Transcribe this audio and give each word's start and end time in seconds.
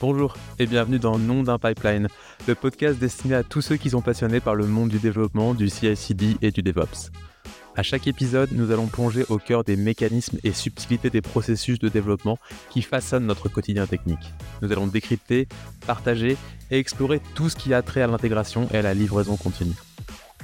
Bonjour 0.00 0.34
et 0.58 0.66
bienvenue 0.66 0.98
dans 0.98 1.18
Nom 1.18 1.42
d'un 1.42 1.58
pipeline, 1.58 2.08
le 2.48 2.54
podcast 2.54 2.98
destiné 2.98 3.34
à 3.34 3.42
tous 3.42 3.60
ceux 3.60 3.76
qui 3.76 3.90
sont 3.90 4.00
passionnés 4.00 4.40
par 4.40 4.54
le 4.54 4.66
monde 4.66 4.88
du 4.88 4.98
développement, 4.98 5.52
du 5.52 5.68
CI/CD 5.68 6.38
et 6.40 6.50
du 6.50 6.62
DevOps. 6.62 7.10
À 7.76 7.82
chaque 7.82 8.06
épisode, 8.06 8.48
nous 8.52 8.70
allons 8.70 8.86
plonger 8.86 9.26
au 9.28 9.36
cœur 9.36 9.62
des 9.62 9.76
mécanismes 9.76 10.38
et 10.42 10.52
subtilités 10.52 11.10
des 11.10 11.20
processus 11.20 11.78
de 11.78 11.90
développement 11.90 12.38
qui 12.70 12.80
façonnent 12.80 13.26
notre 13.26 13.50
quotidien 13.50 13.86
technique. 13.86 14.32
Nous 14.62 14.72
allons 14.72 14.86
décrypter, 14.86 15.48
partager 15.86 16.38
et 16.70 16.78
explorer 16.78 17.20
tout 17.34 17.50
ce 17.50 17.56
qui 17.56 17.74
a 17.74 17.82
trait 17.82 18.00
à 18.00 18.06
l'intégration 18.06 18.68
et 18.72 18.78
à 18.78 18.82
la 18.82 18.94
livraison 18.94 19.36
continue. 19.36 19.76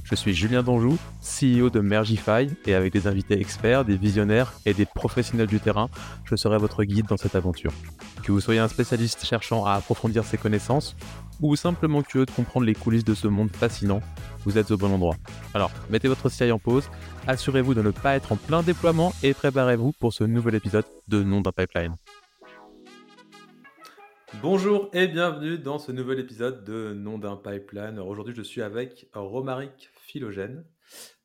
Je 0.08 0.14
suis 0.14 0.34
Julien 0.34 0.62
Donjou, 0.62 0.98
CEO 1.20 1.68
de 1.68 1.80
Mergify, 1.80 2.46
et 2.64 2.74
avec 2.74 2.92
des 2.92 3.08
invités 3.08 3.40
experts, 3.40 3.84
des 3.84 3.96
visionnaires 3.96 4.52
et 4.64 4.72
des 4.72 4.86
professionnels 4.86 5.48
du 5.48 5.58
terrain, 5.58 5.88
je 6.24 6.36
serai 6.36 6.58
votre 6.58 6.84
guide 6.84 7.06
dans 7.06 7.16
cette 7.16 7.34
aventure. 7.34 7.72
Que 8.22 8.30
vous 8.30 8.40
soyez 8.40 8.60
un 8.60 8.68
spécialiste 8.68 9.24
cherchant 9.24 9.64
à 9.64 9.72
approfondir 9.72 10.22
ses 10.24 10.38
connaissances, 10.38 10.94
ou 11.42 11.56
simplement 11.56 12.02
curieux 12.02 12.24
de 12.24 12.30
comprendre 12.30 12.66
les 12.66 12.76
coulisses 12.76 13.04
de 13.04 13.14
ce 13.14 13.26
monde 13.26 13.50
fascinant, 13.50 14.00
vous 14.44 14.58
êtes 14.58 14.70
au 14.70 14.76
bon 14.76 14.92
endroit. 14.92 15.16
Alors, 15.54 15.72
mettez 15.90 16.06
votre 16.06 16.28
CI 16.28 16.52
en 16.52 16.60
pause, 16.60 16.88
assurez-vous 17.26 17.74
de 17.74 17.82
ne 17.82 17.90
pas 17.90 18.14
être 18.14 18.30
en 18.30 18.36
plein 18.36 18.62
déploiement 18.62 19.12
et 19.24 19.34
préparez-vous 19.34 19.90
pour 19.98 20.12
ce 20.12 20.22
nouvel 20.22 20.54
épisode 20.54 20.86
de 21.08 21.24
Nom 21.24 21.40
d'un 21.40 21.50
pipeline. 21.50 21.96
Bonjour 24.40 24.88
et 24.92 25.08
bienvenue 25.08 25.58
dans 25.58 25.80
ce 25.80 25.90
nouvel 25.90 26.20
épisode 26.20 26.62
de 26.62 26.92
Nom 26.94 27.18
d'un 27.18 27.34
pipeline. 27.34 27.98
Aujourd'hui, 27.98 28.34
je 28.36 28.42
suis 28.42 28.62
avec 28.62 29.08
Romaric 29.12 29.90
Philogène, 30.06 30.64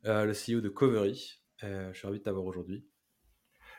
euh, 0.05 0.25
le 0.25 0.33
CEO 0.33 0.59
de 0.59 0.69
Covery. 0.69 1.39
Euh, 1.63 1.93
je 1.93 1.99
suis 1.99 2.07
ravi 2.07 2.17
de 2.17 2.23
t'avoir 2.23 2.45
aujourd'hui. 2.45 2.83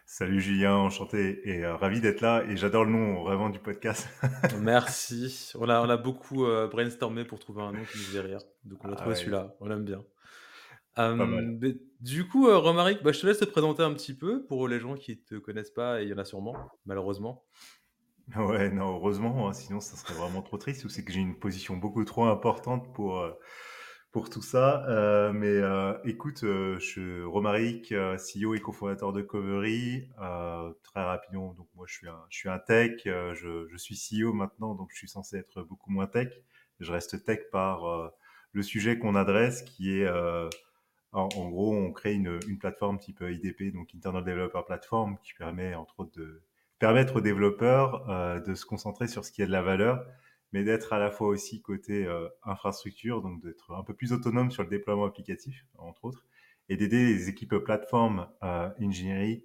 Salut 0.06 0.40
Julien, 0.40 0.76
enchanté 0.76 1.40
et 1.44 1.64
euh, 1.64 1.74
ravi 1.74 2.00
d'être 2.00 2.20
là. 2.20 2.44
Et 2.48 2.56
j'adore 2.56 2.84
le 2.84 2.92
nom 2.92 3.24
vraiment 3.24 3.50
du 3.50 3.58
podcast. 3.58 4.08
Merci. 4.60 5.50
On 5.56 5.68
a, 5.68 5.80
on 5.80 5.90
a 5.90 5.96
beaucoup 5.96 6.46
brainstormé 6.70 7.24
pour 7.24 7.40
trouver 7.40 7.62
un 7.62 7.72
nom 7.72 7.84
qui 7.84 7.98
nous 7.98 8.04
faisait 8.04 8.20
rire. 8.20 8.38
Donc 8.64 8.84
on 8.84 8.90
a 8.90 8.92
ah 8.92 8.96
trouvé 8.96 9.16
celui-là. 9.16 9.56
On 9.58 9.66
l'aime 9.66 9.84
bien. 9.84 10.04
du 12.00 12.28
coup, 12.28 12.46
Romaric, 12.46 13.02
bah, 13.02 13.10
je 13.10 13.20
te 13.20 13.26
laisse 13.26 13.40
te 13.40 13.44
présenter 13.44 13.82
un 13.82 13.94
petit 13.94 14.16
peu 14.16 14.46
pour 14.46 14.68
les 14.68 14.78
gens 14.78 14.94
qui 14.94 15.12
ne 15.12 15.38
te 15.38 15.42
connaissent 15.42 15.72
pas, 15.72 16.00
et 16.00 16.04
il 16.04 16.10
y 16.10 16.14
en 16.14 16.18
a 16.18 16.24
sûrement, 16.24 16.54
malheureusement. 16.86 17.44
Ouais, 18.36 18.70
non, 18.70 18.94
heureusement, 18.94 19.48
hein, 19.48 19.52
sinon 19.52 19.80
ça 19.80 19.96
serait 19.96 20.14
vraiment 20.14 20.42
trop 20.42 20.56
triste, 20.56 20.84
ou 20.84 20.88
c'est 20.88 21.04
que 21.04 21.12
j'ai 21.12 21.18
une 21.18 21.40
position 21.40 21.76
beaucoup 21.76 22.04
trop 22.04 22.26
importante 22.26 22.94
pour, 22.94 23.18
euh, 23.18 23.32
pour 24.12 24.30
tout 24.30 24.42
ça. 24.42 24.86
Euh, 24.88 25.32
mais 25.32 25.48
euh, 25.48 25.94
écoute, 26.04 26.40
je 26.42 26.78
suis 26.78 27.22
Romaric, 27.24 27.92
CEO 27.92 28.54
et 28.54 28.60
cofondateur 28.60 29.12
de 29.12 29.22
Covery. 29.22 30.08
très 30.82 31.02
rapidement, 31.02 31.54
donc 31.54 31.68
moi 31.74 31.86
je 31.88 31.94
suis 31.94 32.08
un, 32.08 32.20
je 32.28 32.38
suis 32.38 32.48
un 32.48 32.58
tech, 32.58 33.02
je, 33.04 33.66
je 33.68 33.76
suis 33.76 33.96
CEO 33.96 34.32
maintenant, 34.32 34.74
donc 34.74 34.90
je 34.92 34.98
suis 34.98 35.08
censé 35.08 35.36
être 35.38 35.62
beaucoup 35.62 35.90
moins 35.90 36.06
tech. 36.06 36.28
Je 36.80 36.92
reste 36.92 37.24
tech 37.24 37.40
par 37.50 38.12
le 38.52 38.62
sujet 38.62 38.98
qu'on 38.98 39.14
adresse, 39.14 39.62
qui 39.62 39.98
est 39.98 40.08
en, 41.12 41.28
en, 41.34 41.48
gros, 41.50 41.74
on 41.74 41.92
crée 41.92 42.14
une, 42.14 42.38
une 42.46 42.58
plateforme 42.58 42.98
type 42.98 43.22
IDP, 43.22 43.72
donc 43.72 43.94
Internal 43.94 44.24
Developer 44.24 44.62
Platform, 44.66 45.18
qui 45.22 45.34
permet 45.34 45.74
entre 45.74 46.00
autres 46.00 46.18
de 46.18 46.42
permettre 46.82 47.14
aux 47.14 47.20
développeurs 47.20 48.10
euh, 48.10 48.40
de 48.40 48.56
se 48.56 48.66
concentrer 48.66 49.06
sur 49.06 49.24
ce 49.24 49.30
qui 49.30 49.40
a 49.40 49.46
de 49.46 49.52
la 49.52 49.62
valeur, 49.62 50.04
mais 50.52 50.64
d'être 50.64 50.92
à 50.92 50.98
la 50.98 51.10
fois 51.10 51.28
aussi 51.28 51.62
côté 51.62 52.06
euh, 52.06 52.28
infrastructure, 52.44 53.22
donc 53.22 53.42
d'être 53.42 53.72
un 53.72 53.82
peu 53.82 53.94
plus 53.94 54.12
autonome 54.12 54.50
sur 54.50 54.62
le 54.62 54.68
déploiement 54.68 55.04
applicatif, 55.04 55.66
entre 55.78 56.04
autres, 56.04 56.26
et 56.68 56.76
d'aider 56.76 57.04
les 57.04 57.28
équipes 57.28 57.56
plateforme, 57.56 58.28
euh, 58.42 58.70
ingénierie 58.80 59.44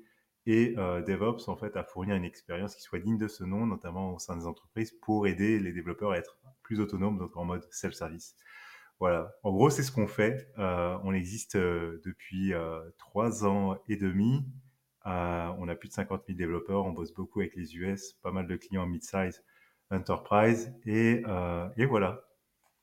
et 0.49 0.75
DevOps 0.75 1.49
en 1.49 1.57
fait 1.57 1.75
à 1.75 1.83
fournir 1.83 2.15
une 2.15 2.23
expérience 2.23 2.73
qui 2.73 2.81
soit 2.81 2.99
digne 2.99 3.17
de 3.17 3.27
ce 3.27 3.43
nom, 3.43 3.65
notamment 3.65 4.13
au 4.13 4.19
sein 4.19 4.37
des 4.37 4.45
entreprises, 4.45 4.93
pour 5.01 5.27
aider 5.27 5.59
les 5.59 5.73
développeurs 5.73 6.11
à 6.11 6.17
être 6.17 6.39
plus 6.63 6.79
autonomes, 6.79 7.17
donc 7.17 7.35
en 7.35 7.43
mode 7.43 7.67
self-service. 7.69 8.33
Voilà. 9.01 9.35
En 9.43 9.51
gros, 9.51 9.69
c'est 9.69 9.83
ce 9.83 9.91
qu'on 9.91 10.07
fait. 10.07 10.49
on 10.55 11.13
existe 11.13 11.57
depuis 11.57 12.53
trois 12.97 13.45
ans 13.45 13.77
et 13.89 13.97
demi. 13.97 14.45
Euh, 15.07 15.53
on 15.57 15.69
a 15.69 15.75
plus 15.75 15.87
de 15.87 15.93
50 15.93 16.23
000 16.27 16.37
développeurs, 16.37 16.85
on 16.85 16.91
bosse 16.91 17.13
beaucoup 17.13 17.39
avec 17.39 17.55
les 17.55 17.77
US, 17.77 18.13
pas 18.21 18.31
mal 18.31 18.45
de 18.45 18.57
clients 18.57 18.85
mid-size, 18.85 19.41
enterprise, 19.91 20.73
et, 20.85 21.23
euh, 21.27 21.67
et 21.77 21.85
voilà. 21.85 22.21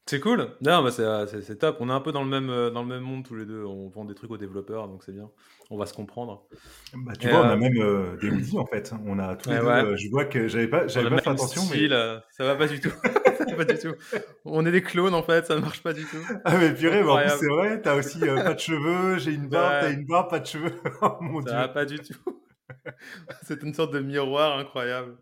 C'est 0.06 0.20
cool. 0.20 0.50
Non, 0.60 0.82
bah 0.82 0.90
c'est 0.90 1.58
top. 1.58 1.78
On 1.80 1.88
est 1.88 1.92
un 1.92 2.00
peu 2.00 2.12
dans 2.12 2.22
le 2.22 2.28
même 2.28 2.48
dans 2.48 2.82
le 2.82 2.88
même 2.88 3.02
monde 3.02 3.24
tous 3.24 3.36
les 3.36 3.46
deux. 3.46 3.64
On 3.64 3.88
vend 3.88 4.04
des 4.04 4.14
trucs 4.14 4.30
aux 4.30 4.36
développeurs, 4.36 4.86
donc 4.86 5.02
c'est 5.02 5.12
bien. 5.12 5.30
On 5.70 5.78
va 5.78 5.86
se 5.86 5.94
comprendre. 5.94 6.46
Bah, 6.92 7.14
tu 7.18 7.30
vois, 7.30 7.40
on 7.40 7.48
a 7.48 7.56
même 7.56 7.72
des 8.20 8.28
outils 8.28 8.58
en 8.58 8.66
fait. 8.66 8.92
On 9.06 9.18
a 9.18 9.34
tous 9.34 9.48
les 9.48 9.58
deux. 9.58 9.96
je 9.96 10.10
vois 10.10 10.26
que 10.26 10.46
j'avais 10.46 10.68
pas 10.68 10.86
j'avais 10.88 11.08
pas 11.08 11.22
fait 11.22 11.30
attention, 11.30 11.62
mais 11.72 11.88
ça 11.88 12.44
va 12.44 12.54
pas 12.54 12.68
du 12.68 12.80
tout. 12.80 12.92
pas 13.56 13.64
du 13.64 13.78
tout. 13.78 13.94
On 14.44 14.66
est 14.66 14.72
des 14.72 14.82
clones 14.82 15.14
en 15.14 15.22
fait, 15.22 15.46
ça 15.46 15.56
ne 15.56 15.60
marche 15.60 15.82
pas 15.82 15.92
du 15.92 16.04
tout. 16.04 16.22
Ah 16.44 16.58
mais 16.58 16.74
purée, 16.74 17.02
c'est 17.28 17.48
vrai. 17.48 17.80
T'as 17.80 17.96
aussi 17.96 18.18
pas 18.20 18.54
de 18.54 18.60
cheveux. 18.60 19.18
J'ai 19.18 19.32
une 19.32 19.48
barbe, 19.48 19.74
t'as 19.80 19.92
une 19.92 20.04
barbe, 20.04 20.30
pas 20.30 20.40
de 20.40 20.46
cheveux. 20.46 20.80
oh 21.02 21.16
mon 21.20 21.42
ça 21.42 21.54
va 21.54 21.68
pas 21.68 21.84
du 21.84 21.98
tout. 21.98 22.42
c'est 23.42 23.62
une 23.62 23.74
sorte 23.74 23.92
de 23.92 24.00
miroir 24.00 24.58
incroyable. 24.58 25.16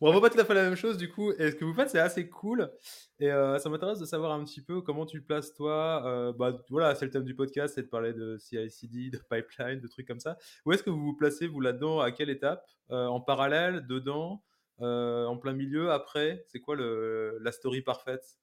Bon, 0.00 0.12
tout 0.20 0.38
à 0.40 0.44
fait 0.44 0.54
la 0.54 0.62
même 0.62 0.76
chose 0.76 0.96
du 0.96 1.10
coup. 1.10 1.32
Et 1.32 1.50
ce 1.50 1.56
que 1.56 1.64
vous 1.64 1.74
faites, 1.74 1.90
c'est 1.90 1.98
assez 1.98 2.28
cool. 2.28 2.70
Et 3.18 3.30
euh, 3.30 3.58
ça 3.58 3.68
m'intéresse 3.68 3.98
de 3.98 4.04
savoir 4.04 4.32
un 4.32 4.44
petit 4.44 4.60
peu 4.62 4.80
comment 4.80 5.06
tu 5.06 5.22
places 5.22 5.52
toi. 5.54 6.02
Euh, 6.06 6.32
bah, 6.32 6.62
voilà, 6.70 6.94
c'est 6.94 7.04
le 7.04 7.10
thème 7.10 7.24
du 7.24 7.34
podcast, 7.34 7.74
c'est 7.74 7.82
de 7.82 7.88
parler 7.88 8.12
de 8.12 8.36
CI/CD, 8.38 9.10
de 9.10 9.18
pipeline, 9.30 9.80
de 9.80 9.88
trucs 9.88 10.06
comme 10.06 10.20
ça. 10.20 10.36
Où 10.64 10.72
est-ce 10.72 10.82
que 10.82 10.90
vous 10.90 11.00
vous 11.00 11.16
placez 11.16 11.46
vous 11.46 11.60
là-dedans? 11.60 12.00
À 12.00 12.12
quelle 12.12 12.30
étape? 12.30 12.64
Euh, 12.90 13.06
En 13.06 13.20
parallèle, 13.20 13.86
dedans, 13.86 14.42
en 14.78 15.36
plein 15.38 15.52
milieu, 15.52 15.90
après? 15.90 16.44
C'est 16.48 16.60
quoi 16.60 16.76
le, 16.76 17.38
la 17.40 17.52
story 17.52 17.82
parfaite? 17.82 18.38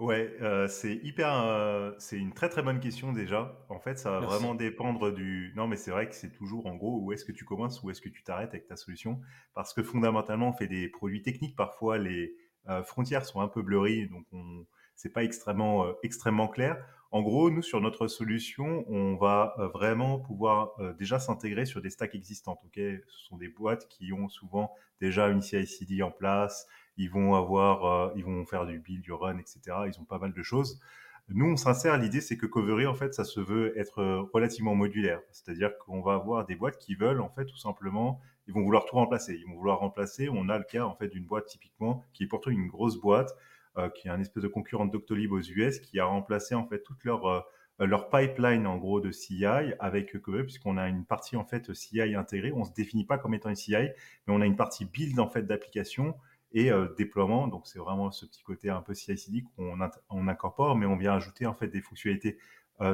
Ouais, 0.00 0.36
c'est 0.68 0.96
hyper, 1.04 1.94
c'est 1.98 2.18
une 2.18 2.32
très 2.32 2.48
très 2.48 2.62
bonne 2.62 2.80
question 2.80 3.12
déjà. 3.12 3.56
En 3.68 3.78
fait, 3.78 3.98
ça 3.98 4.10
va 4.10 4.20
vraiment 4.20 4.54
dépendre 4.54 5.12
du. 5.12 5.52
Non, 5.56 5.68
mais 5.68 5.76
c'est 5.76 5.92
vrai 5.92 6.08
que 6.08 6.14
c'est 6.14 6.32
toujours 6.32 6.66
en 6.66 6.74
gros 6.74 6.98
où 7.00 7.12
est-ce 7.12 7.24
que 7.24 7.32
tu 7.32 7.44
commences, 7.44 7.82
où 7.82 7.90
est-ce 7.90 8.00
que 8.00 8.08
tu 8.08 8.24
t'arrêtes 8.24 8.50
avec 8.50 8.66
ta 8.66 8.76
solution, 8.76 9.20
parce 9.54 9.72
que 9.72 9.82
fondamentalement, 9.82 10.48
on 10.48 10.52
fait 10.52 10.66
des 10.66 10.88
produits 10.88 11.22
techniques. 11.22 11.54
Parfois, 11.54 11.98
les 11.98 12.34
euh, 12.68 12.82
frontières 12.82 13.24
sont 13.24 13.40
un 13.40 13.48
peu 13.48 13.62
blurries, 13.62 14.08
donc 14.08 14.26
on, 14.32 14.66
c'est 14.94 15.12
pas 15.12 15.24
extrêmement, 15.24 15.84
euh, 15.86 15.92
extrêmement 16.02 16.48
clair. 16.48 16.82
En 17.10 17.22
gros, 17.22 17.50
nous, 17.50 17.62
sur 17.62 17.80
notre 17.80 18.08
solution, 18.08 18.84
on 18.88 19.16
va 19.16 19.54
euh, 19.58 19.68
vraiment 19.68 20.18
pouvoir 20.18 20.76
déjà 20.98 21.18
s'intégrer 21.18 21.66
sur 21.66 21.80
des 21.80 21.90
stacks 21.90 22.14
existantes. 22.14 22.58
Ok, 22.64 22.76
ce 22.76 23.18
sont 23.28 23.36
des 23.36 23.48
boîtes 23.48 23.86
qui 23.88 24.12
ont 24.12 24.28
souvent 24.28 24.72
déjà 25.00 25.28
une 25.28 25.42
CI/CD 25.42 26.02
en 26.02 26.10
place. 26.10 26.66
Ils 26.96 27.10
vont 27.10 27.34
avoir, 27.34 28.12
ils 28.16 28.24
vont 28.24 28.44
faire 28.44 28.66
du 28.66 28.78
build, 28.78 29.02
du 29.02 29.12
run, 29.12 29.38
etc. 29.38 29.60
Ils 29.86 29.98
ont 30.00 30.04
pas 30.04 30.18
mal 30.18 30.32
de 30.32 30.42
choses. 30.42 30.80
Nous, 31.28 31.46
on 31.46 31.56
s'insère. 31.56 31.96
L'idée, 31.96 32.20
c'est 32.20 32.36
que 32.36 32.46
Covery, 32.46 32.86
en 32.86 32.94
fait, 32.94 33.14
ça 33.14 33.24
se 33.24 33.40
veut 33.40 33.78
être 33.78 34.28
relativement 34.32 34.74
modulaire. 34.74 35.20
C'est-à-dire 35.32 35.76
qu'on 35.78 36.02
va 36.02 36.14
avoir 36.14 36.44
des 36.44 36.54
boîtes 36.54 36.78
qui 36.78 36.94
veulent, 36.94 37.20
en 37.20 37.30
fait, 37.30 37.46
tout 37.46 37.56
simplement 37.56 38.20
ils 38.46 38.54
vont 38.54 38.62
vouloir 38.62 38.84
tout 38.84 38.96
remplacer. 38.96 39.34
Ils 39.34 39.46
vont 39.46 39.56
vouloir 39.56 39.78
remplacer. 39.78 40.28
On 40.28 40.48
a 40.48 40.58
le 40.58 40.64
cas 40.64 40.84
en 40.84 40.94
fait 40.94 41.08
d'une 41.08 41.24
boîte 41.24 41.46
typiquement 41.46 42.04
qui 42.12 42.24
est 42.24 42.26
pourtant 42.26 42.50
une 42.50 42.66
grosse 42.66 43.00
boîte, 43.00 43.34
euh, 43.78 43.88
qui 43.88 44.08
est 44.08 44.10
un 44.10 44.20
espèce 44.20 44.42
de 44.42 44.48
concurrent 44.48 44.86
Doctolib 44.86 45.32
aux 45.32 45.40
US, 45.40 45.80
qui 45.80 45.98
a 45.98 46.04
remplacé 46.04 46.54
en 46.54 46.66
fait 46.66 46.82
toute 46.82 47.04
leur 47.04 47.26
euh, 47.26 47.40
leur 47.80 48.08
pipeline 48.08 48.68
en 48.68 48.76
gros 48.76 49.00
de 49.00 49.10
CI 49.10 49.44
avec 49.80 50.20
Covery, 50.20 50.44
puisqu'on 50.44 50.76
a 50.76 50.88
une 50.88 51.04
partie 51.04 51.36
en 51.36 51.44
fait 51.44 51.72
CI 51.74 52.14
intégrée. 52.14 52.52
On 52.52 52.64
se 52.64 52.72
définit 52.72 53.04
pas 53.04 53.18
comme 53.18 53.34
étant 53.34 53.48
une 53.48 53.56
CI, 53.56 53.72
mais 53.72 54.34
on 54.34 54.40
a 54.40 54.46
une 54.46 54.56
partie 54.56 54.84
build 54.84 55.18
en 55.18 55.28
fait 55.28 55.42
d'application 55.42 56.14
et 56.54 56.72
euh, 56.72 56.88
déploiement. 56.96 57.48
Donc 57.48 57.66
c'est 57.66 57.78
vraiment 57.78 58.10
ce 58.10 58.24
petit 58.24 58.42
côté 58.42 58.70
un 58.70 58.80
peu 58.80 58.94
CI/CD 58.94 59.44
qu'on 59.56 59.78
on 60.10 60.28
incorpore, 60.28 60.76
mais 60.76 60.86
on 60.86 60.96
vient 60.96 61.14
ajouter 61.14 61.46
en 61.46 61.54
fait 61.54 61.68
des 61.68 61.82
fonctionnalités 61.82 62.38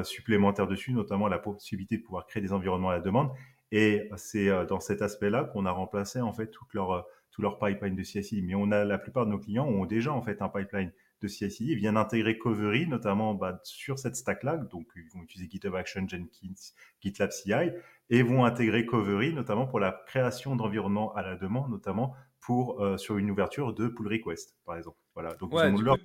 supplémentaires 0.03 0.67
dessus, 0.67 0.93
notamment 0.93 1.27
la 1.27 1.39
possibilité 1.39 1.97
de 1.97 2.03
pouvoir 2.03 2.27
créer 2.27 2.43
des 2.43 2.53
environnements 2.53 2.89
à 2.89 2.93
la 2.93 2.99
demande 2.99 3.31
et 3.71 4.09
c'est 4.17 4.49
euh, 4.49 4.65
dans 4.65 4.79
cet 4.79 5.01
aspect-là 5.01 5.45
qu'on 5.45 5.65
a 5.65 5.71
remplacé 5.71 6.19
en 6.21 6.33
fait 6.33 6.47
toute 6.47 6.73
leur, 6.73 6.91
euh, 6.91 7.01
tout 7.31 7.41
leur 7.41 7.57
pipeline 7.57 7.95
de 7.95 8.03
CI/CD. 8.03 8.41
Mais 8.41 8.55
on 8.55 8.71
a 8.71 8.83
la 8.83 8.97
plupart 8.97 9.25
de 9.25 9.31
nos 9.31 9.39
clients 9.39 9.65
ont 9.65 9.85
déjà 9.85 10.11
en 10.11 10.21
fait 10.21 10.41
un 10.41 10.49
pipeline 10.49 10.91
de 11.21 11.27
CI/CD. 11.27 11.71
Ils 11.71 11.77
viennent 11.77 11.97
intégrer 11.97 12.37
Covery, 12.37 12.87
notamment 12.87 13.33
bah, 13.33 13.59
sur 13.63 13.97
cette 13.97 14.15
stack-là. 14.15 14.57
Donc, 14.57 14.87
ils 14.95 15.09
vont 15.13 15.23
utiliser 15.23 15.49
GitHub 15.49 15.75
Action, 15.75 16.05
Jenkins, 16.07 16.73
GitLab 16.99 17.31
CI, 17.31 17.71
et 18.09 18.23
vont 18.23 18.43
intégrer 18.43 18.85
Covery, 18.85 19.33
notamment 19.33 19.67
pour 19.67 19.79
la 19.79 20.03
création 20.07 20.55
d'environnements 20.55 21.13
à 21.13 21.21
la 21.21 21.35
demande, 21.35 21.69
notamment 21.69 22.15
pour 22.41 22.81
euh, 22.81 22.97
sur 22.97 23.17
une 23.17 23.31
ouverture 23.31 23.73
de 23.73 23.87
pull 23.87 24.07
request, 24.07 24.57
par 24.65 24.75
exemple. 24.75 24.97
Voilà. 25.13 25.33
Donc, 25.35 25.51
ils 25.53 25.57
ont 25.57 25.81
leur... 25.81 25.97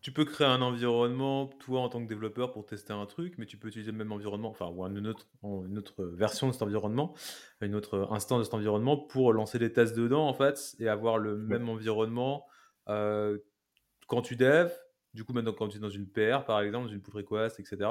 Tu 0.00 0.12
peux 0.12 0.24
créer 0.24 0.46
un 0.46 0.62
environnement, 0.62 1.48
toi, 1.58 1.80
en 1.80 1.88
tant 1.88 2.00
que 2.00 2.08
développeur, 2.08 2.52
pour 2.52 2.66
tester 2.66 2.92
un 2.92 3.04
truc, 3.04 3.34
mais 3.36 3.46
tu 3.46 3.56
peux 3.56 3.66
utiliser 3.68 3.90
le 3.90 3.98
même 3.98 4.12
environnement, 4.12 4.50
enfin, 4.50 4.68
ou 4.68 4.84
une 4.86 5.08
autre, 5.08 5.26
une 5.42 5.76
autre 5.76 6.04
version 6.04 6.46
de 6.46 6.52
cet 6.52 6.62
environnement, 6.62 7.14
une 7.60 7.74
autre 7.74 8.08
instance 8.12 8.38
de 8.38 8.44
cet 8.44 8.54
environnement 8.54 8.96
pour 8.96 9.32
lancer 9.32 9.58
des 9.58 9.72
tests 9.72 9.96
dedans, 9.96 10.28
en 10.28 10.34
fait, 10.34 10.76
et 10.78 10.88
avoir 10.88 11.18
le 11.18 11.36
même 11.36 11.68
environnement 11.68 12.46
euh, 12.88 13.38
quand 14.06 14.22
tu 14.22 14.36
dev, 14.36 14.70
du 15.14 15.24
coup, 15.24 15.32
maintenant, 15.32 15.52
quand 15.52 15.68
tu 15.68 15.78
es 15.78 15.80
dans 15.80 15.90
une 15.90 16.06
PR, 16.06 16.44
par 16.46 16.60
exemple, 16.60 16.86
dans 16.86 16.92
une 16.92 17.02
pull 17.02 17.16
request, 17.16 17.58
etc., 17.58 17.90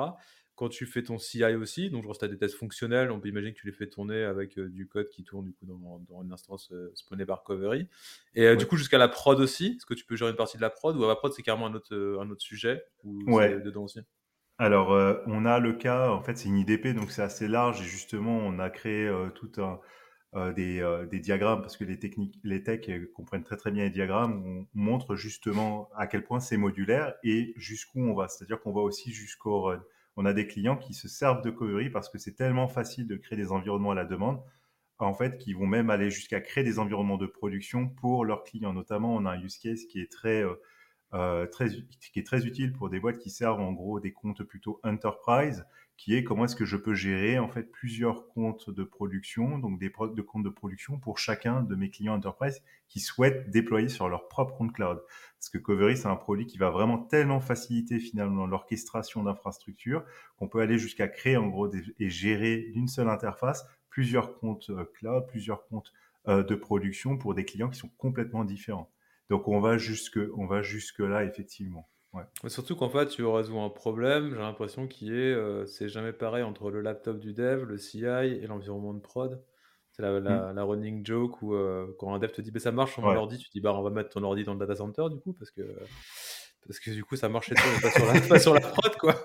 quand 0.56 0.70
tu 0.70 0.86
fais 0.86 1.04
ton 1.04 1.18
CI 1.18 1.44
aussi, 1.56 1.90
donc 1.90 2.06
si 2.12 2.20
tu 2.20 2.26
as 2.26 2.28
des 2.28 2.38
tests 2.38 2.56
fonctionnels, 2.56 3.12
on 3.12 3.20
peut 3.20 3.30
imaginer 3.30 3.54
que 3.54 3.60
tu 3.60 3.68
les 3.68 3.74
fais 3.74 3.88
tourner 3.88 4.24
avec 4.24 4.60
du 4.60 4.88
code 4.88 5.10
qui 5.10 5.24
tourne 5.24 5.46
du 5.46 5.54
coup 5.54 5.66
dans, 5.66 6.24
une 6.24 6.32
instance 6.32 6.72
spawnée 6.94 7.26
par 7.26 7.44
Covery. 7.44 7.88
Et 8.34 8.56
du 8.56 8.66
coup 8.66 8.78
jusqu'à 8.78 8.98
la 8.98 9.08
prod 9.08 9.40
aussi, 9.40 9.76
est-ce 9.78 9.86
que 9.86 9.94
tu 9.94 10.06
peux 10.06 10.16
gérer 10.16 10.32
une 10.32 10.38
partie 10.38 10.58
de 10.58 10.62
la 10.62 10.70
prod 10.70 10.96
ou 10.96 11.04
à 11.04 11.08
la 11.08 11.16
prod 11.16 11.34
c'est 11.34 11.44
carrément 11.44 11.68
un 11.68 11.74
autre, 11.74 11.96
un 12.22 12.30
autre 12.30 12.42
sujet 12.42 12.84
ou 13.04 13.24
ouais. 13.34 13.60
dedans 13.60 13.84
aussi? 13.84 14.00
Alors, 14.58 14.92
on 15.28 15.46
a 15.46 15.60
le 15.60 15.74
cas, 15.74 16.10
en 16.10 16.22
fait, 16.22 16.38
c'est 16.38 16.48
une 16.48 16.58
IDP, 16.58 16.96
donc 16.96 17.12
c'est 17.12 17.22
assez 17.22 17.48
large, 17.50 17.82
et 17.82 17.84
justement, 17.84 18.38
on 18.38 18.58
a 18.60 18.70
créé 18.70 19.12
tout 19.36 19.52
un, 19.58 19.82
euh, 20.36 20.54
euh, 20.58 21.06
des, 21.06 21.20
diagrammes 21.22 21.62
parce 21.62 21.78
que 21.78 21.86
les 21.86 21.98
techniques, 21.98 22.38
les 22.44 22.62
techs 22.62 22.92
comprennent 23.14 23.44
très 23.44 23.56
très 23.56 23.72
bien 23.72 23.84
les 23.86 23.90
diagrammes. 23.90 24.44
On 24.46 24.68
montre 24.74 25.16
justement 25.16 25.90
à 25.96 26.08
quel 26.08 26.24
point 26.24 26.42
c'est 26.42 26.58
modulaire 26.58 27.14
et 27.24 27.54
jusqu'où 27.56 28.02
on 28.02 28.14
va. 28.14 28.28
C'est-à-dire 28.28 28.60
qu'on 28.60 28.74
va 28.74 28.82
aussi 28.82 29.14
jusqu'au 29.14 29.62
run. 29.62 29.82
On 30.18 30.26
a 30.26 30.34
des 30.34 30.48
clients 30.48 30.78
qui 30.78 30.94
se 30.94 31.08
servent 31.08 31.42
de 31.42 31.50
Covery 31.52 31.90
parce 31.90 32.10
que 32.10 32.18
c'est 32.18 32.36
tellement 32.36 32.68
facile 32.68 33.08
de 33.08 33.16
créer 33.16 33.38
des 33.38 33.52
environnements 33.52 33.92
à 33.92 33.96
la 33.96 34.06
demande, 34.06 34.42
en 35.00 35.14
fait, 35.14 35.38
qui 35.38 35.54
vont 35.54 35.68
même 35.68 35.90
aller 35.90 36.10
jusqu'à 36.10 36.40
créer 36.40 36.64
des 36.64 36.80
environnements 36.80 37.18
de 37.18 37.26
production 37.26 37.90
pour 37.90 38.26
leurs 38.26 38.44
clients. 38.44 38.74
Notamment, 38.74 39.14
on 39.14 39.26
a 39.26 39.32
un 39.32 39.42
use 39.42 39.58
case 39.58 39.86
qui 39.86 40.00
est 40.00 40.12
très 40.12 40.44
euh, 41.14 41.46
très, 41.48 41.70
qui 41.70 42.20
est 42.20 42.26
très 42.26 42.46
utile 42.46 42.74
pour 42.74 42.90
des 42.90 43.00
boîtes 43.00 43.20
qui 43.20 43.30
servent 43.30 43.62
en 43.62 43.72
gros 43.72 44.00
des 44.00 44.12
comptes 44.12 44.44
plutôt 44.44 44.82
enterprise 44.84 45.66
qui 45.98 46.16
est 46.16 46.24
comment 46.24 46.46
est-ce 46.46 46.56
que 46.56 46.66
je 46.66 46.78
peux 46.78 46.94
gérer 46.94 47.40
en 47.40 47.48
fait 47.48 47.72
plusieurs 47.72 48.28
comptes 48.28 48.70
de 48.70 48.84
production, 48.84 49.60
donc 49.60 49.80
des 49.80 49.90
de 49.90 50.22
comptes 50.22 50.44
de 50.44 50.50
production 50.50 51.00
pour 51.00 51.18
chacun 51.20 51.64
de 51.64 51.76
mes 51.76 51.90
clients 51.90 52.16
enterprise 52.16 52.62
qui 52.88 53.00
souhaitent 53.00 53.50
déployer 53.50 53.90
sur 53.90 54.10
leur 54.10 54.28
propre 54.28 54.56
compte 54.58 54.74
cloud. 54.74 55.02
Parce 55.40 55.50
que 55.50 55.58
Covery, 55.58 55.98
c'est 55.98 56.08
un 56.08 56.16
produit 56.16 56.46
qui 56.46 56.58
va 56.58 56.70
vraiment 56.70 56.98
tellement 56.98 57.40
faciliter 57.40 58.00
finalement 58.00 58.46
l'orchestration 58.46 59.24
d'infrastructures 59.24 60.04
qu'on 60.38 60.48
peut 60.48 60.60
aller 60.60 60.78
jusqu'à 60.78 61.08
créer 61.08 61.38
en 61.38 61.48
gros 61.48 61.70
et 61.74 62.10
gérer 62.10 62.72
d'une 62.74 62.88
seule 62.88 63.10
interface 63.10 63.66
plusieurs 63.90 64.38
comptes 64.40 64.70
euh, 64.72 64.84
cloud, 64.96 65.26
plusieurs 65.28 65.66
comptes 65.68 65.94
euh, 66.28 66.44
de 66.44 66.56
production 66.56 67.18
pour 67.18 67.34
des 67.34 67.46
clients 67.46 67.70
qui 67.70 67.80
sont 67.80 67.92
complètement 67.98 68.44
différents. 68.44 68.92
Donc 69.30 69.48
on 69.48 69.62
va 69.62 69.78
jusque, 69.78 70.20
on 70.36 70.46
va 70.46 70.62
jusque 70.62 71.00
là 71.00 71.24
effectivement. 71.24 71.88
Surtout 72.48 72.76
qu'en 72.76 72.90
fait, 72.90 73.08
tu 73.08 73.26
résous 73.26 73.60
un 73.60 73.70
problème, 73.70 74.30
j'ai 74.32 74.40
l'impression 74.40 74.88
qui 74.88 75.12
est, 75.12 75.34
euh, 75.34 75.66
c'est 75.66 75.90
jamais 75.90 76.14
pareil 76.14 76.44
entre 76.44 76.70
le 76.70 76.82
laptop 76.82 77.20
du 77.20 77.34
dev, 77.34 77.64
le 77.64 77.78
CI 77.78 78.06
et 78.06 78.48
l'environnement 78.48 78.94
de 78.94 79.00
prod. 79.00 79.44
C'est 79.92 80.02
la, 80.02 80.20
la, 80.20 80.54
mm. 80.54 80.60
running 80.60 81.06
joke 81.06 81.42
où 81.42 81.54
euh, 81.54 81.96
quand 82.00 82.14
un 82.14 82.20
dev 82.20 82.32
te 82.32 82.42
dit 82.42 82.52
bah, 82.52 82.60
ça 82.60 82.74
marche 82.74 82.94
sur 82.94 83.02
mon 83.02 83.16
ordi, 83.16 83.38
tu 83.38 83.50
dis 83.50 83.62
bah 83.62 83.74
on 83.74 83.82
va 83.82 83.90
mettre 83.90 84.10
ton 84.10 84.24
ordi 84.24 84.44
dans 84.44 84.54
le 84.54 84.60
data 84.60 84.76
center 84.76 85.06
du 85.10 85.22
coup 85.22 85.32
parce 85.32 85.52
que 85.52 85.62
parce 86.68 86.80
que 86.80 86.92
du 86.92 87.04
coup 87.04 87.16
ça 87.16 87.30
marche 87.30 87.48
chez 87.50 87.56
toi, 87.56 87.64
pas 87.82 87.92
sur 87.92 88.06
la, 88.06 88.22
pas 88.22 88.40
sur 88.40 88.54
la 88.54 88.62
prod 88.62 88.96
quoi. 88.98 89.24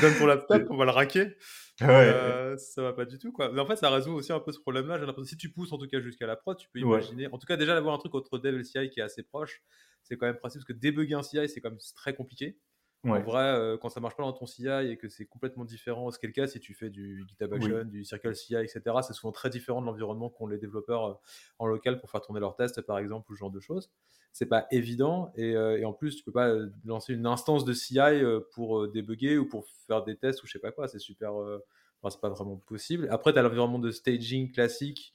Donne 0.00 0.14
ton 0.18 0.26
laptop, 0.26 0.66
on 0.70 0.76
va 0.76 0.84
le 0.84 0.90
raquer. 0.90 1.36
Euh, 1.82 2.56
ça 2.56 2.82
va 2.82 2.92
pas 2.92 3.04
du 3.04 3.18
tout 3.18 3.32
quoi. 3.32 3.50
Mais 3.52 3.60
en 3.60 3.66
fait, 3.66 3.76
ça 3.76 3.90
résout 3.90 4.12
aussi 4.12 4.32
un 4.32 4.40
peu 4.40 4.52
ce 4.52 4.60
problème-là. 4.60 4.98
J'ai 4.98 5.06
l'impression 5.06 5.28
si 5.28 5.36
tu 5.36 5.50
pousses 5.50 5.72
en 5.72 5.78
tout 5.78 5.88
cas 5.88 6.00
jusqu'à 6.00 6.26
la 6.26 6.36
prod, 6.36 6.56
tu 6.56 6.68
peux 6.72 6.78
imaginer. 6.78 7.26
En 7.32 7.38
tout 7.38 7.46
cas, 7.46 7.56
déjà 7.56 7.74
d'avoir 7.74 7.94
un 7.94 7.98
truc 7.98 8.14
entre 8.14 8.38
dev 8.38 8.58
et 8.58 8.64
CI 8.64 8.90
qui 8.90 9.00
est 9.00 9.02
assez 9.02 9.22
proche, 9.22 9.62
c'est 10.02 10.16
quand 10.16 10.26
même 10.26 10.36
pratique 10.36 10.60
parce 10.60 10.66
que 10.66 10.72
débugger 10.72 11.14
un 11.14 11.22
CI, 11.22 11.48
c'est 11.48 11.60
quand 11.60 11.70
même 11.70 11.78
très 11.96 12.14
compliqué. 12.14 12.58
En 13.04 13.20
vrai, 13.20 13.44
euh, 13.44 13.76
quand 13.76 13.88
ça 13.88 14.00
marche 14.00 14.16
pas 14.16 14.22
dans 14.22 14.32
ton 14.32 14.46
CI 14.46 14.68
et 14.68 14.96
que 14.96 15.08
c'est 15.08 15.26
complètement 15.26 15.64
différent, 15.64 16.10
ce 16.10 16.18
qui 16.18 16.26
est 16.26 16.28
le 16.28 16.32
cas 16.32 16.46
si 16.46 16.60
tu 16.60 16.74
fais 16.74 16.90
du 16.90 17.24
GitHub 17.28 17.52
Action, 17.52 17.84
du 17.84 18.04
Circle 18.04 18.34
CI, 18.34 18.54
etc., 18.54 18.80
c'est 19.02 19.12
souvent 19.12 19.32
très 19.32 19.50
différent 19.50 19.80
de 19.80 19.86
l'environnement 19.86 20.30
qu'ont 20.30 20.46
les 20.46 20.58
développeurs 20.58 21.04
euh, 21.06 21.14
en 21.58 21.66
local 21.66 21.98
pour 21.98 22.10
faire 22.10 22.20
tourner 22.22 22.40
leurs 22.40 22.56
tests, 22.56 22.80
par 22.82 22.98
exemple, 22.98 23.30
ou 23.30 23.34
ce 23.34 23.40
genre 23.40 23.50
de 23.50 23.60
choses. 23.60 23.90
C'est 24.32 24.46
pas 24.46 24.66
évident 24.70 25.32
et, 25.36 25.54
euh, 25.54 25.78
et, 25.78 25.84
en 25.84 25.92
plus, 25.92 26.16
tu 26.16 26.24
peux 26.24 26.32
pas 26.32 26.52
lancer 26.84 27.14
une 27.14 27.26
instance 27.26 27.64
de 27.64 27.72
CI 27.72 28.22
pour 28.52 28.88
débugger 28.88 29.38
ou 29.38 29.48
pour 29.48 29.66
faire 29.86 30.02
des 30.02 30.16
tests 30.16 30.42
ou 30.42 30.46
je 30.46 30.52
sais 30.52 30.58
pas 30.58 30.72
quoi. 30.72 30.88
C'est 30.88 30.98
super, 30.98 31.32
enfin, 31.34 32.10
c'est 32.10 32.20
pas 32.20 32.30
vraiment 32.30 32.56
possible. 32.56 33.06
Après, 33.10 33.32
tu 33.32 33.38
as 33.38 33.42
l'environnement 33.42 33.78
de 33.78 33.90
staging 33.90 34.50
classique, 34.50 35.14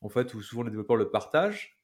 en 0.00 0.08
fait, 0.08 0.34
où 0.34 0.42
souvent 0.42 0.62
les 0.62 0.70
développeurs 0.70 0.96
le 0.96 1.10
partagent. 1.10 1.75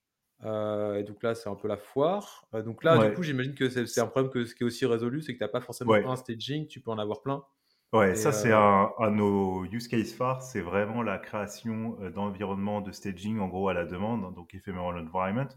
Euh, 0.44 0.96
et 0.96 1.04
donc 1.04 1.22
là, 1.22 1.34
c'est 1.34 1.48
un 1.48 1.54
peu 1.54 1.68
la 1.68 1.76
foire. 1.76 2.46
Euh, 2.54 2.62
donc 2.62 2.82
là, 2.82 3.08
du 3.08 3.14
coup, 3.14 3.22
j'imagine 3.22 3.54
que 3.54 3.68
c'est 3.68 4.00
un 4.00 4.06
problème 4.06 4.30
que, 4.30 4.44
ce 4.44 4.54
qui 4.54 4.62
est 4.62 4.66
aussi 4.66 4.86
résolu, 4.86 5.22
c'est 5.22 5.34
que 5.34 5.38
tu 5.38 5.44
n'as 5.44 5.48
pas 5.48 5.60
forcément 5.60 5.94
un 5.94 6.16
staging, 6.16 6.66
tu 6.66 6.80
peux 6.80 6.90
en 6.90 6.98
avoir 6.98 7.22
plein. 7.22 7.44
Ouais, 7.92 8.14
ça, 8.14 8.32
c'est 8.32 8.52
euh, 8.52 8.56
un, 8.56 8.90
un, 8.98 9.10
de 9.10 9.16
nos 9.16 9.64
use 9.66 9.86
case 9.86 10.12
phares, 10.12 10.42
c'est 10.42 10.62
vraiment 10.62 11.02
la 11.02 11.18
création 11.18 11.98
d'environnement 12.14 12.80
de 12.80 12.90
staging, 12.90 13.38
en 13.38 13.48
gros, 13.48 13.68
à 13.68 13.74
la 13.74 13.84
demande, 13.84 14.34
donc 14.34 14.54
ephemeral 14.54 14.96
environment. 14.98 15.48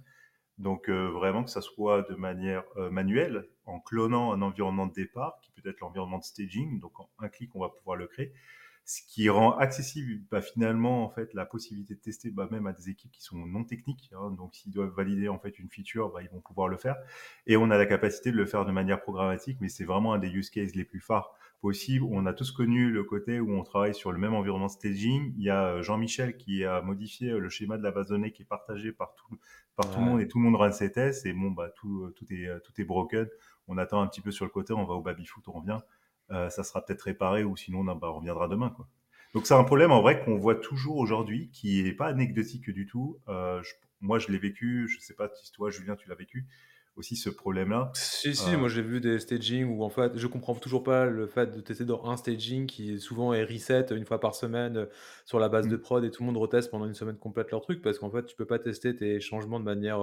Donc, 0.58 0.90
vraiment 0.90 1.44
que 1.44 1.50
ça 1.50 1.62
soit 1.62 2.04
de 2.04 2.16
manière 2.16 2.64
manuelle, 2.92 3.48
en 3.66 3.80
clonant 3.80 4.32
un 4.32 4.42
environnement 4.42 4.86
de 4.86 4.94
départ, 4.94 5.40
qui 5.42 5.52
peut 5.52 5.68
être 5.70 5.80
l'environnement 5.80 6.20
de 6.20 6.24
staging. 6.24 6.80
Donc, 6.80 7.00
en 7.00 7.10
un 7.20 7.30
clic, 7.30 7.56
on 7.56 7.62
va 7.62 7.70
pouvoir 7.70 7.98
le 7.98 8.08
créer 8.08 8.34
ce 8.88 9.02
qui 9.08 9.30
rend 9.30 9.58
accessible 9.58 10.22
bah, 10.30 10.42
finalement 10.42 11.04
en 11.04 11.10
fait 11.10 11.34
la 11.34 11.48
possibilité 11.48 11.96
de 11.96 12.00
tester 12.00 12.30
bah, 12.30 12.48
même 12.52 12.68
à 12.68 12.72
des 12.72 12.90
équipes 12.90 13.12
qui 13.12 13.24
sont 13.24 13.38
non 13.38 13.64
techniques. 13.64 14.12
Hein. 14.16 14.30
donc 14.32 14.54
s'ils 14.54 14.72
doivent 14.72 14.94
valider 14.96 15.28
en 15.28 15.40
fait 15.40 15.58
une 15.58 15.70
feature, 15.70 16.12
bah, 16.12 16.22
ils 16.22 16.30
vont 16.30 16.40
pouvoir 16.40 16.68
le 16.68 16.78
faire. 16.78 16.96
Et 17.48 17.58
on 17.58 17.72
a 17.72 17.78
la 17.78 17.88
capacité 17.88 18.32
de 18.32 18.38
le 18.38 18.46
faire 18.46 18.64
de 18.64 18.72
manière 18.72 19.02
programmatique, 19.02 19.58
mais 19.60 19.70
c'est 19.70 19.86
vraiment 19.86 20.14
un 20.14 20.20
des 20.20 20.30
use 20.30 20.52
cases 20.52 20.76
les 20.76 20.86
plus 20.86 21.00
phares 21.00 21.34
possibles. 21.62 22.06
On 22.12 22.28
a 22.28 22.34
tous 22.34 22.52
connu 22.52 22.92
le 22.92 23.04
côté 23.04 23.40
où 23.40 23.52
on 23.58 23.64
travaille 23.64 23.96
sur 23.96 24.12
le 24.12 24.20
même 24.20 24.36
environnement 24.36 24.70
staging. 24.70 25.34
Il 25.36 25.44
y 25.44 25.50
a 25.50 25.66
euh, 25.66 25.82
Jean-Michel 25.82 26.38
qui 26.38 26.64
a 26.64 26.84
modifié 26.84 27.32
euh, 27.32 27.40
le 27.40 27.50
schéma 27.50 27.80
de 27.80 27.84
la 27.84 27.90
base 27.90 28.06
de 28.06 28.12
données 28.12 28.32
qui 28.32 28.44
est 28.44 28.46
partagé 28.46 28.92
par 28.92 29.16
tout, 29.16 29.40
par 29.76 29.90
tout 29.90 30.00
le 30.00 30.06
monde 30.06 30.22
et 30.22 30.28
tout 30.28 30.38
le 30.38 30.44
monde 30.44 30.58
run 30.58 30.72
ses 30.72 30.92
tests 30.92 31.26
et 31.26 31.34
bon 31.34 31.50
bah 31.50 31.72
tout, 31.76 32.04
euh, 32.04 32.14
tout 32.16 32.26
est 32.32 32.48
tout 32.64 32.80
est 32.80 32.86
broken. 32.86 33.28
On 33.68 33.80
attend 33.80 34.00
un 34.00 34.08
petit 34.08 34.22
peu 34.22 34.30
sur 34.30 34.46
le 34.46 34.52
côté, 34.52 34.74
on 34.74 34.86
va 34.86 34.94
au 34.94 35.02
baby 35.02 35.26
foot, 35.26 35.44
on 35.48 35.54
revient. 35.54 35.80
Euh, 36.32 36.50
ça 36.50 36.64
sera 36.64 36.84
peut-être 36.84 37.04
réparé 37.04 37.44
ou 37.44 37.56
sinon 37.56 37.84
bah, 37.84 37.98
on 38.04 38.18
reviendra 38.18 38.48
demain. 38.48 38.70
Quoi. 38.70 38.88
Donc 39.34 39.46
c'est 39.46 39.54
un 39.54 39.64
problème 39.64 39.92
en 39.92 40.02
vrai 40.02 40.24
qu'on 40.24 40.38
voit 40.38 40.56
toujours 40.56 40.98
aujourd'hui, 40.98 41.50
qui 41.52 41.84
n'est 41.84 41.94
pas 41.94 42.08
anecdotique 42.08 42.70
du 42.70 42.86
tout. 42.86 43.20
Euh, 43.28 43.62
moi 44.02 44.20
je 44.20 44.30
l'ai 44.30 44.40
vécu, 44.40 44.88
je 44.88 44.98
ne 44.98 45.02
sais 45.02 45.14
pas 45.14 45.30
si 45.36 45.52
toi 45.52 45.70
Julien 45.70 45.96
tu 45.96 46.08
l'as 46.10 46.16
vécu 46.16 46.46
aussi 46.96 47.16
ce 47.16 47.30
problème-là. 47.30 47.92
Si, 47.94 48.36
si, 48.36 48.54
euh, 48.54 48.58
moi 48.58 48.70
j'ai 48.70 48.82
vu 48.82 49.02
des 49.02 49.20
staging 49.20 49.66
où 49.66 49.84
en 49.84 49.90
fait 49.90 50.14
je 50.16 50.28
comprends 50.28 50.56
toujours 50.56 50.84
pas 50.84 51.06
le 51.06 51.28
fait 51.28 51.56
de 51.56 51.62
tester 51.62 51.86
dans 51.86 52.06
un 52.06 52.16
staging 52.16 52.68
qui 52.68 53.00
souvent 53.00 53.34
est 53.34 53.44
reset 53.44 53.88
une 53.92 54.06
fois 54.06 54.20
par 54.20 54.36
semaine 54.36 54.88
sur 55.26 55.40
la 55.40 55.50
base 55.50 55.68
de 55.68 55.76
mm. 55.76 55.82
prod 55.82 56.04
et 56.06 56.12
tout 56.12 56.24
le 56.24 56.28
monde 56.28 56.38
reteste 56.38 56.72
pendant 56.72 56.86
une 56.86 56.94
semaine 56.94 57.18
complète 57.18 57.52
leur 57.52 57.62
truc 57.62 57.82
parce 57.82 58.00
qu'en 58.00 58.10
fait 58.10 58.26
tu 58.26 58.36
peux 58.36 58.46
pas 58.46 58.60
tester 58.60 58.96
tes 58.96 59.20
changements 59.20 59.60
de 59.60 59.66
manière 59.66 60.00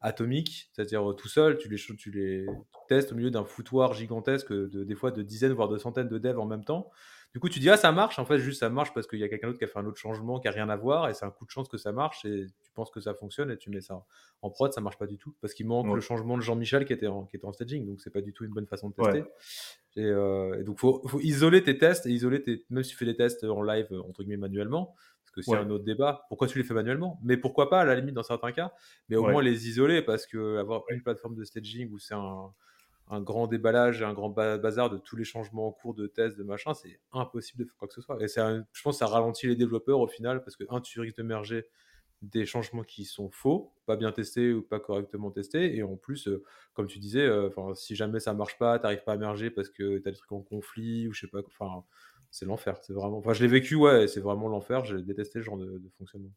atomique, 0.00 0.70
c'est-à-dire 0.72 1.14
tout 1.16 1.28
seul, 1.28 1.58
tu 1.58 1.68
les, 1.68 1.76
tu 1.76 2.10
les 2.10 2.46
testes 2.88 3.12
au 3.12 3.14
milieu 3.14 3.30
d'un 3.30 3.44
foutoir 3.44 3.92
gigantesque 3.92 4.52
de, 4.52 4.84
des 4.84 4.94
fois 4.94 5.10
de 5.10 5.22
dizaines 5.22 5.52
voire 5.52 5.68
de 5.68 5.78
centaines 5.78 6.08
de 6.08 6.18
devs 6.18 6.38
en 6.38 6.46
même 6.46 6.64
temps. 6.64 6.90
Du 7.32 7.38
coup, 7.38 7.48
tu 7.48 7.60
dis, 7.60 7.70
ah, 7.70 7.76
ça 7.76 7.92
marche. 7.92 8.18
En 8.18 8.24
fait, 8.24 8.38
juste 8.38 8.60
ça 8.60 8.70
marche 8.70 8.92
parce 8.92 9.06
qu'il 9.06 9.20
y 9.20 9.24
a 9.24 9.28
quelqu'un 9.28 9.46
d'autre 9.48 9.58
qui 9.58 9.64
a 9.64 9.68
fait 9.68 9.78
un 9.78 9.86
autre 9.86 9.98
changement 9.98 10.40
qui 10.40 10.48
a 10.48 10.50
rien 10.50 10.68
à 10.68 10.76
voir 10.76 11.08
et 11.08 11.14
c'est 11.14 11.24
un 11.24 11.30
coup 11.30 11.44
de 11.44 11.50
chance 11.50 11.68
que 11.68 11.78
ça 11.78 11.92
marche 11.92 12.24
et 12.24 12.46
tu 12.62 12.69
penses 12.80 12.90
que 12.90 13.00
ça 13.00 13.14
fonctionne 13.14 13.50
et 13.50 13.56
tu 13.56 13.70
mets 13.70 13.80
ça 13.80 14.04
en 14.42 14.50
prod, 14.50 14.72
ça 14.72 14.80
marche 14.80 14.98
pas 14.98 15.06
du 15.06 15.18
tout 15.18 15.34
parce 15.40 15.54
qu'il 15.54 15.66
manque 15.66 15.94
le 15.94 16.00
changement 16.00 16.36
de 16.36 16.42
Jean-Michel 16.42 16.84
qui 16.84 16.92
était 16.92 17.06
en, 17.06 17.24
qui 17.24 17.36
était 17.36 17.44
en 17.44 17.52
staging. 17.52 17.86
Donc, 17.86 18.00
c'est 18.00 18.10
pas 18.10 18.22
du 18.22 18.32
tout 18.32 18.44
une 18.44 18.52
bonne 18.52 18.66
façon 18.66 18.88
de 18.88 18.94
tester. 18.94 19.24
Et, 19.96 20.04
euh, 20.04 20.62
donc, 20.62 20.78
faut, 20.78 21.06
faut 21.06 21.20
isoler 21.20 21.62
tes 21.62 21.76
tests 21.76 22.06
et 22.06 22.10
isoler 22.10 22.42
tes, 22.42 22.64
même 22.70 22.82
si 22.82 22.90
tu 22.90 22.96
fais 22.96 23.04
des 23.04 23.16
tests 23.16 23.44
en 23.44 23.62
live, 23.62 23.86
entre 24.08 24.22
guillemets, 24.22 24.38
manuellement. 24.38 24.94
Parce 25.22 25.32
que 25.32 25.42
c'est 25.42 25.56
un 25.56 25.70
autre 25.70 25.84
débat. 25.84 26.24
Pourquoi 26.28 26.48
tu 26.48 26.58
les 26.58 26.64
fais 26.64 26.74
manuellement? 26.74 27.20
Mais 27.22 27.36
pourquoi 27.36 27.70
pas, 27.70 27.82
à 27.82 27.84
la 27.84 27.94
limite, 27.94 28.14
dans 28.14 28.22
certains 28.22 28.52
cas. 28.52 28.72
Mais 29.08 29.16
au 29.16 29.28
moins 29.28 29.42
les 29.42 29.68
isoler 29.68 30.02
parce 30.02 30.26
que 30.26 30.56
avoir 30.56 30.82
une 30.88 31.02
plateforme 31.02 31.36
de 31.36 31.44
staging 31.44 31.90
où 31.92 31.98
c'est 31.98 32.14
un 32.14 32.52
un 33.10 33.20
grand 33.20 33.48
déballage 33.48 34.02
et 34.02 34.04
un 34.04 34.14
grand 34.14 34.30
bazar 34.30 34.88
de 34.88 34.96
tous 34.96 35.16
les 35.16 35.24
changements 35.24 35.66
en 35.66 35.72
cours 35.72 35.94
de 35.94 36.06
test, 36.06 36.38
de 36.38 36.44
machin, 36.44 36.74
c'est 36.74 37.00
impossible 37.12 37.64
de 37.64 37.68
faire 37.68 37.76
quoi 37.76 37.88
que 37.88 37.94
ce 37.94 38.00
soit. 38.00 38.16
Et 38.22 38.28
je 38.28 38.82
pense 38.82 38.94
que 38.94 38.98
ça 38.98 39.06
ralentit 39.06 39.48
les 39.48 39.56
développeurs 39.56 39.98
au 39.98 40.06
final 40.06 40.42
parce 40.44 40.56
que, 40.56 40.64
un, 40.70 40.80
tu 40.80 41.00
risques 41.00 41.16
de 41.16 41.24
merger 41.24 41.66
des 42.22 42.46
changements 42.46 42.82
qui 42.82 43.04
sont 43.04 43.30
faux, 43.30 43.72
pas 43.86 43.96
bien 43.96 44.12
testés 44.12 44.52
ou 44.52 44.62
pas 44.62 44.80
correctement 44.80 45.30
testés. 45.30 45.76
Et 45.76 45.82
en 45.82 45.96
plus, 45.96 46.28
euh, 46.28 46.44
comme 46.74 46.86
tu 46.86 46.98
disais, 46.98 47.22
euh, 47.22 47.50
si 47.74 47.96
jamais 47.96 48.20
ça 48.20 48.34
marche 48.34 48.58
pas, 48.58 48.78
tu 48.78 48.84
n'arrives 48.84 49.04
pas 49.04 49.14
à 49.14 49.16
merger 49.16 49.50
parce 49.50 49.70
que 49.70 49.98
tu 49.98 50.08
as 50.08 50.10
des 50.12 50.16
trucs 50.16 50.32
en 50.32 50.42
conflit 50.42 51.08
ou 51.08 51.12
je 51.12 51.20
sais 51.22 51.28
pas. 51.28 51.40
Enfin, 51.46 51.84
c'est 52.30 52.46
l'enfer. 52.46 52.78
C'est 52.82 52.92
vraiment. 52.92 53.18
Enfin, 53.18 53.32
je 53.32 53.42
l'ai 53.42 53.48
vécu, 53.48 53.74
ouais, 53.74 54.06
c'est 54.08 54.20
vraiment 54.20 54.48
l'enfer. 54.48 54.84
J'ai 54.84 55.02
détesté 55.02 55.40
ce 55.40 55.44
genre 55.44 55.58
de 55.58 55.90
fonctionnement. 55.98 56.32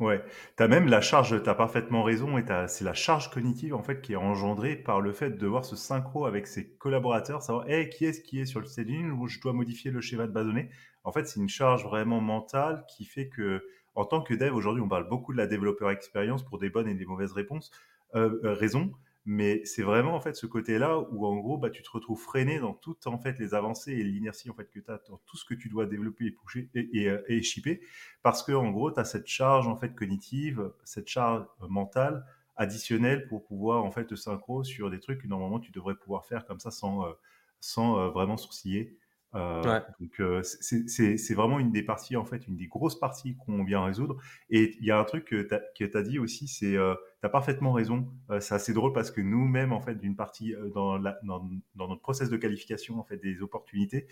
Ouais, 0.00 0.22
tu 0.56 0.62
as 0.62 0.68
même 0.68 0.86
la 0.86 1.00
charge, 1.00 1.42
tu 1.42 1.50
as 1.50 1.54
parfaitement 1.56 2.04
raison, 2.04 2.38
et 2.38 2.44
c'est 2.68 2.84
la 2.84 2.94
charge 2.94 3.32
cognitive 3.32 3.74
en 3.74 3.82
fait 3.82 4.00
qui 4.00 4.12
est 4.12 4.16
engendrée 4.16 4.76
par 4.76 5.00
le 5.00 5.12
fait 5.12 5.30
de 5.32 5.46
voir 5.48 5.64
ce 5.64 5.74
synchro 5.74 6.24
avec 6.24 6.46
ses 6.46 6.70
collaborateurs, 6.76 7.42
savoir 7.42 7.68
hey, 7.68 7.88
qui 7.88 8.04
est-ce 8.04 8.20
qui 8.20 8.38
est 8.38 8.46
sur 8.46 8.60
le 8.60 8.66
staging 8.66 9.10
où 9.10 9.26
je 9.26 9.40
dois 9.40 9.52
modifier 9.52 9.90
le 9.90 10.00
schéma 10.00 10.28
de 10.28 10.32
base 10.32 10.46
données. 10.46 10.70
En 11.02 11.10
fait, 11.10 11.26
c'est 11.26 11.40
une 11.40 11.48
charge 11.48 11.82
vraiment 11.82 12.20
mentale 12.20 12.84
qui 12.88 13.06
fait 13.06 13.28
que, 13.28 13.66
en 13.98 14.04
tant 14.04 14.22
que 14.22 14.32
dev, 14.32 14.54
aujourd'hui, 14.54 14.80
on 14.80 14.88
parle 14.88 15.08
beaucoup 15.08 15.32
de 15.32 15.38
la 15.38 15.48
développeur 15.48 15.90
expérience 15.90 16.44
pour 16.44 16.58
des 16.58 16.70
bonnes 16.70 16.88
et 16.88 16.94
des 16.94 17.04
mauvaises 17.04 17.32
réponses, 17.32 17.72
euh, 18.14 18.40
euh 18.44 18.54
raisons 18.54 18.92
mais 19.30 19.62
c'est 19.66 19.82
vraiment 19.82 20.14
en 20.14 20.20
fait 20.20 20.34
ce 20.36 20.46
côté-là 20.46 21.00
où 21.10 21.26
en 21.26 21.36
gros 21.36 21.58
bah, 21.58 21.68
tu 21.68 21.82
te 21.82 21.90
retrouves 21.90 22.18
freiné 22.18 22.60
dans 22.60 22.72
toutes 22.72 23.06
en 23.06 23.18
fait 23.18 23.38
les 23.38 23.52
avancées 23.52 23.92
et 23.92 24.02
l'inertie 24.02 24.48
en 24.48 24.54
fait 24.54 24.70
que 24.70 24.78
tu 24.78 24.90
as 24.90 25.02
dans 25.06 25.18
tout 25.26 25.36
ce 25.36 25.44
que 25.44 25.52
tu 25.52 25.68
dois 25.68 25.84
développer 25.84 26.24
et 26.26 26.30
pousser 26.30 26.70
et, 26.74 26.88
et, 26.94 27.08
euh, 27.10 27.42
shipper. 27.42 27.82
Parce 28.22 28.42
que 28.42 28.52
en 28.52 28.70
gros 28.70 28.90
tu 28.90 28.98
as 28.98 29.04
cette 29.04 29.26
charge 29.26 29.68
en 29.68 29.76
fait 29.76 29.94
cognitive, 29.94 30.72
cette 30.84 31.08
charge 31.08 31.44
mentale 31.68 32.24
additionnelle 32.56 33.26
pour 33.26 33.44
pouvoir 33.44 33.84
en 33.84 33.90
fait 33.90 34.06
te 34.06 34.14
synchro 34.14 34.64
sur 34.64 34.90
des 34.90 35.00
trucs 35.00 35.20
que 35.20 35.26
normalement 35.26 35.60
tu 35.60 35.72
devrais 35.72 35.96
pouvoir 35.96 36.24
faire 36.24 36.46
comme 36.46 36.60
ça 36.60 36.70
sans 36.70 37.04
euh, 37.04 37.12
sans 37.60 38.08
vraiment 38.10 38.38
sourciller 38.38 38.96
Euh, 39.34 39.80
donc 40.00 40.20
euh, 40.20 40.42
c'est 40.42 41.34
vraiment 41.34 41.58
une 41.58 41.70
des 41.70 41.82
parties, 41.82 42.16
en 42.16 42.24
fait, 42.24 42.46
une 42.46 42.56
des 42.56 42.66
grosses 42.66 42.98
parties 42.98 43.36
qu'on 43.36 43.64
vient 43.64 43.84
résoudre. 43.84 44.16
Et 44.50 44.76
il 44.80 44.86
y 44.86 44.90
a 44.90 44.98
un 44.98 45.04
truc 45.04 45.26
que 45.26 45.48
tu 45.74 45.96
as, 45.96 46.02
dit 46.02 46.18
aussi, 46.18 46.48
c'est 46.48 46.76
euh, 46.76 46.94
as 47.22 47.28
parfaitement 47.28 47.72
raison. 47.72 48.08
c'est 48.40 48.54
assez 48.54 48.72
drôle 48.72 48.92
parce 48.92 49.10
que 49.10 49.20
nous-mêmes, 49.20 49.72
en 49.72 49.80
fait, 49.80 49.96
d'une 49.96 50.16
partie 50.16 50.54
dans, 50.74 50.98
la, 50.98 51.18
dans, 51.22 51.48
dans, 51.74 51.88
notre 51.88 52.00
process 52.00 52.30
de 52.30 52.36
qualification 52.36 52.98
en 52.98 53.04
fait 53.04 53.16
des 53.16 53.42
opportunités, 53.42 54.06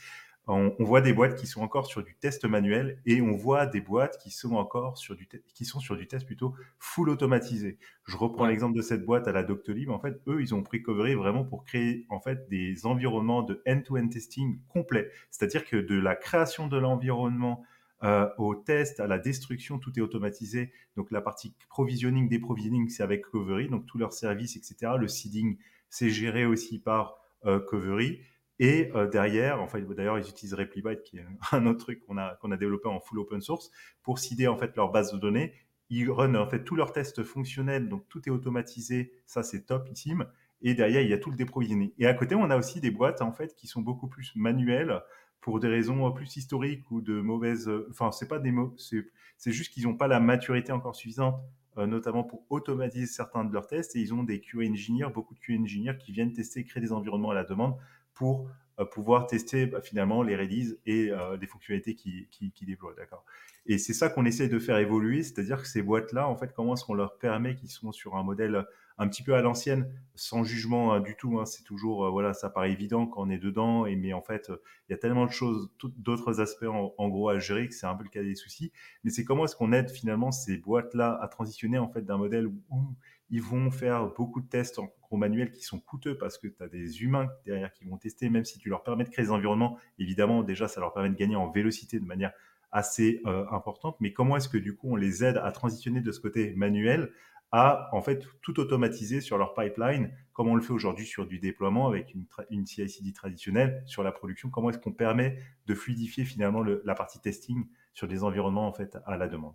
on, 0.49 0.75
voit 0.79 1.01
des 1.01 1.13
boîtes 1.13 1.35
qui 1.35 1.47
sont 1.47 1.61
encore 1.61 1.87
sur 1.87 2.05
du 2.05 2.15
test 2.15 2.45
manuel 2.45 3.01
et 3.05 3.21
on 3.21 3.37
voit 3.37 3.67
des 3.67 3.81
boîtes 3.81 4.19
qui 4.19 4.31
sont 4.31 4.55
encore 4.55 4.97
sur 4.97 5.17
du 5.17 5.27
qui 5.55 5.65
sont 5.65 5.81
sur 5.81 5.97
du 5.97 6.07
test 6.07 6.25
plutôt 6.25 6.55
full 6.79 7.11
automatisé. 7.11 7.79
Je 8.07 8.17
reprends 8.17 8.47
l'exemple 8.47 8.77
de 8.77 8.83
cette 8.83 9.05
boîte 9.05 9.27
à 9.27 9.33
la 9.33 9.43
Doctolib. 9.43 9.91
En 9.91 9.99
fait, 9.99 10.21
eux, 10.29 10.41
ils 10.41 10.55
ont 10.55 10.63
pris 10.63 10.83
Covery 10.83 11.15
vraiment 11.15 11.45
pour 11.45 11.65
créer 11.65 12.07
en 12.11 12.21
fait 12.21 12.49
des 12.49 12.87
environnements 12.87 13.43
de 13.43 13.61
end-to-end 13.67 14.07
testing 14.09 14.61
complet. 14.69 15.11
C'est-à-dire 15.31 15.65
que 15.65 15.77
de 15.77 15.99
la 15.99 16.15
création 16.15 16.69
de 16.69 16.77
l'environnement 16.77 17.65
euh, 18.03 18.29
au 18.37 18.55
test, 18.55 19.01
à 19.01 19.07
la 19.07 19.19
destruction, 19.19 19.79
tout 19.79 19.93
est 19.99 20.03
automatisé. 20.03 20.73
Donc 20.97 21.11
la 21.11 21.21
partie 21.21 21.55
provisioning, 21.69 22.29
déprovisioning, 22.29 22.89
c'est 22.89 23.03
avec 23.03 23.23
Covery, 23.23 23.69
donc 23.69 23.87
tous 23.87 23.99
leurs 23.99 24.13
services, 24.13 24.57
etc. 24.57 24.93
Le 24.99 25.09
seeding, 25.09 25.59
c'est 25.89 26.11
géré 26.11 26.45
aussi 26.45 26.79
par 26.79 27.19
euh, 27.47 27.61
Covery. 27.61 28.21
Et 28.59 28.91
euh, 28.95 29.07
derrière, 29.07 29.61
enfin, 29.61 29.81
d'ailleurs, 29.81 30.19
ils 30.19 30.29
utilisent 30.29 30.55
Replibyte, 30.55 31.03
qui 31.03 31.19
est 31.19 31.27
un 31.53 31.67
autre 31.67 31.81
truc 31.81 32.01
qu'on 32.01 32.19
a, 32.19 32.37
qu'on 32.37 32.51
a 32.51 32.57
développé 32.57 32.89
en 32.89 33.01
full 33.01 33.19
open 33.19 33.41
source, 33.41 33.71
pour 34.03 34.19
seeder 34.19 34.47
en 34.47 34.57
fait 34.57 34.77
leur 34.77 34.91
base 34.91 35.13
de 35.13 35.19
données. 35.19 35.55
Ils 35.89 36.11
run 36.11 36.35
en 36.35 36.49
fait 36.49 36.65
tous 36.65 36.75
leurs 36.75 36.93
tests 36.93 37.23
fonctionnels, 37.23 37.89
donc 37.89 38.09
tout 38.09 38.21
est 38.27 38.33
automatisé. 38.33 39.13
Ça, 39.25 39.43
c'est 39.43 39.67
topissime. 39.67 40.27
Et 40.63 40.75
derrière, 40.75 41.03
il 41.03 41.09
y 41.09 41.13
a 41.13 41.19
tout 41.19 41.31
le 41.31 41.37
déprovisionné. 41.37 41.95
Et 41.99 42.07
à 42.07 42.15
côté, 42.15 42.35
on 42.35 42.51
a 42.51 42.57
aussi 42.57 42.81
des 42.81 42.91
boîtes 42.91 43.23
en 43.23 43.33
fait 43.33 43.55
qui 43.55 43.67
sont 43.67 43.83
beaucoup 43.83 44.09
plus 44.09 44.33
manuelles 44.35 45.01
pour 45.47 45.61
des 45.61 45.69
raisons 45.69 46.11
plus 46.11 46.37
historiques 46.39 46.91
ou 46.91 47.01
de 47.01 47.21
mauvaises. 47.21 47.71
Enfin, 47.89 48.11
c'est 48.11 48.27
pas 48.27 48.41
des 48.41 48.51
mots. 48.51 48.75
C'est 48.77 49.53
juste 49.53 49.73
qu'ils 49.73 49.85
n'ont 49.85 49.97
pas 49.97 50.09
la 50.09 50.19
maturité 50.19 50.73
encore 50.73 50.97
suffisante, 50.97 51.41
euh, 51.79 51.87
notamment 51.87 52.25
pour 52.25 52.45
automatiser 52.51 53.07
certains 53.07 53.45
de 53.45 53.53
leurs 53.53 53.69
tests. 53.69 53.95
Et 53.95 54.01
ils 54.01 54.13
ont 54.13 54.25
des 54.25 54.41
QA 54.41 54.63
engineers, 54.69 55.07
beaucoup 55.15 55.35
de 55.35 55.39
QA 55.39 55.55
engineers 55.55 55.99
qui 56.01 56.11
viennent 56.11 56.33
tester, 56.33 56.65
créer 56.65 56.81
des 56.81 56.91
environnements 56.91 57.31
à 57.31 57.35
la 57.35 57.45
demande 57.45 57.77
pour 58.13 58.41
euh, 58.41 58.51
pouvoir 58.85 59.27
tester 59.27 59.67
bah, 59.67 59.81
finalement 59.81 60.23
les 60.23 60.37
releases 60.37 60.79
et 60.85 61.11
euh, 61.11 61.37
les 61.41 61.47
fonctionnalités 61.47 61.95
qui, 61.95 62.29
qui, 62.31 62.67
déploient. 62.67 62.95
D'accord. 62.97 63.25
Et 63.65 63.79
c'est 63.79 63.95
ça 63.95 64.09
qu'on 64.09 64.25
essaie 64.27 64.49
de 64.49 64.59
faire 64.59 64.77
évoluer, 64.77 65.23
c'est-à-dire 65.23 65.63
que 65.63 65.69
ces 65.69 65.83
boîtes-là, 65.83 66.29
en 66.29 66.37
fait, 66.37 66.53
comment 66.53 66.75
est-ce 66.75 66.85
qu'on 66.85 66.95
leur 66.95 67.19
permet 67.19 67.55
qu'ils 67.55 67.71
sont 67.71 67.91
sur 67.93 68.17
un 68.17 68.23
modèle 68.23 68.67
un 68.99 69.09
petit 69.09 69.23
peu 69.23 69.35
à 69.35 69.43
l'ancienne, 69.43 69.93
sans 70.15 70.43
jugement 70.43 70.95
hein, 70.95 71.01
du 71.01 71.17
tout. 71.17 71.39
Hein. 71.39 71.45
c'est 71.45 71.65
toujours, 71.65 72.07
euh, 72.07 72.11
voilà, 72.11 72.33
ça 72.33 72.49
paraît 72.49 72.73
évident 72.73 73.07
quand 73.07 73.27
on 73.27 73.31
est 73.31 73.39
dedans, 73.39 73.85
et 73.87 73.95
mais 73.97 74.13
en 74.13 74.23
fait, 74.23 74.51
il 74.89 74.93
y 74.93 74.95
a 74.95 74.99
tellement 74.99 75.27
de 75.27 75.31
choses, 75.31 75.71
d'autres 75.97 76.41
aspects 76.41 76.65
en, 76.65 77.09
gros 77.09 77.29
à 77.29 77.39
gérer 77.39 77.69
que 77.69 77.75
c'est 77.75 77.87
un 77.87 77.95
peu 77.95 78.05
le 78.05 78.11
cas 78.11 78.23
des 78.23 78.35
soucis. 78.35 78.73
Mais 79.05 79.11
c'est 79.11 79.25
comment 79.25 79.45
est-ce 79.45 79.57
qu'on 79.57 79.73
aide 79.73 79.91
finalement 79.91 80.33
ces 80.33 80.59
boîtes-là 80.59 81.19
à 81.21 81.29
transitionner 81.29 81.79
en 81.79 81.89
fait 81.89 82.03
d'un 82.03 82.17
modèle 82.17 82.47
où 82.47 82.97
ils 83.31 83.43
vont 83.43 83.71
faire 83.71 84.07
beaucoup 84.15 84.41
de 84.41 84.49
tests 84.49 84.79
en, 84.79 84.93
manuel 85.13 85.51
qui 85.51 85.63
sont 85.63 85.81
coûteux 85.81 86.19
parce 86.19 86.37
que 86.37 86.47
tu 86.47 86.63
as 86.63 86.69
des 86.69 87.03
humains 87.03 87.29
derrière 87.47 87.73
qui 87.73 87.85
vont 87.85 87.97
tester, 87.97 88.29
même 88.29 88.45
si 88.45 88.59
tu 88.59 88.69
leur 88.69 88.83
permets 88.83 89.05
de 89.05 89.09
créer 89.09 89.25
des 89.25 89.31
environnements. 89.31 89.79
Évidemment, 89.99 90.43
déjà, 90.43 90.69
ça 90.69 90.81
leur 90.81 90.93
permet 90.93 91.09
de 91.09 91.15
gagner 91.15 91.37
en 91.37 91.51
vélocité 91.51 91.99
de 91.99 92.05
manière 92.05 92.33
assez 92.71 93.23
euh, 93.25 93.47
importante. 93.51 93.97
Mais 94.01 94.13
comment 94.13 94.37
est-ce 94.37 94.49
que 94.49 94.59
du 94.59 94.77
coup, 94.77 94.91
on 94.93 94.97
les 94.97 95.25
aide 95.25 95.39
à 95.39 95.51
transitionner 95.53 96.03
de 96.03 96.13
ce 96.13 96.21
côté 96.21 96.53
manuel 96.55 97.13
à 97.53 97.89
en 97.93 98.03
fait 98.03 98.27
tout 98.43 98.59
automatiser 98.61 99.21
sur 99.21 99.39
leur 99.39 99.55
pipeline, 99.55 100.13
comme 100.33 100.49
on 100.49 100.55
le 100.55 100.61
fait 100.61 100.73
aujourd'hui 100.73 101.07
sur 101.07 101.27
du 101.27 101.39
déploiement 101.39 101.87
avec 101.87 102.13
une, 102.13 102.27
une 102.51 102.67
CI/CD 102.67 103.13
traditionnelle 103.13 103.83
sur 103.87 104.03
la 104.03 104.13
production? 104.13 104.51
Comment 104.51 104.71
est-ce 104.71 104.79
qu'on 104.79 104.93
permet 104.93 105.39
de 105.67 105.75
fluidifier 105.75 106.25
finalement 106.25 106.63
la 106.63 106.95
partie 106.95 107.21
testing 107.21 107.67
sur 107.95 108.09
des 108.09 108.25
environnements 108.25 108.67
en 108.67 108.73
fait 108.73 108.99
à 109.07 109.17
la 109.17 109.29
demande? 109.29 109.55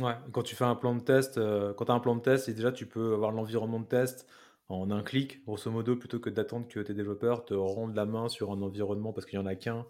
Ouais, 0.00 0.14
quand 0.32 0.42
tu 0.42 0.56
fais 0.56 0.64
un 0.64 0.74
plan 0.74 0.94
de 0.94 1.02
test, 1.02 1.36
euh, 1.36 1.74
quand 1.74 1.84
tu 1.84 1.92
as 1.92 1.94
un 1.94 2.00
plan 2.00 2.16
de 2.16 2.22
test, 2.22 2.48
et 2.48 2.54
déjà 2.54 2.72
tu 2.72 2.86
peux 2.86 3.12
avoir 3.12 3.30
l'environnement 3.30 3.80
de 3.80 3.86
test 3.86 4.26
en 4.68 4.90
un 4.90 5.02
clic, 5.02 5.44
grosso 5.44 5.70
modo, 5.70 5.96
plutôt 5.96 6.18
que 6.18 6.30
d'attendre 6.30 6.66
que 6.66 6.80
tes 6.80 6.94
développeurs 6.94 7.44
te 7.44 7.52
rendent 7.52 7.94
la 7.94 8.06
main 8.06 8.28
sur 8.28 8.52
un 8.52 8.62
environnement 8.62 9.12
parce 9.12 9.26
qu'il 9.26 9.38
n'y 9.38 9.44
en 9.44 9.48
a 9.48 9.54
qu'un 9.54 9.86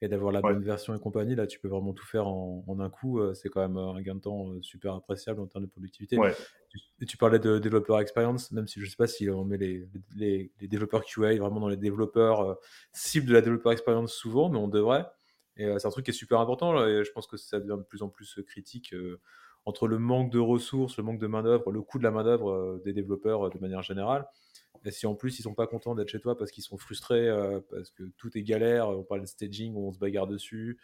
et 0.00 0.08
d'avoir 0.08 0.32
la 0.32 0.40
bonne 0.40 0.62
version 0.64 0.94
et 0.96 0.98
compagnie. 0.98 1.34
Là, 1.34 1.46
tu 1.46 1.60
peux 1.60 1.68
vraiment 1.68 1.92
tout 1.92 2.06
faire 2.06 2.26
en, 2.26 2.64
un 2.80 2.90
coup. 2.90 3.20
Euh, 3.20 3.34
c'est 3.34 3.50
quand 3.50 3.60
même 3.60 3.76
un 3.76 4.00
gain 4.00 4.16
de 4.16 4.20
temps 4.20 4.48
euh, 4.48 4.62
super 4.62 4.94
appréciable 4.94 5.40
en 5.40 5.46
termes 5.46 5.66
de 5.66 5.70
productivité. 5.70 6.18
Tu 7.06 7.16
parlais 7.18 7.38
de 7.38 7.58
développeur 7.58 8.00
experience, 8.00 8.50
même 8.52 8.66
si 8.66 8.80
je 8.80 8.86
ne 8.86 8.90
sais 8.90 8.96
pas 8.96 9.06
si 9.06 9.28
on 9.28 9.44
met 9.44 9.58
les, 9.58 9.86
les, 10.16 10.50
développeurs 10.62 11.04
QA 11.04 11.36
vraiment 11.36 11.60
dans 11.60 11.68
les 11.68 11.76
développeurs 11.76 12.58
cibles 12.92 13.28
de 13.28 13.34
la 13.34 13.42
développeur 13.42 13.72
experience 13.72 14.14
souvent, 14.14 14.48
mais 14.48 14.58
on 14.58 14.68
devrait. 14.68 15.06
Et 15.56 15.66
c'est 15.78 15.86
un 15.86 15.90
truc 15.90 16.04
qui 16.04 16.10
est 16.10 16.14
super 16.14 16.40
important. 16.40 16.86
et 16.86 17.04
je 17.04 17.12
pense 17.12 17.26
que 17.26 17.36
ça 17.36 17.60
devient 17.60 17.76
de 17.78 17.84
plus 17.84 18.02
en 18.02 18.08
plus 18.08 18.40
critique 18.46 18.94
entre 19.64 19.86
le 19.86 19.98
manque 19.98 20.30
de 20.30 20.38
ressources, 20.38 20.96
le 20.96 21.04
manque 21.04 21.20
de 21.20 21.26
main-d'œuvre, 21.26 21.70
le 21.70 21.82
coût 21.82 21.98
de 21.98 22.02
la 22.02 22.10
main-d'œuvre 22.10 22.50
euh, 22.50 22.82
des 22.84 22.92
développeurs 22.92 23.46
euh, 23.46 23.50
de 23.50 23.58
manière 23.58 23.82
générale. 23.82 24.26
Et 24.84 24.90
si 24.90 25.06
en 25.06 25.14
plus 25.14 25.38
ils 25.38 25.42
sont 25.42 25.54
pas 25.54 25.68
contents 25.68 25.94
d'être 25.94 26.08
chez 26.08 26.20
toi 26.20 26.36
parce 26.36 26.50
qu'ils 26.50 26.64
sont 26.64 26.76
frustrés, 26.76 27.28
euh, 27.28 27.60
parce 27.70 27.90
que 27.90 28.04
tout 28.16 28.36
est 28.36 28.42
galère, 28.42 28.88
on 28.88 29.04
parle 29.04 29.20
de 29.20 29.26
staging 29.26 29.76
on 29.76 29.92
se 29.92 29.98
bagarre 29.98 30.26
dessus, 30.26 30.78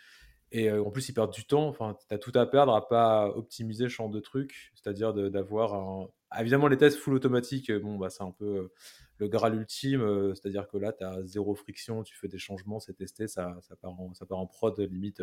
et 0.52 0.70
en 0.70 0.90
plus 0.90 1.08
ils 1.08 1.14
perdent 1.14 1.32
du 1.32 1.44
temps, 1.44 1.68
enfin 1.68 1.96
tu 2.08 2.14
as 2.14 2.18
tout 2.18 2.32
à 2.34 2.46
perdre 2.46 2.74
à 2.74 2.88
pas 2.88 3.28
optimiser 3.36 3.84
ce 3.84 3.94
genre 3.94 4.08
de 4.08 4.20
trucs, 4.20 4.72
c'est-à-dire 4.74 5.12
d'avoir 5.14 5.74
un... 5.74 6.08
Évidemment 6.38 6.68
les 6.68 6.76
tests 6.76 6.98
full 6.98 7.14
automatiques, 7.14 7.72
bon 7.72 7.96
bah 7.96 8.10
c'est 8.10 8.22
un 8.22 8.30
peu 8.30 8.70
le 9.18 9.28
graal 9.28 9.54
ultime, 9.54 10.34
c'est-à-dire 10.34 10.68
que 10.68 10.76
là 10.76 10.92
tu 10.92 11.04
as 11.04 11.22
zéro 11.24 11.54
friction, 11.54 12.02
tu 12.02 12.16
fais 12.16 12.28
des 12.28 12.38
changements, 12.38 12.80
c'est 12.80 12.94
testé, 12.94 13.28
ça, 13.28 13.56
ça, 13.62 13.76
part 13.76 13.98
en, 13.98 14.14
ça 14.14 14.26
part 14.26 14.38
en 14.38 14.46
prod 14.46 14.78
limite 14.78 15.22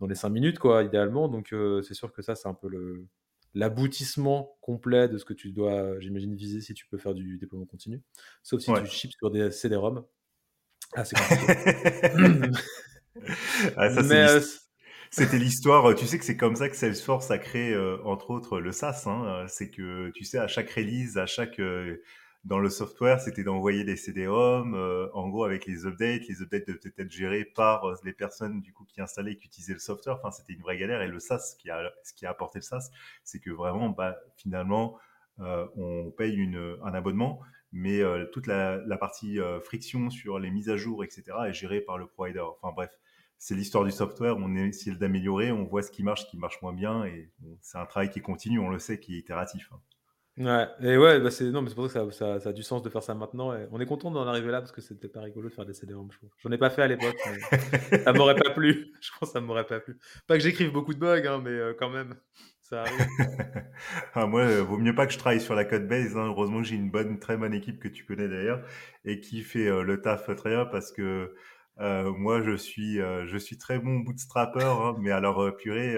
dans 0.00 0.06
les 0.06 0.14
5 0.14 0.28
minutes, 0.30 0.58
quoi, 0.58 0.82
idéalement. 0.82 1.28
Donc, 1.28 1.52
euh, 1.52 1.82
c'est 1.82 1.94
sûr 1.94 2.12
que 2.12 2.22
ça, 2.22 2.34
c'est 2.34 2.48
un 2.48 2.54
peu 2.54 2.68
le 2.68 3.06
l'aboutissement 3.54 4.58
complet 4.60 5.08
de 5.08 5.16
ce 5.16 5.24
que 5.24 5.32
tu 5.32 5.50
dois, 5.50 5.98
j'imagine, 5.98 6.34
viser 6.34 6.60
si 6.60 6.74
tu 6.74 6.86
peux 6.86 6.98
faire 6.98 7.14
du 7.14 7.38
déploiement 7.38 7.64
continu. 7.64 8.02
Sauf 8.42 8.60
si 8.60 8.70
tu 8.70 8.86
chips 8.86 9.14
sur 9.16 9.30
des 9.30 9.50
CD-ROM. 9.50 10.04
Ah, 10.92 11.06
c'est 11.06 11.16
compliqué. 11.16 12.50
ah, 13.76 13.86
euh, 13.86 14.40
c'était 15.10 15.38
l'histoire. 15.38 15.94
Tu 15.94 16.06
sais 16.06 16.18
que 16.18 16.24
c'est 16.24 16.36
comme 16.36 16.56
ça 16.56 16.68
que 16.68 16.76
Salesforce 16.76 17.30
a 17.30 17.38
créé, 17.38 17.72
euh, 17.72 17.98
entre 18.04 18.30
autres, 18.30 18.60
le 18.60 18.72
SaaS. 18.72 19.04
Hein. 19.06 19.46
C'est 19.48 19.70
que, 19.70 20.10
tu 20.14 20.24
sais, 20.24 20.38
à 20.38 20.48
chaque 20.48 20.70
release, 20.70 21.16
à 21.16 21.26
chaque 21.26 21.60
dans 22.46 22.60
le 22.60 22.70
software, 22.70 23.20
c'était 23.20 23.42
d'envoyer 23.42 23.82
des 23.82 23.96
CD-ROM, 23.96 24.74
euh, 24.74 25.08
en 25.14 25.28
gros 25.28 25.42
avec 25.42 25.66
les 25.66 25.84
updates. 25.84 26.28
Les 26.28 26.42
updates 26.42 26.68
devaient 26.68 26.94
être 26.96 27.10
gérés 27.10 27.44
par 27.44 27.84
euh, 27.84 27.94
les 28.04 28.12
personnes 28.12 28.60
du 28.60 28.72
coup 28.72 28.84
qui 28.84 29.00
installaient 29.00 29.32
et 29.32 29.36
qui 29.36 29.48
utilisaient 29.48 29.72
le 29.72 29.80
software. 29.80 30.16
Enfin, 30.16 30.30
c'était 30.30 30.52
une 30.52 30.62
vraie 30.62 30.78
galère. 30.78 31.02
Et 31.02 31.08
le 31.08 31.18
SaaS, 31.18 31.40
ce 31.40 31.56
qui 31.56 31.70
a, 31.70 31.92
ce 32.04 32.14
qui 32.14 32.24
a 32.24 32.30
apporté 32.30 32.60
le 32.60 32.62
SaaS, 32.62 32.90
c'est 33.24 33.40
que 33.40 33.50
vraiment, 33.50 33.90
bah, 33.90 34.16
finalement, 34.36 34.96
euh, 35.40 35.66
on 35.76 36.12
paye 36.12 36.36
une, 36.36 36.78
un 36.84 36.94
abonnement, 36.94 37.40
mais 37.72 38.00
toute 38.32 38.46
la, 38.46 38.76
la 38.86 38.96
partie 38.96 39.38
friction 39.64 40.08
sur 40.08 40.38
les 40.38 40.50
mises 40.50 40.70
à 40.70 40.76
jour, 40.76 41.04
etc., 41.04 41.24
est 41.48 41.52
gérée 41.52 41.80
par 41.80 41.98
le 41.98 42.06
provider. 42.06 42.40
Enfin 42.40 42.72
bref, 42.74 42.90
c'est 43.38 43.54
l'histoire 43.54 43.84
du 43.84 43.90
software. 43.90 44.36
On 44.38 44.54
essaie 44.56 44.92
d'améliorer, 44.92 45.52
on 45.52 45.64
voit 45.64 45.82
ce 45.82 45.90
qui 45.90 46.02
marche, 46.02 46.24
ce 46.24 46.30
qui 46.30 46.38
marche 46.38 46.60
moins 46.62 46.72
bien, 46.72 47.04
et 47.04 47.30
c'est 47.60 47.78
un 47.78 47.86
travail 47.86 48.10
qui 48.10 48.20
continue. 48.20 48.58
On 48.58 48.70
le 48.70 48.78
sait, 48.78 48.98
qui 48.98 49.14
est 49.16 49.18
itératif. 49.18 49.70
Hein. 49.72 49.80
Ouais, 50.38 50.68
et 50.82 50.98
ouais, 50.98 51.18
bah 51.18 51.30
c'est 51.30 51.44
non, 51.44 51.62
mais 51.62 51.70
c'est 51.70 51.74
pour 51.74 51.90
ça 51.90 52.04
que 52.04 52.10
ça, 52.10 52.40
ça, 52.40 52.50
a 52.50 52.52
du 52.52 52.62
sens 52.62 52.82
de 52.82 52.90
faire 52.90 53.02
ça 53.02 53.14
maintenant. 53.14 53.54
Et 53.54 53.66
on 53.70 53.80
est 53.80 53.86
content 53.86 54.10
d'en 54.10 54.26
arriver 54.26 54.50
là 54.50 54.60
parce 54.60 54.70
que 54.70 54.82
c'était 54.82 55.08
pas 55.08 55.22
rigolo 55.22 55.48
de 55.48 55.54
faire 55.54 55.64
des 55.64 55.72
CD-ROM, 55.72 56.10
je 56.12 56.18
J'en 56.42 56.52
ai 56.52 56.58
pas 56.58 56.68
fait 56.68 56.82
à 56.82 56.88
l'époque, 56.88 57.16
mais 57.24 57.98
ça 58.04 58.12
m'aurait 58.12 58.34
pas 58.34 58.50
plu. 58.50 58.92
Je 59.00 59.10
pense 59.18 59.30
que 59.30 59.32
ça 59.32 59.40
m'aurait 59.40 59.64
pas 59.64 59.80
plu. 59.80 59.96
Pas 60.26 60.36
que 60.36 60.42
j'écrive 60.42 60.72
beaucoup 60.72 60.92
de 60.92 60.98
bugs, 60.98 61.26
hein, 61.26 61.40
mais 61.42 61.50
euh, 61.50 61.72
quand 61.78 61.88
même, 61.88 62.16
ça 62.60 62.82
arrive. 62.82 63.06
ah, 64.14 64.26
moi, 64.26 64.42
euh, 64.42 64.62
vaut 64.62 64.76
mieux 64.76 64.94
pas 64.94 65.06
que 65.06 65.14
je 65.14 65.18
travaille 65.18 65.40
sur 65.40 65.54
la 65.54 65.64
code 65.64 65.88
base. 65.88 66.18
Hein. 66.18 66.26
Heureusement 66.26 66.60
que 66.60 66.68
j'ai 66.68 66.76
une 66.76 66.90
bonne, 66.90 67.18
très 67.18 67.38
bonne 67.38 67.54
équipe 67.54 67.78
que 67.78 67.88
tu 67.88 68.04
connais 68.04 68.28
d'ailleurs 68.28 68.62
et 69.06 69.20
qui 69.20 69.40
fait 69.40 69.68
euh, 69.68 69.82
le 69.82 70.02
taf 70.02 70.26
très 70.36 70.50
bien 70.50 70.66
parce 70.66 70.92
que 70.92 71.34
euh, 71.78 72.10
moi, 72.12 72.40
je 72.40 72.56
suis, 72.56 73.00
euh, 73.00 73.26
je 73.26 73.36
suis 73.36 73.58
très 73.58 73.78
bon 73.78 73.98
bootstrapper, 73.98 74.64
hein, 74.64 74.96
mais 74.98 75.10
alors 75.10 75.42
euh, 75.42 75.50
purée, 75.50 75.96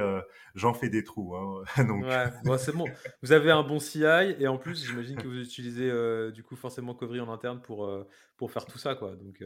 j'en 0.55 0.75
fais 0.75 0.89
des 0.89 1.05
trous. 1.05 1.37
Hein, 1.37 1.63
donc... 1.85 2.05
Ouais, 2.05 2.59
c'est 2.59 2.75
bon. 2.75 2.87
Vous 3.23 3.33
avez 3.33 3.51
un 3.51 3.63
bon 3.63 3.79
CI 3.79 4.05
et 4.39 4.49
en 4.49 4.59
plus, 4.59 4.87
j'imagine 4.87 5.17
que 5.17 5.29
vous 5.29 5.41
utilisez 5.41 5.91
du 6.33 6.43
coup 6.43 6.57
forcément 6.57 6.95
Covery 6.95 7.21
en 7.21 7.33
interne 7.33 7.61
pour 7.61 7.89
pour 8.37 8.53
faire 8.53 8.67
tout 8.67 8.79
ça, 8.79 8.95
quoi. 8.95 9.17
Donc 9.17 9.43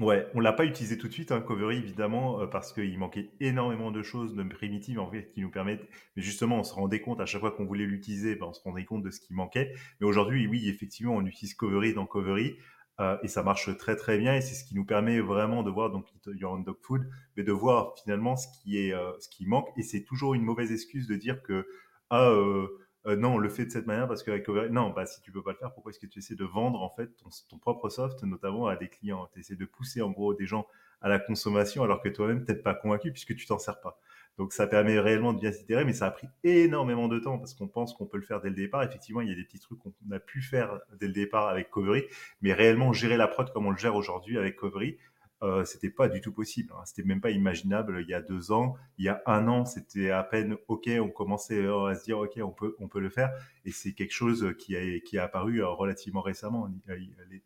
ouais, 0.00 0.26
on 0.34 0.40
l'a 0.40 0.52
pas 0.52 0.64
utilisé 0.64 0.96
tout 0.96 1.08
de 1.08 1.12
suite, 1.12 1.32
hein, 1.32 1.40
Covery 1.40 1.78
évidemment, 1.78 2.46
parce 2.48 2.72
qu'il 2.72 2.98
manquait 2.98 3.30
énormément 3.40 3.90
de 3.90 4.02
choses, 4.02 4.34
de 4.34 4.42
primitives 4.44 5.00
en 5.00 5.10
fait, 5.10 5.28
qui 5.28 5.40
nous 5.40 5.50
permettent. 5.50 5.86
Mais 6.16 6.22
justement, 6.22 6.58
on 6.58 6.64
se 6.64 6.74
rendait 6.74 7.00
compte 7.00 7.20
à 7.20 7.26
chaque 7.26 7.40
fois 7.40 7.52
qu'on 7.52 7.66
voulait 7.66 7.86
l'utiliser, 7.86 8.36
ben, 8.36 8.46
on 8.46 8.52
se 8.52 8.62
rendait 8.62 8.84
compte 8.84 9.02
de 9.02 9.10
ce 9.10 9.20
qui 9.20 9.34
manquait. 9.34 9.74
Mais 10.00 10.06
aujourd'hui, 10.06 10.46
oui, 10.46 10.68
effectivement, 10.68 11.14
on 11.14 11.26
utilise 11.26 11.54
Covery 11.54 11.94
dans 11.94 12.06
Covery. 12.06 12.56
Euh, 13.00 13.16
et 13.22 13.28
ça 13.28 13.42
marche 13.42 13.76
très 13.76 13.96
très 13.96 14.18
bien. 14.18 14.34
Et 14.34 14.40
c'est 14.40 14.54
ce 14.54 14.64
qui 14.64 14.74
nous 14.74 14.84
permet 14.84 15.20
vraiment 15.20 15.62
de 15.62 15.70
voir 15.70 15.90
donc 15.90 16.06
Your 16.26 16.52
Own 16.52 16.64
Dog 16.64 16.78
Food, 16.82 17.08
mais 17.36 17.44
de 17.44 17.52
voir 17.52 17.94
finalement 18.02 18.36
ce 18.36 18.48
qui 18.60 18.78
est 18.78 18.92
euh, 18.92 19.12
ce 19.20 19.28
qui 19.28 19.46
manque. 19.46 19.68
Et 19.76 19.82
c'est 19.82 20.02
toujours 20.02 20.34
une 20.34 20.42
mauvaise 20.42 20.72
excuse 20.72 21.06
de 21.06 21.14
dire 21.16 21.42
que 21.42 21.66
ah 22.10 22.30
euh, 23.08 23.16
non, 23.16 23.34
on 23.34 23.38
le 23.38 23.48
fait 23.48 23.64
de 23.64 23.70
cette 23.70 23.86
manière 23.86 24.08
parce 24.08 24.22
qu'avec 24.22 24.44
Covery, 24.44 24.70
non, 24.70 24.90
bah, 24.90 25.06
si 25.06 25.20
tu 25.22 25.32
peux 25.32 25.42
pas 25.42 25.52
le 25.52 25.58
faire, 25.58 25.72
pourquoi 25.72 25.90
est-ce 25.90 26.00
que 26.00 26.06
tu 26.06 26.18
essaies 26.18 26.34
de 26.34 26.44
vendre 26.44 26.82
en 26.82 26.90
fait 26.90 27.10
ton, 27.48 27.58
propre 27.58 27.88
soft, 27.88 28.22
notamment 28.24 28.66
à 28.66 28.76
des 28.76 28.88
clients? 28.88 29.28
Tu 29.32 29.40
essaies 29.40 29.56
de 29.56 29.64
pousser 29.64 30.02
en 30.02 30.10
gros 30.10 30.34
des 30.34 30.46
gens 30.46 30.66
à 31.00 31.08
la 31.08 31.18
consommation 31.18 31.84
alors 31.84 32.02
que 32.02 32.08
toi-même, 32.08 32.44
peut-être 32.44 32.62
pas 32.62 32.74
convaincu 32.74 33.12
puisque 33.12 33.34
tu 33.36 33.46
t'en 33.46 33.58
sers 33.58 33.80
pas. 33.80 33.98
Donc 34.38 34.52
ça 34.52 34.68
permet 34.68 34.98
réellement 35.00 35.32
de 35.32 35.40
bien 35.40 35.52
s'itérer, 35.52 35.84
mais 35.84 35.92
ça 35.92 36.06
a 36.06 36.10
pris 36.12 36.28
énormément 36.44 37.08
de 37.08 37.18
temps 37.18 37.38
parce 37.38 37.54
qu'on 37.54 37.66
pense 37.68 37.92
qu'on 37.92 38.06
peut 38.06 38.18
le 38.18 38.22
faire 38.22 38.40
dès 38.40 38.48
le 38.48 38.54
départ. 38.54 38.84
Effectivement, 38.84 39.20
il 39.20 39.28
y 39.28 39.32
a 39.32 39.34
des 39.34 39.44
petits 39.44 39.58
trucs 39.58 39.80
qu'on 39.80 39.92
a 40.12 40.20
pu 40.20 40.40
faire 40.40 40.80
dès 41.00 41.08
le 41.08 41.12
départ 41.12 41.48
avec 41.48 41.70
Covery, 41.70 42.04
mais 42.40 42.52
réellement 42.52 42.92
gérer 42.92 43.16
la 43.16 43.26
prod 43.26 43.52
comme 43.52 43.66
on 43.66 43.70
le 43.70 43.76
gère 43.76 43.96
aujourd'hui 43.96 44.38
avec 44.38 44.56
Covery, 44.56 44.96
euh, 45.42 45.64
c'était 45.64 45.90
pas 45.90 46.08
du 46.08 46.20
tout 46.20 46.32
possible. 46.32 46.72
Hein. 46.76 46.82
C'était 46.84 47.04
même 47.04 47.20
pas 47.20 47.30
imaginable 47.30 48.00
il 48.00 48.08
y 48.08 48.14
a 48.14 48.20
deux 48.20 48.50
ans. 48.50 48.74
Il 48.98 49.04
y 49.04 49.08
a 49.08 49.22
un 49.26 49.46
an, 49.46 49.64
c'était 49.64 50.10
à 50.10 50.22
peine 50.24 50.56
OK. 50.66 50.88
On 51.00 51.08
commençait 51.08 51.62
euh, 51.62 51.86
à 51.86 51.94
se 51.94 52.04
dire 52.04 52.18
OK, 52.18 52.38
on 52.42 52.50
peut, 52.50 52.74
on 52.80 52.88
peut 52.88 52.98
le 52.98 53.10
faire. 53.10 53.30
Et 53.64 53.70
c'est 53.70 53.92
quelque 53.92 54.12
chose 54.12 54.54
qui 54.58 54.76
a, 54.76 55.00
qui 55.00 55.16
a 55.18 55.24
apparu 55.24 55.62
euh, 55.62 55.68
relativement 55.68 56.22
récemment, 56.22 56.68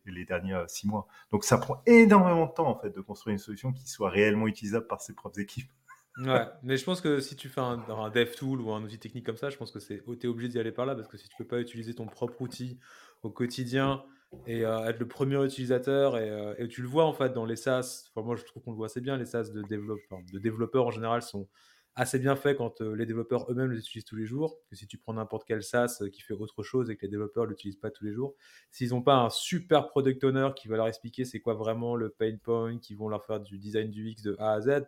les, 0.05 0.25
derniers 0.25 0.63
six 0.67 0.87
mois. 0.87 1.07
Donc 1.31 1.43
ça 1.43 1.57
prend 1.57 1.81
énormément 1.85 2.47
de 2.47 2.53
temps 2.53 2.67
en 2.67 2.79
fait 2.79 2.89
de 2.89 3.01
construire 3.01 3.33
une 3.33 3.39
solution 3.39 3.71
qui 3.71 3.87
soit 3.87 4.09
réellement 4.09 4.47
utilisable 4.47 4.87
par 4.87 5.01
ses 5.01 5.13
propres 5.13 5.39
équipes. 5.39 5.69
Ouais, 6.17 6.45
mais 6.61 6.77
je 6.77 6.85
pense 6.85 7.01
que 7.01 7.19
si 7.19 7.35
tu 7.35 7.49
fais 7.49 7.61
un, 7.61 7.83
un 7.89 8.09
dev 8.11 8.31
tool 8.35 8.61
ou 8.61 8.71
un 8.71 8.83
outil 8.83 8.99
technique 8.99 9.25
comme 9.25 9.37
ça, 9.37 9.49
je 9.49 9.57
pense 9.57 9.71
que 9.71 9.79
c'est 9.79 9.95
es 9.95 10.27
obligé 10.27 10.47
d'y 10.47 10.59
aller 10.59 10.71
par 10.71 10.85
là 10.85 10.93
parce 10.93 11.07
que 11.07 11.17
si 11.17 11.27
tu 11.27 11.35
peux 11.37 11.47
pas 11.47 11.59
utiliser 11.59 11.95
ton 11.95 12.05
propre 12.05 12.41
outil 12.41 12.79
au 13.23 13.31
quotidien 13.31 14.03
et 14.45 14.65
euh, 14.65 14.85
être 14.85 14.99
le 14.99 15.07
premier 15.07 15.43
utilisateur 15.43 16.17
et, 16.17 16.29
euh, 16.29 16.53
et, 16.57 16.67
tu 16.67 16.81
le 16.81 16.87
vois 16.87 17.05
en 17.05 17.13
fait 17.13 17.33
dans 17.33 17.45
les 17.45 17.55
SaaS. 17.55 18.09
Enfin, 18.09 18.25
moi 18.25 18.35
je 18.35 18.43
trouve 18.43 18.63
qu'on 18.63 18.71
le 18.71 18.77
voit 18.77 18.87
assez 18.87 19.01
bien. 19.01 19.17
Les 19.17 19.25
SaaS 19.25 19.49
de, 19.53 19.61
développeurs, 19.63 20.19
de 20.31 20.39
développeurs 20.39 20.87
en 20.87 20.91
général 20.91 21.21
sont 21.21 21.47
assez 21.95 22.17
bien 22.17 22.35
faits 22.35 22.57
quand 22.57 22.81
euh, 22.81 22.95
les 22.95 23.05
développeurs 23.05 23.51
eux-mêmes 23.51 23.71
les 23.71 23.79
utilisent 23.79 24.05
tous 24.05 24.15
les 24.15 24.25
jours. 24.25 24.59
Que 24.69 24.75
si 24.75 24.87
tu 24.87 24.97
prends 24.97 25.13
n'importe 25.13 25.45
quel 25.47 25.63
SaaS 25.63 26.03
qui 26.11 26.21
fait 26.21 26.33
autre 26.33 26.63
chose 26.63 26.89
et 26.89 26.95
que 26.95 27.03
les 27.03 27.11
développeurs 27.11 27.45
l'utilisent 27.45 27.77
pas 27.77 27.91
tous 27.91 28.05
les 28.05 28.13
jours, 28.13 28.35
s'ils 28.71 28.89
n'ont 28.89 29.03
pas 29.03 29.15
un 29.15 29.29
super 29.29 29.87
product 29.87 30.23
owner 30.23 30.49
qui 30.55 30.67
va 30.67 30.77
leur 30.77 30.87
expliquer 30.87 31.25
c'est 31.25 31.39
quoi 31.39 31.53
vraiment 31.53 31.95
le 31.95 32.09
pain 32.09 32.35
point, 32.41 32.79
qui 32.79 32.95
vont 32.95 33.09
leur 33.09 33.25
faire 33.25 33.39
du 33.39 33.57
design 33.57 33.91
du 33.91 34.09
X 34.09 34.23
de 34.23 34.35
A 34.39 34.53
à 34.53 34.61
Z, 34.61 34.83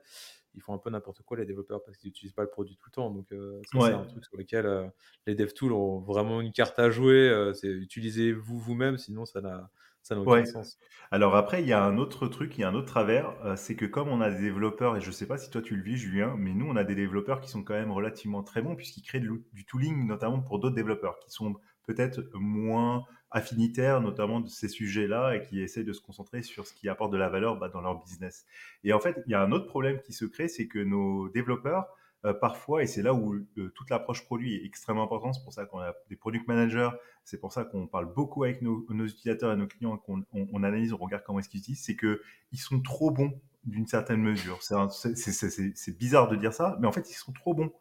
ils 0.55 0.61
font 0.61 0.73
un 0.73 0.77
peu 0.77 0.89
n'importe 0.89 1.21
quoi 1.23 1.37
les 1.37 1.45
développeurs 1.45 1.83
parce 1.83 1.97
qu'ils 1.97 2.09
n'utilisent 2.09 2.33
pas 2.33 2.43
le 2.43 2.49
produit 2.49 2.75
tout 2.75 2.89
le 2.89 2.91
temps. 2.91 3.11
Donc 3.11 3.31
euh, 3.31 3.61
c'est 3.71 3.77
un 3.79 4.05
truc 4.05 4.25
sur 4.25 4.37
lequel 4.37 4.65
euh, 4.65 4.87
les 5.27 5.35
DevTools 5.35 5.73
ont 5.73 5.99
vraiment 5.99 6.41
une 6.41 6.51
carte 6.51 6.79
à 6.79 6.89
jouer. 6.89 7.29
Euh, 7.29 7.53
c'est 7.53 7.67
utilisez-vous 7.67 8.57
vous-même, 8.59 8.97
sinon 8.97 9.25
ça 9.25 9.41
n'a 9.41 9.69
ça 10.01 10.15
n'a 10.15 10.21
aucun 10.21 10.45
sens. 10.45 10.77
Alors 11.09 11.35
après, 11.35 11.63
il 11.63 11.67
y 11.67 11.73
a 11.73 11.83
un 11.83 11.97
autre 11.97 12.27
truc, 12.27 12.57
il 12.57 12.61
y 12.61 12.63
a 12.63 12.69
un 12.69 12.75
autre 12.75 12.85
travers, 12.85 13.35
c'est 13.57 13.75
que 13.75 13.85
comme 13.85 14.07
on 14.07 14.21
a 14.21 14.29
des 14.29 14.39
développeurs, 14.39 14.97
et 14.97 15.01
je 15.01 15.07
ne 15.07 15.11
sais 15.11 15.25
pas 15.25 15.39
si 15.39 15.49
toi 15.49 15.63
tu 15.63 15.75
le 15.75 15.81
vis 15.81 15.97
Julien, 15.97 16.35
mais 16.37 16.53
nous 16.53 16.67
on 16.67 16.75
a 16.75 16.83
des 16.83 16.93
développeurs 16.93 17.41
qui 17.41 17.49
sont 17.49 17.63
quand 17.63 17.73
même 17.73 17.91
relativement 17.91 18.43
très 18.43 18.61
bons 18.61 18.75
puisqu'ils 18.75 19.01
créent 19.01 19.19
du 19.19 19.65
tooling 19.65 20.05
notamment 20.05 20.41
pour 20.41 20.59
d'autres 20.59 20.75
développeurs 20.75 21.17
qui 21.19 21.31
sont 21.31 21.55
peut-être 21.87 22.21
moins 22.33 23.03
affinitaires, 23.35 23.99
notamment 23.99 24.39
de 24.39 24.47
ces 24.47 24.69
sujets-là, 24.69 25.35
et 25.35 25.41
qui 25.41 25.61
essayent 25.61 25.83
de 25.83 25.91
se 25.91 26.01
concentrer 26.01 26.41
sur 26.41 26.65
ce 26.65 26.73
qui 26.73 26.87
apporte 26.87 27.11
de 27.11 27.17
la 27.17 27.27
valeur 27.27 27.57
bah, 27.57 27.67
dans 27.67 27.81
leur 27.81 28.01
business. 28.01 28.45
Et 28.85 28.93
en 28.93 28.99
fait, 29.01 29.21
il 29.27 29.31
y 29.31 29.35
a 29.35 29.41
un 29.41 29.51
autre 29.51 29.67
problème 29.67 29.99
qui 30.01 30.13
se 30.13 30.23
crée, 30.23 30.47
c'est 30.47 30.67
que 30.67 30.79
nos 30.79 31.27
développeurs, 31.27 31.85
euh, 32.23 32.33
parfois, 32.33 32.81
et 32.81 32.87
c'est 32.87 33.01
là 33.01 33.13
où 33.13 33.33
euh, 33.33 33.71
toute 33.75 33.89
l'approche 33.89 34.23
produit 34.23 34.55
est 34.55 34.65
extrêmement 34.65 35.03
importante, 35.03 35.35
c'est 35.35 35.43
pour 35.43 35.51
ça 35.51 35.65
qu'on 35.65 35.79
a 35.79 35.93
des 36.09 36.15
product 36.15 36.47
managers, 36.47 36.91
c'est 37.25 37.37
pour 37.37 37.51
ça 37.51 37.65
qu'on 37.65 37.87
parle 37.87 38.11
beaucoup 38.11 38.45
avec 38.45 38.61
nos, 38.61 38.85
utilisateurs 38.89 39.51
et 39.51 39.57
nos 39.57 39.67
clients, 39.67 39.97
qu'on 39.97 40.23
on, 40.31 40.63
analyse, 40.63 40.93
on 40.93 40.97
regarde 40.97 41.23
comment 41.25 41.39
est-ce 41.39 41.49
qu'ils 41.49 41.59
utilisent, 41.59 41.83
c'est 41.83 41.97
qu'ils 41.97 42.59
sont 42.59 42.81
trop 42.81 43.11
bons 43.11 43.37
d'une 43.65 43.85
certaine 43.85 44.21
mesure. 44.21 44.59
C'est 44.61 45.97
bizarre 45.97 46.29
de 46.29 46.37
dire 46.37 46.53
ça, 46.53 46.77
mais 46.79 46.87
en 46.87 46.93
fait, 46.93 47.09
ils 47.09 47.15
sont 47.15 47.33
trop 47.33 47.53
bons. 47.53 47.73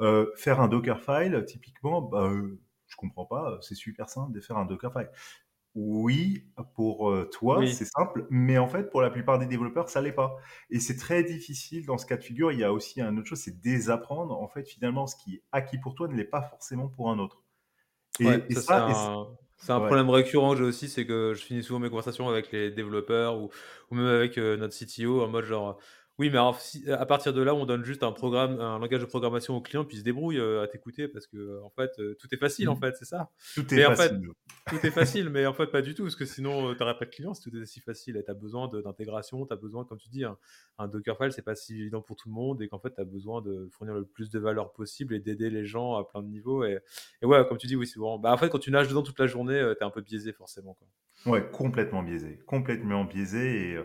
Euh, 0.00 0.26
faire 0.36 0.60
un 0.60 0.68
Dockerfile, 0.68 1.42
typiquement, 1.46 2.02
bah, 2.02 2.30
je 2.90 2.96
comprends 2.96 3.24
pas, 3.24 3.58
c'est 3.62 3.74
super 3.74 4.10
simple 4.10 4.32
de 4.32 4.40
faire 4.40 4.58
un 4.58 4.66
Dockerfile. 4.66 5.08
Oui, 5.76 6.44
pour 6.74 7.10
euh, 7.10 7.30
toi, 7.32 7.64
c'est 7.64 7.84
simple, 7.84 8.26
mais 8.28 8.58
en 8.58 8.66
fait, 8.66 8.90
pour 8.90 9.02
la 9.02 9.10
plupart 9.10 9.38
des 9.38 9.46
développeurs, 9.46 9.88
ça 9.88 10.00
l'est 10.00 10.12
pas. 10.12 10.36
Et 10.68 10.80
c'est 10.80 10.96
très 10.96 11.22
difficile 11.22 11.86
dans 11.86 11.96
ce 11.96 12.06
cas 12.06 12.16
de 12.16 12.24
figure. 12.24 12.50
Il 12.50 12.58
y 12.58 12.64
a 12.64 12.72
aussi 12.72 13.00
un 13.00 13.16
autre 13.16 13.28
chose, 13.28 13.38
c'est 13.38 13.60
désapprendre. 13.60 14.36
En 14.36 14.48
fait, 14.48 14.64
finalement, 14.64 15.06
ce 15.06 15.14
qui 15.14 15.36
est 15.36 15.42
acquis 15.52 15.78
pour 15.78 15.94
toi 15.94 16.08
ne 16.08 16.14
l'est 16.14 16.24
pas 16.24 16.42
forcément 16.42 16.88
pour 16.88 17.08
un 17.10 17.20
autre. 17.20 17.44
Et, 18.18 18.54
ça, 18.54 19.28
c'est 19.58 19.72
un, 19.72 19.78
problème 19.78 20.10
récurrent 20.10 20.52
que 20.52 20.58
j'ai 20.58 20.64
aussi, 20.64 20.88
c'est 20.88 21.06
que 21.06 21.34
je 21.34 21.42
finis 21.42 21.62
souvent 21.62 21.78
mes 21.78 21.88
conversations 21.88 22.28
avec 22.28 22.50
les 22.50 22.70
développeurs 22.72 23.38
ou, 23.38 23.50
ou 23.90 23.94
même 23.94 24.06
avec 24.06 24.38
euh, 24.38 24.56
notre 24.56 24.74
CTO 24.74 25.22
en 25.22 25.28
mode 25.28 25.44
genre 25.44 25.78
oui, 26.20 26.28
mais 26.28 26.36
alors, 26.36 26.60
à 26.86 27.06
partir 27.06 27.32
de 27.32 27.40
là, 27.40 27.54
on 27.54 27.64
donne 27.64 27.82
juste 27.82 28.02
un 28.02 28.12
programme, 28.12 28.60
un 28.60 28.78
langage 28.78 29.00
de 29.00 29.06
programmation 29.06 29.56
au 29.56 29.62
client, 29.62 29.86
puis 29.86 29.96
il 29.96 30.00
se 30.00 30.04
débrouille 30.04 30.38
euh, 30.38 30.62
à 30.62 30.68
t'écouter 30.68 31.08
parce 31.08 31.26
que, 31.26 31.38
euh, 31.38 31.64
en 31.64 31.70
fait, 31.70 31.92
euh, 31.98 32.14
tout 32.20 32.28
est 32.30 32.36
facile, 32.36 32.68
en 32.68 32.76
mmh. 32.76 32.80
fait, 32.80 32.96
c'est 32.98 33.06
ça. 33.06 33.30
Tout 33.54 33.72
est 33.72 33.82
facile. 33.82 34.28
tout 34.68 34.86
est 34.86 34.90
facile, 34.90 35.30
mais 35.30 35.46
en 35.46 35.54
fait, 35.54 35.68
pas 35.68 35.80
du 35.80 35.94
tout, 35.94 36.02
parce 36.02 36.16
que 36.16 36.26
sinon, 36.26 36.74
tu 36.74 36.78
n'aurais 36.78 36.98
pas 36.98 37.06
de 37.06 37.10
client 37.10 37.32
si 37.32 37.48
tout 37.48 37.56
était 37.56 37.64
si 37.64 37.80
facile. 37.80 38.22
Tu 38.22 38.30
as 38.30 38.34
besoin 38.34 38.68
d'intégration, 38.68 39.46
tu 39.46 39.52
as 39.54 39.56
besoin, 39.56 39.86
comme 39.86 39.96
tu 39.96 40.10
dis, 40.10 40.24
un, 40.24 40.36
un 40.76 40.88
Dockerfile, 40.88 41.32
c'est 41.32 41.40
pas 41.40 41.54
si 41.54 41.80
évident 41.80 42.02
pour 42.02 42.16
tout 42.16 42.28
le 42.28 42.34
monde, 42.34 42.60
et 42.60 42.68
qu'en 42.68 42.80
fait, 42.80 42.94
tu 42.94 43.00
as 43.00 43.06
besoin 43.06 43.40
de 43.40 43.70
fournir 43.72 43.94
le 43.94 44.04
plus 44.04 44.28
de 44.28 44.38
valeur 44.38 44.74
possible 44.74 45.14
et 45.14 45.20
d'aider 45.20 45.48
les 45.48 45.64
gens 45.64 45.94
à 45.94 46.04
plein 46.06 46.20
de 46.20 46.28
niveaux. 46.28 46.64
Et, 46.64 46.80
et 47.22 47.24
ouais, 47.24 47.46
comme 47.48 47.56
tu 47.56 47.66
dis, 47.66 47.76
oui, 47.76 47.86
c'est 47.86 47.98
bon. 47.98 48.18
Bah, 48.18 48.30
en 48.30 48.36
fait, 48.36 48.50
quand 48.50 48.58
tu 48.58 48.70
nages 48.70 48.88
dedans 48.88 49.02
toute 49.02 49.18
la 49.18 49.26
journée, 49.26 49.58
tu 49.78 49.82
es 49.82 49.86
un 49.86 49.90
peu 49.90 50.02
biaisé, 50.02 50.34
forcément. 50.34 50.74
Quoi. 50.74 51.32
Ouais, 51.32 51.48
complètement 51.50 52.02
biaisé. 52.02 52.40
Complètement 52.44 53.04
biaisé. 53.04 53.70
Et 53.70 53.78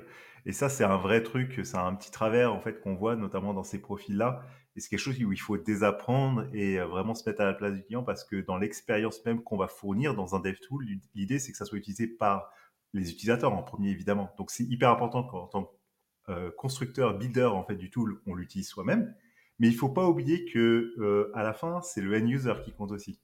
et 0.45 0.51
ça, 0.51 0.69
c'est 0.69 0.83
un 0.83 0.97
vrai 0.97 1.23
truc, 1.23 1.61
c'est 1.63 1.77
un 1.77 1.95
petit 1.95 2.11
travers 2.11 2.53
en 2.53 2.59
fait 2.59 2.79
qu'on 2.79 2.95
voit 2.95 3.15
notamment 3.15 3.53
dans 3.53 3.63
ces 3.63 3.79
profils-là. 3.81 4.43
Et 4.75 4.79
c'est 4.79 4.89
quelque 4.89 4.99
chose 4.99 5.21
où 5.23 5.31
il 5.31 5.39
faut 5.39 5.57
désapprendre 5.57 6.45
et 6.53 6.79
euh, 6.79 6.85
vraiment 6.85 7.15
se 7.15 7.27
mettre 7.27 7.41
à 7.41 7.45
la 7.45 7.53
place 7.53 7.73
du 7.73 7.83
client 7.83 8.03
parce 8.03 8.23
que 8.23 8.35
dans 8.35 8.57
l'expérience 8.57 9.25
même 9.25 9.41
qu'on 9.41 9.57
va 9.57 9.67
fournir 9.67 10.13
dans 10.15 10.35
un 10.35 10.39
dev 10.39 10.55
tool, 10.59 10.85
l'idée 11.15 11.39
c'est 11.39 11.51
que 11.51 11.57
ça 11.57 11.65
soit 11.65 11.77
utilisé 11.77 12.07
par 12.07 12.51
les 12.93 13.09
utilisateurs 13.09 13.53
en 13.53 13.63
premier 13.63 13.89
évidemment. 13.89 14.33
Donc 14.37 14.51
c'est 14.51 14.65
hyper 14.65 14.89
important 14.91 15.23
qu'en 15.23 15.47
tant 15.47 15.63
que 15.63 16.31
euh, 16.31 16.51
constructeur, 16.57 17.17
builder 17.17 17.45
en 17.45 17.63
fait 17.63 17.75
du 17.75 17.89
tool, 17.89 18.21
on 18.27 18.35
l'utilise 18.35 18.67
soi-même. 18.67 19.15
Mais 19.59 19.67
il 19.67 19.75
faut 19.75 19.89
pas 19.89 20.05
oublier 20.05 20.45
que 20.45 20.93
euh, 20.99 21.31
à 21.33 21.43
la 21.43 21.53
fin, 21.53 21.81
c'est 21.81 22.01
le 22.01 22.15
end 22.17 22.27
user 22.27 22.53
qui 22.63 22.73
compte 22.73 22.91
aussi. 22.91 23.21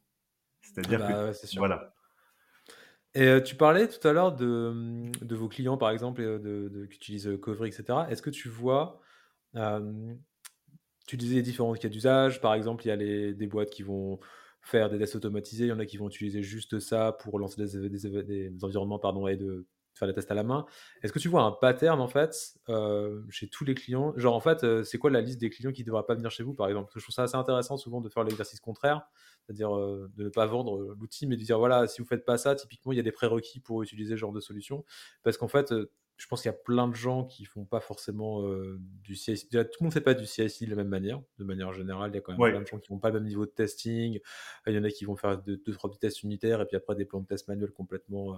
C'est-à-dire 0.61 1.01
ah 1.03 1.07
bah 1.07 1.31
que 1.33 1.57
voilà, 1.57 1.93
et 3.13 3.43
tu 3.43 3.55
parlais 3.55 3.87
tout 3.87 4.07
à 4.07 4.13
l'heure 4.13 4.33
de, 4.35 5.11
de, 5.21 5.35
vos 5.35 5.47
clients, 5.49 5.77
par 5.77 5.91
exemple, 5.91 6.21
de, 6.21 6.85
qui 6.89 6.95
utilisent 6.95 7.37
Covery, 7.41 7.69
etc. 7.69 7.99
Est-ce 8.09 8.21
que 8.21 8.29
tu 8.29 8.49
vois, 8.49 9.01
tu 11.07 11.17
disais 11.17 11.41
différents 11.41 11.73
cas 11.73 11.89
d'usage, 11.89 12.41
par 12.41 12.53
exemple, 12.53 12.85
il 12.85 12.89
y 12.89 12.91
a 12.91 12.95
les, 12.95 13.33
des 13.33 13.47
boîtes 13.47 13.69
qui 13.69 13.83
vont 13.83 14.19
faire 14.61 14.89
des 14.89 14.97
tests 14.97 15.15
automatisés, 15.15 15.65
il 15.65 15.69
y 15.69 15.73
en 15.73 15.79
a 15.79 15.85
qui 15.85 15.97
vont 15.97 16.07
utiliser 16.07 16.43
juste 16.43 16.79
ça 16.79 17.13
pour 17.13 17.39
lancer 17.39 17.65
des, 17.65 17.89
des, 17.89 18.23
des 18.23 18.63
environnements 18.63 18.99
pardon, 18.99 19.27
et 19.27 19.35
de 19.35 19.65
faire 19.93 20.07
les 20.07 20.13
tests 20.13 20.31
à 20.31 20.35
la 20.35 20.43
main. 20.43 20.65
Est-ce 21.03 21.13
que 21.13 21.19
tu 21.19 21.27
vois 21.27 21.43
un 21.43 21.51
pattern 21.51 21.99
en 21.99 22.07
fait 22.07 22.55
chez 23.29 23.49
tous 23.49 23.65
les 23.65 23.75
clients? 23.75 24.13
Genre 24.17 24.35
en 24.35 24.39
fait, 24.39 24.83
c'est 24.83 24.97
quoi 24.97 25.09
la 25.09 25.21
liste 25.21 25.39
des 25.39 25.49
clients 25.49 25.71
qui 25.71 25.81
ne 25.81 25.87
devraient 25.87 26.05
pas 26.05 26.15
venir 26.15 26.31
chez 26.31 26.43
vous 26.43 26.53
par 26.53 26.67
exemple? 26.67 26.87
Parce 26.87 26.95
que 26.95 26.99
je 26.99 27.05
trouve 27.05 27.15
ça 27.15 27.23
assez 27.23 27.35
intéressant 27.35 27.77
souvent 27.77 28.01
de 28.01 28.09
faire 28.09 28.23
l'exercice 28.23 28.59
contraire 28.59 29.07
c'est-à-dire 29.45 29.75
euh, 29.75 30.09
de 30.15 30.23
ne 30.25 30.29
pas 30.29 30.45
vendre 30.45 30.77
euh, 30.77 30.97
l'outil, 30.99 31.27
mais 31.27 31.37
de 31.37 31.43
dire 31.43 31.59
voilà, 31.59 31.87
si 31.87 32.01
vous 32.01 32.07
faites 32.07 32.25
pas 32.25 32.37
ça, 32.37 32.55
typiquement, 32.55 32.91
il 32.91 32.95
y 32.95 32.99
a 32.99 33.03
des 33.03 33.11
prérequis 33.11 33.59
pour 33.59 33.83
utiliser 33.83 34.11
ce 34.11 34.19
genre 34.19 34.31
de 34.31 34.39
solution. 34.39 34.85
Parce 35.23 35.37
qu'en 35.37 35.47
fait, 35.47 35.71
euh, 35.71 35.91
je 36.17 36.27
pense 36.27 36.43
qu'il 36.43 36.51
y 36.51 36.53
a 36.53 36.57
plein 36.57 36.87
de 36.87 36.95
gens 36.95 37.25
qui 37.25 37.45
font 37.45 37.65
pas 37.65 37.79
forcément 37.79 38.43
du 38.77 39.15
CIC. 39.15 39.49
Tout 39.49 39.57
le 39.57 39.85
monde 39.85 39.93
fait 39.93 40.01
pas 40.01 40.13
du 40.13 40.27
CIC 40.27 40.65
de 40.65 40.69
la 40.69 40.75
même 40.75 40.87
manière. 40.87 41.19
De 41.39 41.43
manière 41.43 41.73
générale, 41.73 42.11
il 42.11 42.15
y 42.15 42.17
a 42.19 42.21
quand 42.21 42.37
même 42.37 42.51
plein 42.51 42.61
de 42.61 42.67
gens 42.67 42.77
qui 42.77 42.93
n'ont 42.93 42.99
pas 42.99 43.07
le 43.07 43.15
même 43.15 43.23
niveau 43.27 43.47
de 43.47 43.49
testing. 43.49 44.19
Il 44.67 44.73
y 44.73 44.77
en 44.77 44.83
a 44.83 44.91
qui 44.91 45.05
vont 45.05 45.15
faire 45.15 45.39
deux, 45.39 45.59
trois 45.73 45.89
petits 45.89 45.97
tests 45.97 46.21
unitaires 46.21 46.61
et 46.61 46.67
puis 46.67 46.77
après 46.77 46.93
des 46.93 47.05
plans 47.05 47.21
de 47.21 47.25
test 47.25 47.47
manuels 47.47 47.71
complètement 47.71 48.37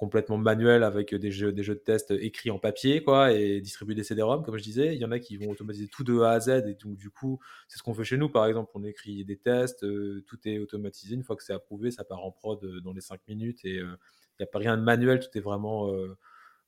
complètement 0.00 0.38
manuel 0.38 0.82
avec 0.82 1.14
des 1.14 1.30
jeux, 1.30 1.52
de 1.52 1.74
test 1.74 2.10
écrits 2.12 2.50
en 2.50 2.58
papier 2.58 3.02
quoi, 3.02 3.32
et 3.32 3.60
distribuer 3.60 3.94
des 3.94 4.02
CD-ROM, 4.02 4.42
comme 4.42 4.56
je 4.56 4.62
disais. 4.62 4.94
Il 4.94 4.98
y 4.98 5.04
en 5.04 5.10
a 5.10 5.18
qui 5.18 5.36
vont 5.36 5.50
automatiser 5.50 5.88
tout 5.88 6.04
de 6.04 6.18
A 6.20 6.30
à 6.30 6.40
Z 6.40 6.48
et 6.66 6.74
donc 6.74 6.96
du 6.96 7.10
coup, 7.10 7.38
c'est 7.68 7.76
ce 7.76 7.82
qu'on 7.82 7.92
fait 7.92 8.04
chez 8.04 8.16
nous. 8.16 8.30
Par 8.30 8.46
exemple, 8.46 8.70
on 8.72 8.82
écrit 8.82 9.26
des 9.26 9.36
tests, 9.36 9.84
euh, 9.84 10.24
tout 10.26 10.38
est 10.48 10.58
automatisé. 10.58 11.14
Une 11.16 11.22
fois 11.22 11.36
que 11.36 11.42
c'est 11.42 11.52
approuvé, 11.52 11.90
ça 11.90 12.02
part 12.02 12.24
en 12.24 12.30
prod 12.30 12.64
euh, 12.64 12.80
dans 12.80 12.94
les 12.94 13.02
5 13.02 13.20
minutes 13.28 13.62
et 13.66 13.76
euh, 13.76 13.94
il 14.38 14.42
n'y 14.42 14.44
a 14.44 14.46
pas 14.46 14.58
rien 14.58 14.78
de 14.78 14.82
manuel, 14.82 15.20
tout 15.20 15.36
est 15.36 15.42
vraiment 15.42 15.92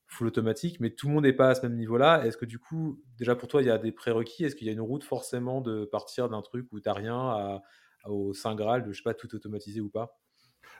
full 0.07 0.27
automatique. 0.27 0.79
Mais 0.79 0.91
tout 0.91 1.09
le 1.09 1.15
monde 1.15 1.25
n'est 1.25 1.33
pas 1.33 1.49
à 1.49 1.55
ce 1.55 1.63
même 1.63 1.77
niveau-là. 1.77 2.27
Est-ce 2.27 2.37
que 2.37 2.45
du 2.45 2.59
coup, 2.59 3.03
déjà 3.17 3.35
pour 3.35 3.49
toi, 3.49 3.63
il 3.63 3.69
y 3.69 3.71
a 3.71 3.79
des 3.79 3.93
prérequis? 3.93 4.45
Est-ce 4.45 4.57
qu'il 4.57 4.67
y 4.67 4.71
a 4.71 4.75
une 4.75 4.83
route 4.83 5.05
forcément 5.05 5.63
de 5.63 5.87
partir 5.87 6.29
d'un 6.29 6.43
truc 6.43 6.67
où 6.71 6.81
tu 6.81 6.87
n'as 6.87 6.93
rien 6.93 7.63
au 8.05 8.35
Saint 8.35 8.55
Graal 8.55 8.85
de, 8.85 8.93
je 8.93 8.99
sais 8.99 9.03
pas, 9.03 9.15
tout 9.15 9.35
automatisé 9.35 9.81
ou 9.81 9.89
pas? 9.89 10.22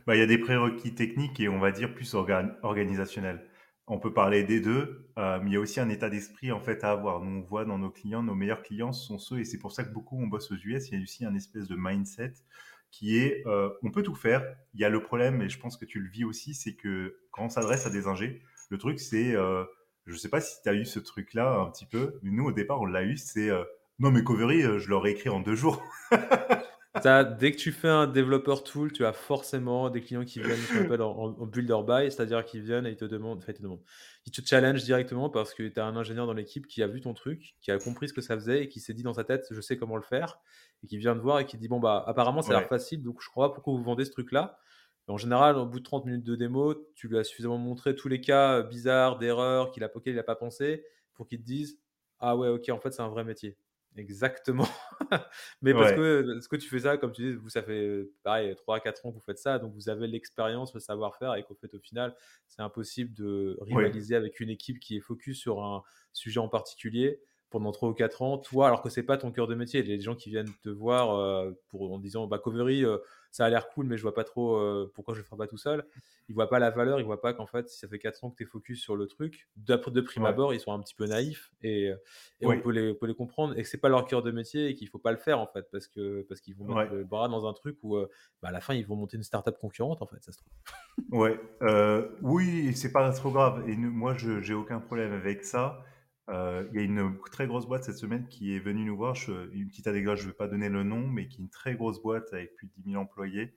Bah, 0.07 0.17
il 0.17 0.19
y 0.19 0.23
a 0.23 0.27
des 0.27 0.39
prérequis 0.39 0.95
techniques 0.95 1.41
et 1.41 1.49
on 1.49 1.59
va 1.59 1.71
dire 1.73 1.95
plus 1.95 2.15
organisationnels. 2.15 3.47
On 3.87 3.99
peut 3.99 4.13
parler 4.13 4.45
des 4.45 4.61
deux, 4.61 5.11
euh, 5.19 5.41
mais 5.43 5.51
il 5.51 5.53
y 5.55 5.57
a 5.57 5.61
aussi 5.61 5.81
un 5.81 5.89
état 5.89 6.09
d'esprit 6.09 6.53
en 6.53 6.61
fait 6.61 6.85
à 6.85 6.93
avoir. 6.93 7.21
Nous, 7.21 7.41
on 7.41 7.43
voit 7.43 7.65
dans 7.65 7.79
nos 7.79 7.91
clients, 7.91 8.23
nos 8.23 8.35
meilleurs 8.35 8.63
clients 8.63 8.93
sont 8.93 9.19
ceux, 9.19 9.41
et 9.41 9.45
c'est 9.45 9.59
pour 9.59 9.73
ça 9.73 9.85
que 9.85 9.93
beaucoup 9.93 10.21
on 10.23 10.27
bosse 10.29 10.51
aux 10.53 10.57
US. 10.57 10.89
Il 10.89 10.99
y 10.99 11.01
a 11.01 11.03
aussi 11.03 11.25
un 11.25 11.35
espèce 11.35 11.69
de 11.69 11.77
mindset 11.77 12.35
qui 12.91 13.19
est, 13.19 13.43
euh, 13.47 13.71
on 13.83 13.91
peut 13.91 14.03
tout 14.03 14.15
faire. 14.15 14.45
Il 14.75 14.81
y 14.81 14.85
a 14.85 14.89
le 14.89 15.03
problème, 15.03 15.43
et 15.43 15.49
je 15.49 15.59
pense 15.59 15.77
que 15.77 15.85
tu 15.85 15.99
le 16.01 16.09
vis 16.09 16.25
aussi, 16.25 16.55
c'est 16.55 16.75
que 16.75 17.17
quand 17.33 17.45
on 17.45 17.49
s'adresse 17.49 17.87
à 17.87 17.91
des 17.91 18.07
ingés, 18.07 18.43
le 18.71 18.79
truc 18.79 19.01
c'est, 19.01 19.35
euh, 19.35 19.65
je 20.07 20.17
sais 20.17 20.29
pas 20.29 20.41
si 20.41 20.63
tu 20.63 20.69
as 20.69 20.75
eu 20.75 20.85
ce 20.85 21.01
truc-là 21.01 21.59
un 21.61 21.71
petit 21.71 21.87
peu, 21.87 22.19
mais 22.23 22.31
nous 22.31 22.45
au 22.45 22.53
départ 22.53 22.81
on 22.81 22.87
l'a 22.87 23.03
eu, 23.03 23.17
c'est 23.17 23.51
non 23.99 24.11
mais 24.11 24.23
Covery, 24.25 24.63
je 24.63 24.89
l'aurais 24.89 25.13
écrit 25.13 25.29
en 25.29 25.41
deux 25.41 25.55
jours. 25.55 25.83
dès 26.95 27.53
que 27.53 27.57
tu 27.57 27.73
fais 27.73 27.89
un 27.89 28.07
développeur 28.07 28.65
tool, 28.65 28.93
tu 28.93 29.07
as 29.07 29.13
forcément 29.13 29.89
des 29.89 30.03
clients 30.03 30.25
qui 30.25 30.41
viennent, 30.41 30.59
ce 30.59 30.73
qu'on 30.75 30.85
appelle 30.85 31.03
en, 31.03 31.31
builder 31.47 31.79
buy, 31.87 32.11
c'est-à-dire 32.11 32.45
qu'ils 32.45 32.63
viennent 32.63 32.87
et 32.87 32.91
ils 32.91 32.97
te 32.97 33.05
demandent, 33.05 33.39
enfin, 33.39 33.53
ils 33.53 33.57
te 33.57 33.63
demandent, 33.63 33.83
ils 34.27 34.33
te 34.33 34.47
challenge 34.47 34.83
directement 34.85 35.31
parce 35.31 35.55
que 35.55 35.63
tu 35.67 35.81
as 35.81 35.87
un 35.87 35.97
ingénieur 35.97 36.27
dans 36.27 36.35
l'équipe 36.35 36.67
qui 36.67 36.83
a 36.83 36.87
vu 36.87 37.01
ton 37.01 37.15
truc, 37.15 37.57
qui 37.61 37.71
a 37.71 37.79
compris 37.79 38.09
ce 38.09 38.13
que 38.13 38.21
ça 38.21 38.35
faisait 38.35 38.65
et 38.65 38.69
qui 38.69 38.81
s'est 38.81 38.93
dit 38.93 39.03
dans 39.03 39.15
sa 39.15 39.25
tête, 39.25 39.47
je 39.51 39.61
sais 39.61 39.79
comment 39.79 39.97
le 39.97 40.03
faire, 40.03 40.39
et 40.85 40.87
qui 40.87 40.99
vient 40.99 41.15
te 41.15 41.21
voir 41.21 41.41
et 41.41 41.47
qui 41.47 41.57
dit, 41.57 41.69
bon, 41.69 41.81
bah, 41.81 42.05
apparemment, 42.07 42.43
ça 42.43 42.57
a 42.57 42.61
l'air 42.61 42.69
facile, 42.69 43.03
donc 43.03 43.23
je 43.23 43.29
crois 43.29 43.49
pas 43.49 43.55
pourquoi 43.55 43.73
vous 43.75 43.83
vendez 43.83 44.05
ce 44.05 44.11
truc-là. 44.11 44.59
En 45.09 45.17
général, 45.17 45.57
au 45.57 45.67
bout 45.67 45.81
de 45.81 45.85
30 45.85 46.05
minutes 46.07 46.25
de 46.25 46.37
démo, 46.37 46.75
tu 46.95 47.09
lui 47.09 47.19
as 47.19 47.25
suffisamment 47.25 47.59
montré 47.59 47.97
tous 47.97 48.09
les 48.09 48.21
cas 48.21 48.63
bizarres, 48.63 49.19
d'erreurs 49.19 49.71
qu'il 49.71 49.83
a, 49.83 49.91
auxquels 49.95 50.13
il 50.13 50.17
n'a 50.17 50.23
pas 50.23 50.37
pensé 50.37 50.85
pour 51.15 51.27
qu'il 51.27 51.41
te 51.41 51.45
dise 51.45 51.79
Ah 52.21 52.37
ouais, 52.37 52.49
ok, 52.49 52.69
en 52.69 52.79
fait, 52.79 52.93
c'est 52.93 53.03
un 53.03 53.09
vrai 53.09 53.25
métier. 53.25 53.57
Exactement. 53.97 54.69
Mais 55.63 55.75
parce 55.75 55.93
que 55.93 56.39
ce 56.41 56.49
que 56.49 56.57
tu 56.57 56.69
fais 56.69 56.81
ça, 56.81 56.97
comme 56.97 57.13
tu 57.13 57.23
dis, 57.23 57.33
vous, 57.35 57.51
ça 57.51 57.63
fait 57.63 58.09
pareil, 58.23 58.55
3 58.57 58.77
à 58.77 58.81
4 58.81 59.05
ans 59.07 59.11
que 59.11 59.17
vous 59.17 59.23
faites 59.23 59.39
ça, 59.39 59.59
donc 59.59 59.75
vous 59.75 59.89
avez 59.89 60.07
l'expérience, 60.07 60.73
le 60.75 60.81
savoir-faire, 60.81 61.35
et 61.35 61.43
qu'au 61.43 61.55
fait, 61.55 61.75
au 61.75 61.79
final, 61.79 62.17
c'est 62.47 62.63
impossible 62.63 63.13
de 63.15 63.59
rivaliser 63.61 64.17
avec 64.17 64.41
une 64.41 64.51
équipe 64.51 64.81
qui 64.81 64.97
est 64.97 65.01
focus 65.01 65.39
sur 65.39 65.63
un 65.63 65.83
sujet 66.13 66.41
en 66.41 66.49
particulier 66.49 67.21
pendant 67.51 67.71
3 67.71 67.91
ou 67.91 67.95
4 67.95 68.23
ans, 68.23 68.39
toi, 68.39 68.67
alors 68.67 68.83
que 68.83 68.89
c'est 68.89 69.03
pas 69.03 69.19
ton 69.19 69.31
cœur 69.31 69.47
de 69.47 69.55
métier. 69.55 69.81
Il 69.81 69.89
y 69.89 69.93
a 69.93 69.97
des 69.97 70.03
gens 70.03 70.17
qui 70.17 70.31
viennent 70.31 70.53
te 70.63 70.71
voir 70.71 71.15
euh, 71.15 71.53
pour, 71.69 71.93
en 71.93 71.99
disant 71.99 72.27
bah, 72.27 72.39
Covery, 72.39 72.85
euh, 72.85 72.97
ça 73.33 73.47
a 73.47 73.51
l'air 73.51 73.69
cool, 73.71 73.87
mais 73.87 73.97
je 73.97 74.03
vois 74.03 74.15
pas 74.15 74.25
trop 74.25 74.57
euh, 74.57 74.93
pourquoi 74.95 75.15
je 75.15 75.21
le 75.21 75.25
ferai 75.25 75.39
pas 75.39 75.47
tout 75.47 75.57
seul. 75.57 75.85
Ils 76.29 76.35
voient 76.35 76.51
pas 76.51 76.59
la 76.59 76.71
valeur, 76.71 77.01
ils 77.01 77.07
voient 77.07 77.21
pas 77.21 77.33
qu'en 77.33 77.47
fait, 77.47 77.69
si 77.69 77.79
ça 77.79 77.89
fait 77.89 77.99
4 77.99 78.23
ans 78.23 78.31
que 78.31 78.37
tu 78.37 78.43
es 78.43 78.47
focus 78.47 78.81
sur 78.81 78.95
le 78.95 79.07
truc, 79.07 79.49
de, 79.57 79.75
de 79.75 80.01
prime 80.03 80.27
abord, 80.27 80.53
ils 80.53 80.61
sont 80.61 80.73
un 80.73 80.81
petit 80.81 80.95
peu 80.95 81.07
naïfs 81.07 81.51
et, 81.63 81.93
on, 82.43 82.61
peut 82.61 82.71
les, 82.71 82.95
peut 82.95 83.07
les, 83.07 83.15
comprendre 83.15 83.59
et 83.59 83.63
que 83.63 83.69
c'est 83.69 83.81
pas 83.81 83.89
leur 83.89 84.05
cœur 84.05 84.23
de 84.23 84.31
métier 84.31 84.69
et 84.69 84.75
qu'il 84.75 84.89
faut 84.89 84.99
pas 84.99 85.13
le 85.13 85.17
faire 85.17 85.41
en 85.41 85.47
fait 85.47 85.67
parce 85.73 85.89
que 85.89 86.23
parce 86.29 86.41
qu'ils 86.41 86.55
vont 86.55 86.67
mettre 86.75 86.95
le 86.95 87.05
bras 87.05 87.29
dans 87.29 87.49
un 87.49 87.53
truc 87.55 87.79
où 87.83 87.99
bah, 88.43 88.49
à 88.49 88.53
la 88.53 88.61
fin 88.61 88.75
ils 88.75 88.87
vont 88.87 88.97
monter 88.97 89.17
une 89.17 89.23
startup 89.23 89.57
concurrente 89.59 90.03
en 90.03 90.07
fait, 90.07 90.23
ça 90.23 90.33
se 90.33 90.39
trouve. 90.39 90.53
Ouais, 91.11 91.41
oui, 92.21 92.75
c'est 92.75 92.93
pas 92.93 93.11
trop 93.13 93.31
grave 93.31 93.69
et 93.69 93.75
moi 93.77 94.15
je 94.15 94.41
j'ai 94.43 94.55
aucun 94.55 94.79
problème 94.79 95.13
avec 95.13 95.45
ça. 95.45 95.83
Euh, 96.29 96.69
il 96.73 96.77
y 96.77 96.81
a 96.81 96.85
une 96.85 97.19
très 97.31 97.47
grosse 97.47 97.67
boîte 97.67 97.85
cette 97.85 97.97
semaine 97.97 98.27
qui 98.29 98.55
est 98.55 98.61
venue 98.61 98.85
nous 98.85 98.97
voir. 98.97 99.17
une 99.53 99.69
petite 99.69 99.87
anecdote, 99.87 100.19
je 100.19 100.25
ne 100.25 100.29
vais 100.29 100.37
pas 100.37 100.49
donner 100.49 100.69
le 100.69 100.85
nom, 100.85 101.07
mais 101.07 101.27
qui 101.29 101.41
est 101.41 101.45
une 101.45 101.51
très 101.51 101.75
grosse 101.75 102.01
boîte 102.01 102.33
avec 102.33 102.55
plus 102.55 102.67
de 102.67 102.73
10 102.83 102.93
000 102.93 103.03
employés 103.03 103.55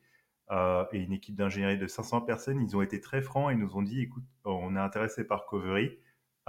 euh, 0.51 0.86
et 0.91 0.99
une 0.99 1.13
équipe 1.13 1.36
d'ingénierie 1.36 1.78
de 1.78 1.88
500 1.88 2.21
personnes. 2.21 2.62
Ils 2.62 2.75
ont 2.75 2.82
été 2.82 2.99
très 3.01 3.21
francs 3.21 3.51
et 3.51 3.56
nous 3.56 3.75
ont 3.78 3.84
dit 3.84 4.01
écoute, 4.01 4.23
on 4.45 4.75
est 4.75 4.80
intéressé 4.80 5.25
par 5.25 5.45
Covery. 5.45 5.97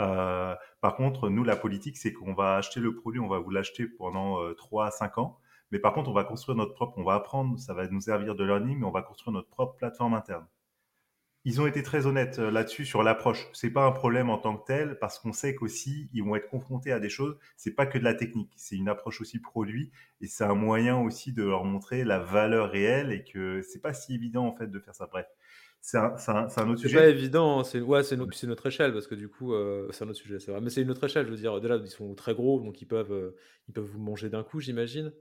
Euh, 0.01 0.55
par 0.81 0.97
contre, 0.97 1.29
nous, 1.31 1.45
la 1.45 1.57
politique, 1.57 1.97
c'est 1.97 2.13
qu'on 2.13 2.35
va 2.35 2.57
acheter 2.57 2.81
le 2.81 2.95
produit, 2.95 3.21
on 3.21 3.29
va 3.29 3.39
vous 3.39 3.51
l'acheter 3.51 3.87
pendant 3.87 4.55
3 4.55 4.87
à 4.87 4.91
5 4.91 5.19
ans. 5.19 5.39
Mais 5.73 5.79
par 5.79 5.95
contre, 5.95 6.11
on 6.11 6.15
va 6.15 6.25
construire 6.25 6.57
notre 6.57 6.75
propre, 6.75 6.99
on 6.99 7.05
va 7.05 7.15
apprendre, 7.15 7.59
ça 7.59 7.75
va 7.75 7.89
nous 7.89 8.01
servir 8.01 8.35
de 8.37 8.45
learning, 8.45 8.79
mais 8.79 8.87
on 8.87 8.91
va 8.93 9.03
construire 9.03 9.33
notre 9.33 9.49
propre 9.49 9.77
plateforme 9.77 10.15
interne 10.15 10.47
ils 11.47 11.61
ont 11.61 11.67
été 11.69 11.85
très 11.85 12.07
honnêtes 12.07 12.41
euh, 12.41 12.51
là-dessus 12.51 12.85
sur 12.85 13.05
l'approche. 13.05 13.49
C'est 13.53 13.71
pas 13.71 13.87
un 13.87 13.93
problème 13.93 14.31
en 14.31 14.37
tant 14.37 14.57
que 14.57 14.67
tel 14.67 14.99
parce 14.99 15.21
qu'on 15.21 15.33
sait 15.33 15.55
qu'aussi 15.55 16.11
ils 16.13 16.25
vont 16.25 16.35
être 16.35 16.49
confrontés 16.49 16.91
à 16.91 16.99
des 16.99 17.09
choses. 17.09 17.39
C'est 17.57 17.71
pas 17.71 17.87
que 17.87 17.99
de 17.99 18.05
la 18.05 18.15
technique, 18.15 18.51
c'est 18.57 18.75
une 18.75 18.89
approche 18.89 19.21
aussi 19.21 19.39
produit 19.39 19.93
et 20.21 20.27
c'est 20.27 20.43
un 20.43 20.57
moyen 20.57 20.99
aussi 20.99 21.33
de 21.33 21.45
leur 21.45 21.65
montrer 21.65 22.03
la 22.03 22.19
valeur 22.19 22.69
réelle 22.69 23.13
et 23.13 23.23
que 23.23 23.63
c'est 23.63 23.81
pas 23.81 23.95
si 23.95 24.13
évident 24.13 24.45
en 24.45 24.57
fait 24.57 24.67
de 24.67 24.81
faire 24.81 24.97
ça. 24.97 25.07
Bref, 25.07 25.27
c'est 25.81 25.99
un, 25.99 26.17
un, 26.29 26.69
autre 26.69 26.81
sujet. 26.81 26.97
C'est 26.97 27.05
pas 27.05 27.09
évident, 27.09 27.63
c'est 27.63 27.81
ouais, 27.81 28.03
c'est 28.03 28.17
notre 28.17 28.67
échelle 28.67 28.93
parce 28.93 29.07
que 29.07 29.15
du 29.15 29.29
coup 29.29 29.55
euh, 29.55 29.87
c'est 29.93 30.03
un 30.03 30.09
autre 30.09 30.19
sujet, 30.19 30.41
c'est 30.41 30.51
vrai. 30.51 30.61
Mais 30.61 30.71
c'est 30.71 30.83
une 30.83 30.91
autre 30.91 31.05
échelle, 31.05 31.27
je 31.27 31.31
veux 31.31 31.37
dire. 31.37 31.61
Déjà 31.61 31.77
ils 31.77 31.87
sont 31.87 32.17
très 32.17 32.35
gros 32.35 32.61
donc 32.61 32.83
ils 32.83 32.87
peuvent 32.87 33.13
euh, 33.13 33.37
ils 33.69 33.73
peuvent 33.73 33.85
vous 33.85 34.01
manger 34.01 34.31
d'un 34.31 34.43
coup, 34.43 34.59
j'imagine. 34.59 35.13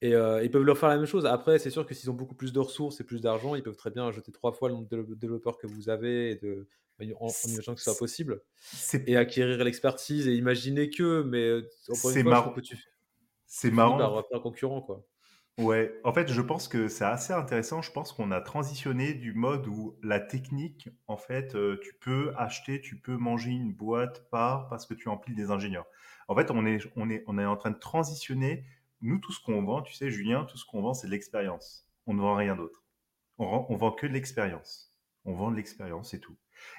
Et 0.00 0.14
euh, 0.14 0.44
ils 0.44 0.50
peuvent 0.50 0.62
leur 0.62 0.78
faire 0.78 0.88
la 0.88 0.96
même 0.96 1.06
chose. 1.06 1.26
Après, 1.26 1.58
c'est 1.58 1.70
sûr 1.70 1.84
que 1.84 1.94
s'ils 1.94 2.10
ont 2.10 2.14
beaucoup 2.14 2.34
plus 2.34 2.52
de 2.52 2.60
ressources 2.60 3.00
et 3.00 3.04
plus 3.04 3.20
d'argent, 3.20 3.54
ils 3.54 3.62
peuvent 3.62 3.76
très 3.76 3.90
bien 3.90 4.06
ajouter 4.06 4.30
trois 4.30 4.52
fois 4.52 4.68
le 4.68 4.74
nombre 4.76 4.88
de 4.88 5.14
développeurs 5.14 5.58
que 5.58 5.66
vous 5.66 5.88
avez 5.88 6.30
et 6.30 6.36
de, 6.36 6.68
en, 7.00 7.28
imaginant 7.46 7.74
que 7.74 7.80
ce 7.80 7.90
soit 7.90 7.98
possible. 7.98 8.42
Et 9.06 9.16
acquérir 9.16 9.62
l'expertise 9.64 10.28
et 10.28 10.34
imaginer 10.34 10.90
que, 10.90 11.22
mais 11.22 11.44
euh, 11.44 11.68
c'est 11.94 12.22
marrant. 12.22 12.52
que 12.52 12.60
tu 12.60 12.76
C'est 13.46 13.70
marrant. 13.70 14.22
un 14.32 14.40
concurrent, 14.40 14.82
quoi. 14.82 15.04
Ouais, 15.58 16.00
en 16.04 16.12
fait, 16.12 16.30
je 16.30 16.40
pense 16.40 16.68
que 16.68 16.86
c'est 16.86 17.04
assez 17.04 17.32
intéressant. 17.32 17.82
Je 17.82 17.90
pense 17.90 18.12
qu'on 18.12 18.30
a 18.30 18.40
transitionné 18.40 19.12
du 19.14 19.32
mode 19.32 19.66
où 19.66 19.98
la 20.04 20.20
technique, 20.20 20.88
en 21.08 21.16
fait, 21.16 21.56
euh, 21.56 21.80
tu 21.82 21.94
peux 22.00 22.32
acheter, 22.36 22.80
tu 22.80 23.00
peux 23.00 23.16
manger 23.16 23.50
une 23.50 23.72
boîte 23.72 24.30
par 24.30 24.68
parce 24.68 24.86
que 24.86 24.94
tu 24.94 25.08
empiles 25.08 25.34
des 25.34 25.50
ingénieurs. 25.50 25.86
En 26.28 26.36
fait, 26.36 26.52
on 26.52 26.64
est, 26.64 26.78
on 26.94 27.10
est, 27.10 27.24
on 27.26 27.38
est 27.38 27.44
en 27.44 27.56
train 27.56 27.72
de 27.72 27.78
transitionner 27.78 28.64
nous, 29.00 29.18
tout 29.18 29.32
ce 29.32 29.40
qu'on 29.40 29.62
vend, 29.62 29.82
tu 29.82 29.94
sais, 29.94 30.10
Julien, 30.10 30.44
tout 30.44 30.58
ce 30.58 30.64
qu'on 30.64 30.82
vend, 30.82 30.94
c'est 30.94 31.06
de 31.06 31.12
l'expérience. 31.12 31.86
On 32.06 32.14
ne 32.14 32.20
vend 32.20 32.34
rien 32.34 32.56
d'autre. 32.56 32.84
On, 33.38 33.76
vend 33.76 33.92
que 33.92 34.06
de 34.06 34.12
l'expérience. 34.12 34.92
On 35.24 35.34
vend 35.34 35.52
de 35.52 35.56
l'expérience, 35.56 36.10
c'est 36.10 36.18
tout. 36.18 36.36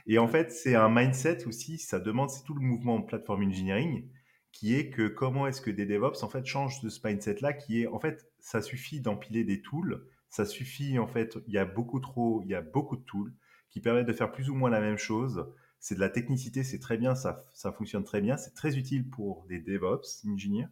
Et 0.07 0.17
en 0.17 0.27
fait, 0.27 0.51
c'est 0.51 0.75
un 0.75 0.89
mindset 0.89 1.45
aussi, 1.45 1.77
ça 1.77 1.99
demande, 1.99 2.29
c'est 2.29 2.43
tout 2.43 2.53
le 2.53 2.61
mouvement 2.61 2.99
de 2.99 3.05
platform 3.05 3.43
engineering, 3.43 4.09
qui 4.51 4.75
est 4.75 4.89
que 4.89 5.07
comment 5.07 5.47
est-ce 5.47 5.61
que 5.61 5.71
des 5.71 5.85
DevOps, 5.85 6.21
en 6.23 6.27
fait, 6.27 6.45
changent 6.45 6.81
de 6.81 6.89
ce 6.89 7.05
mindset-là, 7.07 7.53
qui 7.53 7.81
est, 7.81 7.87
en 7.87 7.99
fait, 7.99 8.29
ça 8.39 8.61
suffit 8.61 8.99
d'empiler 8.99 9.45
des 9.45 9.61
tools, 9.61 10.05
ça 10.29 10.45
suffit, 10.45 10.99
en 10.99 11.07
fait, 11.07 11.37
il 11.47 11.53
y 11.53 11.57
a 11.57 11.65
beaucoup 11.65 12.01
trop, 12.01 12.41
il 12.43 12.49
y 12.49 12.55
a 12.55 12.61
beaucoup 12.61 12.97
de 12.97 13.03
tools 13.03 13.33
qui 13.69 13.79
permettent 13.79 14.07
de 14.07 14.13
faire 14.13 14.31
plus 14.31 14.49
ou 14.49 14.55
moins 14.55 14.69
la 14.69 14.81
même 14.81 14.97
chose. 14.97 15.45
C'est 15.79 15.95
de 15.95 16.01
la 16.01 16.09
technicité, 16.09 16.63
c'est 16.63 16.79
très 16.79 16.97
bien, 16.97 17.15
ça, 17.15 17.45
ça 17.53 17.71
fonctionne 17.71 18.03
très 18.03 18.19
bien, 18.19 18.35
c'est 18.35 18.53
très 18.53 18.77
utile 18.77 19.09
pour 19.09 19.45
des 19.45 19.59
DevOps, 19.59 20.25
engineers. 20.27 20.67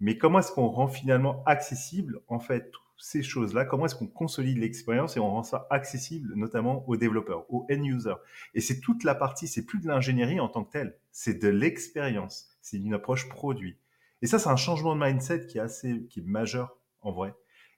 Mais 0.00 0.16
comment 0.16 0.38
est-ce 0.38 0.52
qu'on 0.52 0.68
rend 0.68 0.88
finalement 0.88 1.42
accessible, 1.44 2.20
en 2.28 2.38
fait, 2.38 2.70
toutes 2.70 2.82
ces 2.96 3.22
choses-là? 3.22 3.64
Comment 3.64 3.86
est-ce 3.86 3.96
qu'on 3.96 4.06
consolide 4.06 4.58
l'expérience 4.58 5.16
et 5.16 5.20
on 5.20 5.30
rend 5.30 5.42
ça 5.42 5.66
accessible, 5.70 6.34
notamment 6.36 6.88
aux 6.88 6.96
développeurs, 6.96 7.44
aux 7.52 7.66
end-users 7.70 8.14
Et 8.54 8.60
c'est 8.60 8.80
toute 8.80 9.04
la 9.04 9.14
partie, 9.14 9.48
c'est 9.48 9.64
plus 9.64 9.80
de 9.80 9.88
l'ingénierie 9.88 10.40
en 10.40 10.48
tant 10.48 10.64
que 10.64 10.72
telle, 10.72 10.98
c'est 11.10 11.40
de 11.42 11.48
l'expérience, 11.48 12.56
c'est 12.60 12.76
une 12.76 12.94
approche 12.94 13.28
produit. 13.28 13.78
Et 14.22 14.26
ça, 14.26 14.38
c'est 14.38 14.48
un 14.48 14.56
changement 14.56 14.94
de 14.94 15.00
mindset 15.00 15.46
qui 15.46 15.58
est 15.58 15.62
assez, 15.62 16.06
qui 16.08 16.20
est 16.20 16.26
majeur 16.26 16.76
en 17.00 17.12
vrai. 17.12 17.34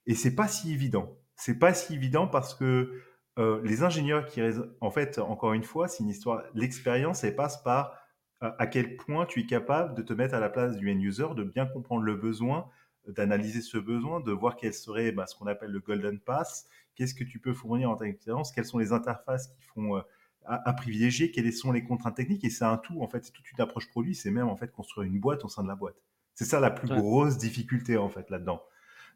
Et 0.06 0.14
c'est 0.14 0.34
pas 0.34 0.48
si 0.48 0.72
évident. 0.72 1.16
C'est 1.36 1.58
pas 1.58 1.74
si 1.74 1.94
évident 1.94 2.26
parce 2.26 2.54
que 2.54 3.02
euh, 3.38 3.60
les 3.64 3.82
ingénieurs 3.82 4.26
qui, 4.26 4.42
en 4.80 4.90
fait, 4.90 5.18
encore 5.18 5.52
une 5.52 5.62
fois, 5.62 5.88
c'est 5.88 6.02
une 6.02 6.10
histoire. 6.10 6.42
L'expérience, 6.54 7.24
elle 7.24 7.36
passe 7.36 7.62
par 7.62 7.94
à 8.40 8.66
quel 8.66 8.96
point 8.96 9.26
tu 9.26 9.40
es 9.40 9.46
capable 9.46 9.94
de 9.94 10.02
te 10.02 10.12
mettre 10.12 10.34
à 10.34 10.40
la 10.40 10.48
place 10.48 10.76
du 10.76 10.90
end-user, 10.90 11.28
de 11.36 11.44
bien 11.44 11.66
comprendre 11.66 12.02
le 12.02 12.14
besoin, 12.14 12.66
d'analyser 13.06 13.60
ce 13.60 13.78
besoin, 13.78 14.20
de 14.20 14.32
voir 14.32 14.56
quel 14.56 14.72
serait 14.72 15.12
bah, 15.12 15.26
ce 15.26 15.34
qu'on 15.36 15.46
appelle 15.46 15.70
le 15.70 15.80
golden 15.80 16.18
pass, 16.18 16.66
qu'est-ce 16.94 17.14
que 17.14 17.24
tu 17.24 17.38
peux 17.38 17.52
fournir 17.52 17.90
en 17.90 17.96
tant 17.96 18.04
qu'expérience, 18.04 18.52
quelles 18.52 18.64
sont 18.64 18.78
les 18.78 18.92
interfaces 18.92 19.48
qui 19.48 19.62
font 19.62 19.96
euh, 19.96 20.00
à, 20.46 20.72
privilégier, 20.72 21.30
quelles 21.30 21.52
sont 21.52 21.70
les 21.70 21.84
contraintes 21.84 22.16
techniques, 22.16 22.44
et 22.44 22.50
c'est 22.50 22.64
un 22.64 22.78
tout, 22.78 23.00
en 23.02 23.08
fait, 23.08 23.24
c'est 23.24 23.32
toute 23.32 23.50
une 23.52 23.60
approche 23.60 23.88
produit, 23.88 24.14
c'est 24.14 24.30
même 24.30 24.48
en 24.48 24.56
fait 24.56 24.72
construire 24.72 25.06
une 25.06 25.20
boîte 25.20 25.44
au 25.44 25.48
sein 25.48 25.62
de 25.62 25.68
la 25.68 25.76
boîte. 25.76 26.02
C'est 26.34 26.44
ça 26.44 26.60
la 26.60 26.70
plus 26.70 26.88
grosse 26.88 27.36
difficulté 27.36 27.98
en 27.98 28.08
fait 28.08 28.30
là-dedans. 28.30 28.62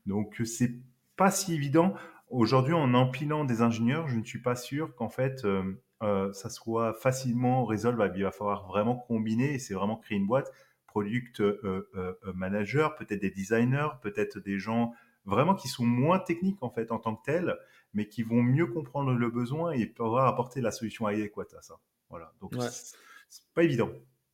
Donc 0.04 0.40
c'est 0.44 0.74
pas 1.16 1.30
si 1.30 1.54
évident. 1.54 1.94
Aujourd'hui, 2.28 2.74
en 2.74 2.92
empilant 2.92 3.44
des 3.44 3.62
ingénieurs, 3.62 4.08
je 4.08 4.16
ne 4.16 4.24
suis 4.24 4.40
pas 4.40 4.56
sûr 4.56 4.94
qu'en 4.94 5.08
fait 5.08 5.44
euh, 5.44 5.80
euh, 6.04 6.32
ça 6.32 6.50
soit 6.50 6.92
facilement 6.92 7.64
résolvable. 7.64 8.16
Il 8.18 8.24
va 8.24 8.30
falloir 8.30 8.66
vraiment 8.66 8.96
combiner 8.96 9.54
et 9.54 9.58
c'est 9.58 9.74
vraiment 9.74 9.96
créer 9.96 10.18
une 10.18 10.26
boîte, 10.26 10.52
product 10.86 11.40
euh, 11.40 11.88
euh, 11.96 12.14
manager, 12.34 12.94
peut-être 12.94 13.20
des 13.20 13.30
designers, 13.30 13.88
peut-être 14.02 14.38
des 14.38 14.58
gens 14.58 14.92
vraiment 15.24 15.54
qui 15.54 15.68
sont 15.68 15.86
moins 15.86 16.18
techniques 16.18 16.62
en 16.62 16.68
fait 16.68 16.92
en 16.92 16.98
tant 16.98 17.16
que 17.16 17.24
tels, 17.24 17.56
mais 17.94 18.06
qui 18.06 18.22
vont 18.22 18.42
mieux 18.42 18.66
comprendre 18.66 19.14
le 19.14 19.30
besoin 19.30 19.72
et 19.72 19.86
pouvoir 19.86 20.26
apporter 20.26 20.60
la 20.60 20.70
solution 20.70 21.06
adéquate 21.06 21.54
à 21.54 21.62
ça. 21.62 21.80
Voilà. 22.10 22.34
Donc 22.40 22.52
c'est 22.60 23.44
pas 23.54 23.64
évident, 23.64 23.90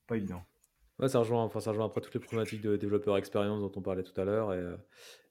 pas 0.08 0.16
évident. 0.16 0.42
Ouais, 0.98 1.08
ça 1.08 1.20
rejoint, 1.20 1.44
enfin, 1.44 1.60
ça 1.60 1.70
rejoint 1.70 1.86
après 1.86 2.02
toutes 2.02 2.12
les 2.12 2.20
problématiques 2.20 2.60
de 2.60 2.76
développeur 2.76 3.16
expérience 3.16 3.60
dont 3.60 3.72
on 3.74 3.80
parlait 3.80 4.02
tout 4.02 4.20
à 4.20 4.24
l'heure 4.24 4.52
et, 4.52 4.76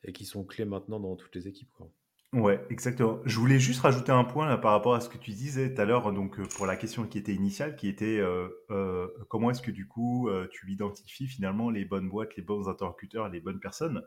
et, 0.04 0.14
qui 0.14 0.26
sont 0.26 0.44
clés 0.44 0.66
maintenant 0.66 1.00
dans 1.00 1.16
toutes 1.16 1.36
les 1.36 1.48
équipes. 1.48 1.72
Quoi. 1.74 1.92
Ouais, 2.34 2.64
exactement. 2.70 3.20
Je 3.26 3.40
voulais 3.40 3.58
juste 3.58 3.82
rajouter 3.82 4.12
un 4.12 4.24
point 4.24 4.48
là, 4.48 4.56
par 4.56 4.72
rapport 4.72 4.94
à 4.94 5.02
ce 5.02 5.10
que 5.10 5.18
tu 5.18 5.32
disais 5.32 5.74
tout 5.74 5.82
à 5.82 5.86
l'heure, 5.86 6.14
donc 6.14 6.38
euh, 6.40 6.44
pour 6.46 6.68
la 6.68 6.76
question 6.76 7.06
qui 7.08 7.18
était 7.18 7.34
initiale, 7.34 7.76
qui 7.76 7.88
était 7.88 8.20
euh, 8.20 8.48
euh, 8.70 9.08
comment 9.30 9.50
est-ce 9.50 9.64
que 9.64 9.72
du 9.72 9.88
coup 9.88 10.30
tu 10.52 10.72
identifies 10.72 11.28
finalement 11.28 11.72
les 11.72 11.86
bonnes 11.86 12.08
boîtes, 12.08 12.36
les 12.36 12.44
bons 12.44 12.70
interlocuteurs, 12.70 13.30
les 13.30 13.40
bonnes 13.40 13.60
personnes? 13.60 14.04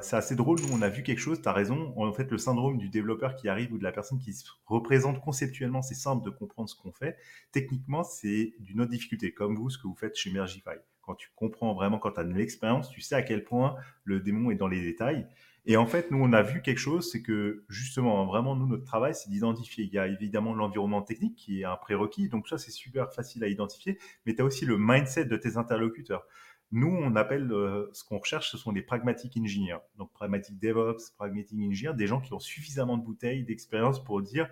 c'est 0.00 0.16
assez 0.16 0.34
drôle, 0.34 0.58
nous 0.62 0.72
on 0.72 0.80
a 0.80 0.88
vu 0.88 1.02
quelque 1.02 1.18
chose, 1.18 1.42
tu 1.42 1.48
as 1.48 1.52
raison, 1.52 1.92
en 1.98 2.10
fait 2.14 2.30
le 2.30 2.38
syndrome 2.38 2.78
du 2.78 2.88
développeur 2.88 3.34
qui 3.34 3.50
arrive 3.50 3.70
ou 3.74 3.78
de 3.78 3.84
la 3.84 3.92
personne 3.92 4.18
qui 4.18 4.32
se 4.32 4.48
représente 4.64 5.20
conceptuellement, 5.20 5.82
c'est 5.82 5.94
simple 5.94 6.24
de 6.24 6.30
comprendre 6.30 6.70
ce 6.70 6.74
qu'on 6.74 6.92
fait. 6.92 7.18
Techniquement, 7.52 8.02
c'est 8.02 8.54
d'une 8.60 8.80
autre 8.80 8.90
difficulté, 8.90 9.34
comme 9.34 9.56
vous, 9.56 9.68
ce 9.68 9.76
que 9.76 9.86
vous 9.86 9.94
faites 9.94 10.16
chez 10.16 10.30
Mergify. 10.30 10.78
Quand 11.02 11.16
tu 11.16 11.28
comprends 11.36 11.74
vraiment, 11.74 11.98
quand 11.98 12.12
tu 12.12 12.20
as 12.20 12.24
de 12.24 12.32
l'expérience, 12.32 12.88
tu 12.88 13.02
sais 13.02 13.14
à 13.14 13.20
quel 13.22 13.44
point 13.44 13.76
le 14.04 14.20
démon 14.20 14.50
est 14.50 14.54
dans 14.54 14.68
les 14.68 14.80
détails. 14.80 15.26
Et 15.70 15.76
en 15.76 15.86
fait, 15.86 16.10
nous, 16.10 16.18
on 16.18 16.32
a 16.32 16.40
vu 16.40 16.62
quelque 16.62 16.78
chose, 16.78 17.10
c'est 17.12 17.20
que 17.22 17.62
justement, 17.68 18.24
vraiment, 18.24 18.56
nous, 18.56 18.66
notre 18.66 18.84
travail, 18.84 19.14
c'est 19.14 19.28
d'identifier. 19.28 19.84
Il 19.84 19.92
y 19.92 19.98
a 19.98 20.06
évidemment 20.06 20.54
l'environnement 20.54 21.02
technique 21.02 21.36
qui 21.36 21.60
est 21.60 21.64
un 21.64 21.76
prérequis, 21.76 22.30
donc 22.30 22.48
ça, 22.48 22.56
c'est 22.56 22.70
super 22.70 23.12
facile 23.12 23.44
à 23.44 23.48
identifier, 23.48 23.98
mais 24.24 24.34
tu 24.34 24.40
as 24.40 24.46
aussi 24.46 24.64
le 24.64 24.78
mindset 24.78 25.26
de 25.26 25.36
tes 25.36 25.58
interlocuteurs. 25.58 26.26
Nous, 26.72 26.88
on 26.88 27.14
appelle 27.16 27.50
ce 27.92 28.02
qu'on 28.02 28.16
recherche, 28.16 28.50
ce 28.50 28.56
sont 28.56 28.72
des 28.72 28.80
pragmatic 28.80 29.36
engineers. 29.36 29.80
Donc, 29.98 30.10
pragmatic 30.14 30.58
DevOps, 30.58 31.10
pragmatic 31.18 31.58
engineers, 31.60 31.94
des 31.94 32.06
gens 32.06 32.22
qui 32.22 32.32
ont 32.32 32.40
suffisamment 32.40 32.96
de 32.96 33.04
bouteilles, 33.04 33.44
d'expérience 33.44 34.02
pour 34.02 34.22
dire, 34.22 34.48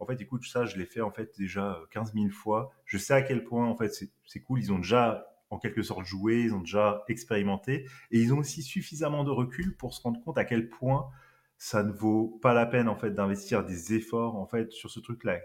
en 0.00 0.06
fait, 0.06 0.20
écoute, 0.20 0.44
ça, 0.44 0.66
je 0.66 0.76
l'ai 0.76 0.86
fait 0.86 1.00
en 1.00 1.10
fait 1.10 1.34
déjà 1.38 1.80
15 1.92 2.12
000 2.12 2.28
fois. 2.28 2.70
Je 2.84 2.98
sais 2.98 3.14
à 3.14 3.22
quel 3.22 3.42
point, 3.42 3.66
en 3.66 3.74
fait, 3.74 3.90
c'est 4.26 4.40
cool. 4.40 4.60
Ils 4.60 4.70
ont 4.70 4.78
déjà, 4.78 5.26
en 5.50 5.58
quelque 5.58 5.82
sorte, 5.82 6.04
joué, 6.04 6.42
ils 6.42 6.54
ont 6.54 6.60
déjà 6.60 7.04
expérimenté, 7.08 7.86
et 8.10 8.20
ils 8.20 8.34
ont 8.34 8.38
aussi 8.38 8.62
suffisamment 8.62 9.24
de 9.24 9.30
recul 9.30 9.76
pour 9.76 9.94
se 9.94 10.02
rendre 10.02 10.22
compte 10.22 10.38
à 10.38 10.44
quel 10.44 10.68
point 10.68 11.08
ça 11.56 11.82
ne 11.82 11.92
vaut 11.92 12.38
pas 12.42 12.54
la 12.54 12.66
peine, 12.66 12.88
en 12.88 12.96
fait, 12.96 13.10
d'investir 13.10 13.64
des 13.64 13.94
efforts, 13.94 14.36
en 14.36 14.46
fait, 14.46 14.72
sur 14.72 14.90
ce 14.90 15.00
truc-là. 15.00 15.40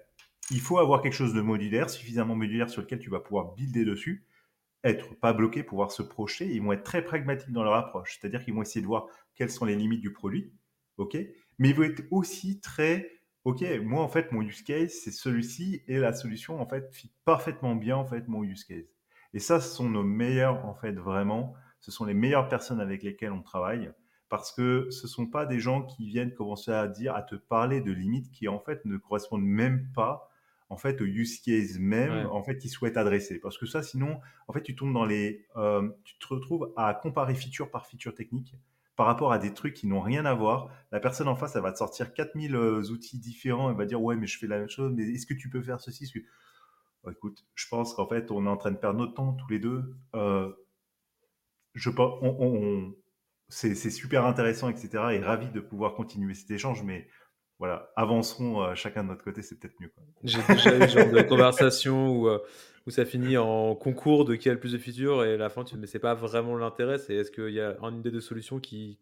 Il 0.51 0.59
faut 0.59 0.77
avoir 0.77 1.01
quelque 1.01 1.13
chose 1.13 1.33
de 1.33 1.41
modulaire, 1.41 1.89
suffisamment 1.89 2.35
modulaire 2.35 2.69
sur 2.69 2.81
lequel 2.81 2.99
tu 2.99 3.09
vas 3.09 3.19
pouvoir 3.19 3.53
builder 3.53 3.85
dessus 3.85 4.25
être 4.83 5.15
pas 5.19 5.33
bloqués, 5.33 5.63
pouvoir 5.63 5.91
se 5.91 6.03
projeter. 6.03 6.45
Ils 6.53 6.61
vont 6.61 6.73
être 6.73 6.83
très 6.83 7.03
pragmatiques 7.03 7.51
dans 7.51 7.63
leur 7.63 7.73
approche, 7.73 8.17
c'est-à-dire 8.19 8.43
qu'ils 8.43 8.53
vont 8.53 8.61
essayer 8.61 8.81
de 8.81 8.87
voir 8.87 9.07
quelles 9.35 9.51
sont 9.51 9.65
les 9.65 9.75
limites 9.75 10.01
du 10.01 10.11
produit, 10.11 10.53
ok. 10.97 11.17
Mais 11.59 11.69
ils 11.69 11.75
vont 11.75 11.83
être 11.83 12.03
aussi 12.11 12.59
très, 12.59 13.09
ok, 13.45 13.63
moi 13.83 14.03
en 14.03 14.09
fait 14.09 14.31
mon 14.31 14.41
use 14.41 14.61
case 14.63 14.91
c'est 15.03 15.11
celui-ci 15.11 15.83
et 15.87 15.97
la 15.99 16.13
solution 16.13 16.59
en 16.61 16.67
fait 16.67 16.93
fit 16.93 17.11
parfaitement 17.25 17.75
bien 17.75 17.97
en 17.97 18.05
fait 18.05 18.27
mon 18.27 18.43
use 18.43 18.65
case. 18.65 18.92
Et 19.33 19.39
ça, 19.39 19.59
ce 19.59 19.75
sont 19.75 19.89
nos 19.89 20.03
meilleurs 20.03 20.65
en 20.65 20.75
fait 20.75 20.93
vraiment. 20.93 21.53
Ce 21.79 21.91
sont 21.91 22.05
les 22.05 22.13
meilleures 22.13 22.47
personnes 22.47 22.79
avec 22.79 23.03
lesquelles 23.03 23.31
on 23.31 23.41
travaille 23.41 23.91
parce 24.29 24.51
que 24.51 24.87
ce 24.89 25.07
sont 25.07 25.27
pas 25.27 25.45
des 25.45 25.59
gens 25.59 25.83
qui 25.83 26.07
viennent 26.07 26.33
commencer 26.33 26.71
à 26.71 26.87
dire, 26.87 27.15
à 27.15 27.21
te 27.21 27.35
parler 27.35 27.81
de 27.81 27.91
limites 27.91 28.31
qui 28.31 28.47
en 28.47 28.59
fait 28.59 28.83
ne 28.85 28.97
correspondent 28.97 29.43
même 29.43 29.91
pas 29.93 30.31
en 30.69 30.77
fait 30.77 31.01
au 31.01 31.05
use 31.05 31.39
case 31.39 31.77
même 31.77 32.25
en 32.31 32.41
fait 32.41 32.57
qu'ils 32.57 32.71
souhaitent 32.71 32.97
adresser 32.97 33.39
parce 33.39 33.59
que 33.59 33.67
ça 33.67 33.83
sinon 33.83 34.19
en 34.47 34.53
fait 34.53 34.63
tu 34.63 34.75
tombes 34.75 34.91
dans 34.91 35.05
les 35.05 35.45
euh, 35.55 35.87
tu 36.03 36.17
te 36.17 36.27
retrouves 36.27 36.73
à 36.75 36.95
comparer 36.95 37.35
feature 37.35 37.69
par 37.69 37.85
feature 37.85 38.15
technique 38.15 38.55
par 38.95 39.05
rapport 39.05 39.31
à 39.31 39.37
des 39.37 39.53
trucs 39.53 39.75
qui 39.75 39.85
n'ont 39.85 40.01
rien 40.01 40.25
à 40.25 40.33
voir 40.33 40.69
la 40.91 40.99
personne 40.99 41.27
en 41.27 41.35
face 41.35 41.55
elle 41.55 41.61
va 41.61 41.71
te 41.71 41.77
sortir 41.77 42.11
4000 42.11 42.55
euh, 42.55 42.81
outils 42.89 43.19
différents 43.19 43.69
elle 43.69 43.77
va 43.77 43.85
dire 43.85 44.01
ouais 44.01 44.15
mais 44.15 44.25
je 44.25 44.39
fais 44.39 44.47
la 44.47 44.57
même 44.57 44.69
chose 44.69 44.91
mais 44.95 45.03
est-ce 45.03 45.27
que 45.27 45.35
tu 45.35 45.47
peux 45.47 45.61
faire 45.61 45.79
ceci 45.79 46.11
que... 46.11 46.19
Écoute 47.09 47.45
je 47.55 47.67
pense 47.67 47.93
qu'en 47.93 48.07
fait 48.07 48.31
on 48.31 48.45
est 48.45 48.49
en 48.49 48.57
train 48.57 48.71
de 48.71 48.77
perdre 48.77 48.99
notre 48.99 49.13
temps 49.13 49.33
tous 49.33 49.49
les 49.49 49.59
deux 49.59 49.83
euh, 50.15 50.51
je 51.73 51.89
c'est 53.49 53.75
super 53.75 54.25
intéressant 54.25 54.69
etc 54.69 54.89
et 55.11 55.19
ravi 55.19 55.49
de 55.49 55.59
pouvoir 55.59 55.95
continuer 55.95 56.33
cet 56.33 56.51
échange 56.51 56.83
mais 56.83 57.07
voilà, 57.59 57.91
avancerons 57.95 58.61
euh, 58.61 58.75
chacun 58.75 59.03
de 59.03 59.09
notre 59.09 59.23
côté, 59.23 59.41
c'est 59.41 59.57
peut-être 59.57 59.79
mieux. 59.79 59.89
J'ai 60.23 60.41
déjà 60.49 60.75
eu 60.75 60.89
genre 60.89 61.11
de 61.11 61.21
conversation 61.21 62.09
où, 62.09 62.27
euh, 62.27 62.39
où 62.85 62.91
ça 62.91 63.05
finit 63.05 63.37
en 63.37 63.73
concours 63.75 64.25
de 64.25 64.35
qui 64.35 64.49
a 64.49 64.53
le 64.53 64.59
plus 64.59 64.73
de 64.73 64.77
features 64.77 65.23
et 65.23 65.35
à 65.35 65.37
la 65.37 65.49
fin 65.49 65.63
tu 65.63 65.75
dis 65.75 65.79
mais 65.79 65.87
c'est 65.87 65.99
pas 65.99 66.13
vraiment 66.13 66.57
l'intérêt, 66.57 66.95
est-ce 66.95 67.31
qu'il 67.31 67.53
y 67.53 67.61
a 67.61 67.77
une 67.81 68.01
des 68.01 68.11
deux 68.11 68.21
solutions 68.21 68.59
qui, 68.59 68.99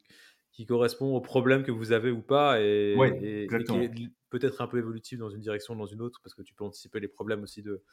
qui 0.51 0.65
correspond 0.65 1.15
au 1.15 1.21
problème 1.21 1.63
que 1.63 1.71
vous 1.71 1.91
avez 1.91 2.11
ou 2.11 2.21
pas 2.21 2.59
et, 2.59 2.95
qui 3.17 3.25
est 3.25 4.11
peut-être 4.29 4.61
un 4.61 4.67
peu 4.67 4.77
évolutif 4.77 5.19
dans 5.19 5.29
une 5.29 5.41
direction 5.41 5.73
ou 5.73 5.77
dans 5.77 5.85
une 5.85 6.01
autre 6.01 6.19
parce 6.23 6.33
que 6.33 6.41
tu 6.41 6.53
peux 6.53 6.63
anticiper 6.63 6.99
les 6.99 7.07
problèmes 7.07 7.43
aussi 7.43 7.61
de, 7.61 7.83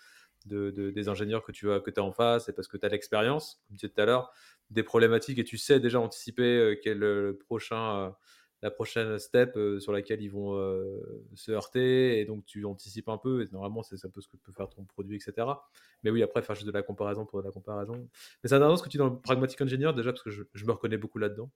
de, 0.46 0.70
des 0.90 1.08
ingénieurs 1.08 1.44
que 1.44 1.52
tu 1.52 1.70
as, 1.70 1.80
que 1.80 1.90
as 1.96 2.02
en 2.02 2.12
face 2.12 2.48
et 2.48 2.52
parce 2.52 2.68
que 2.68 2.76
tu 2.76 2.86
as 2.86 2.88
l'expérience, 2.88 3.60
comme 3.66 3.76
tu 3.76 3.86
disais 3.86 3.92
tout 3.94 4.00
à 4.00 4.06
l'heure, 4.06 4.32
des 4.70 4.82
problématiques 4.82 5.38
et 5.38 5.44
tu 5.44 5.58
sais 5.58 5.80
déjà 5.80 6.00
anticiper 6.00 6.42
euh, 6.42 6.76
quel 6.82 6.98
le 6.98 7.38
prochain 7.46 8.14
la 8.62 8.70
prochaine 8.70 9.18
step 9.18 9.56
euh, 9.56 9.78
sur 9.78 9.92
laquelle 9.92 10.20
ils 10.20 10.30
vont 10.30 10.56
euh, 10.56 11.00
se 11.34 11.52
heurter 11.52 12.18
et 12.18 12.24
donc 12.24 12.44
tu 12.44 12.64
anticipes 12.64 13.08
un 13.08 13.18
peu 13.18 13.42
et 13.42 13.48
normalement 13.52 13.82
c'est 13.82 14.04
un 14.04 14.10
peu 14.10 14.20
ce 14.20 14.28
que 14.28 14.36
peut 14.36 14.52
faire 14.52 14.68
ton 14.68 14.84
produit 14.84 15.16
etc 15.16 15.46
mais 16.02 16.10
oui 16.10 16.22
après 16.22 16.42
faire 16.42 16.56
juste 16.56 16.66
de 16.66 16.72
la 16.72 16.82
comparaison 16.82 17.24
pour 17.24 17.40
de 17.40 17.46
la 17.46 17.52
comparaison. 17.52 17.94
Mais 18.42 18.48
c'est 18.48 18.54
intéressant 18.54 18.78
ce 18.78 18.82
que 18.82 18.88
tu 18.88 18.96
dis 18.96 18.98
dans 18.98 19.10
le 19.10 19.20
pragmatic 19.20 19.60
engineer 19.60 19.92
déjà 19.92 20.12
parce 20.12 20.22
que 20.22 20.30
je, 20.30 20.64
me 20.64 20.72
reconnais 20.72 20.96
beaucoup 20.96 21.18
là-dedans 21.18 21.50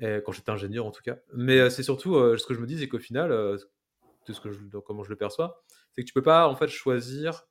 quand 0.00 0.32
j'étais 0.32 0.50
ingénieur 0.50 0.86
en 0.86 0.90
tout 0.90 1.02
cas. 1.02 1.18
Mais 1.34 1.58
euh, 1.58 1.70
c'est 1.70 1.82
surtout 1.82 2.14
ce 2.36 2.46
que 2.46 2.54
je 2.54 2.60
me 2.60 2.66
dis 2.66 2.78
c'est 2.78 2.88
qu'au 2.88 2.98
final 2.98 3.30
de 3.30 4.32
ce 4.32 4.40
que 4.40 4.52
je, 4.52 4.60
comment 4.78 5.02
je 5.02 5.10
le 5.10 5.16
perçois 5.16 5.62
c'est 5.94 6.02
que 6.02 6.06
tu 6.06 6.12
peux 6.12 6.22
pas 6.22 6.48
en 6.48 6.56
fait 6.56 6.68
choisir 6.68 7.46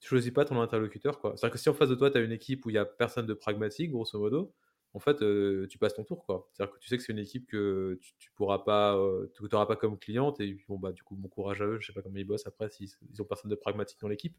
tu 0.00 0.08
choisis 0.08 0.32
pas 0.32 0.44
ton 0.44 0.60
interlocuteur 0.60 1.20
quoi. 1.20 1.34
C'est 1.36 1.46
à 1.46 1.48
dire 1.48 1.52
que 1.52 1.58
si 1.58 1.68
en 1.68 1.74
face 1.74 1.88
de 1.88 1.94
toi 1.94 2.10
tu 2.10 2.18
as 2.18 2.20
une 2.20 2.32
équipe 2.32 2.64
où 2.66 2.70
il 2.70 2.74
y 2.74 2.78
a 2.78 2.84
personne 2.84 3.26
de 3.26 3.34
pragmatique 3.34 3.90
grosso 3.90 4.18
modo 4.18 4.52
en 4.94 5.00
fait, 5.00 5.16
tu 5.68 5.78
passes 5.78 5.94
ton 5.94 6.04
tour, 6.04 6.24
quoi. 6.24 6.48
C'est-à-dire 6.52 6.74
que 6.74 6.78
tu 6.78 6.88
sais 6.88 6.96
que 6.96 7.02
c'est 7.02 7.12
une 7.12 7.18
équipe 7.18 7.46
que 7.46 7.98
tu, 8.00 8.12
tu 8.18 8.30
pourras 8.32 8.58
pas, 8.58 8.98
tu 9.34 9.42
n'auras 9.50 9.66
pas 9.66 9.76
comme 9.76 9.98
cliente, 9.98 10.40
et 10.40 10.56
bon, 10.68 10.78
bah, 10.78 10.92
du 10.92 11.02
coup, 11.02 11.16
bon 11.16 11.28
courage 11.28 11.62
à 11.62 11.66
eux. 11.66 11.78
Je 11.80 11.86
sais 11.86 11.92
pas 11.92 12.02
comment 12.02 12.16
ils 12.16 12.24
bossent 12.24 12.46
après, 12.46 12.68
s'ils 12.70 12.90
ils 13.10 13.22
ont 13.22 13.24
personne 13.24 13.50
de 13.50 13.56
pragmatique 13.56 13.98
dans 14.00 14.08
l'équipe. 14.08 14.36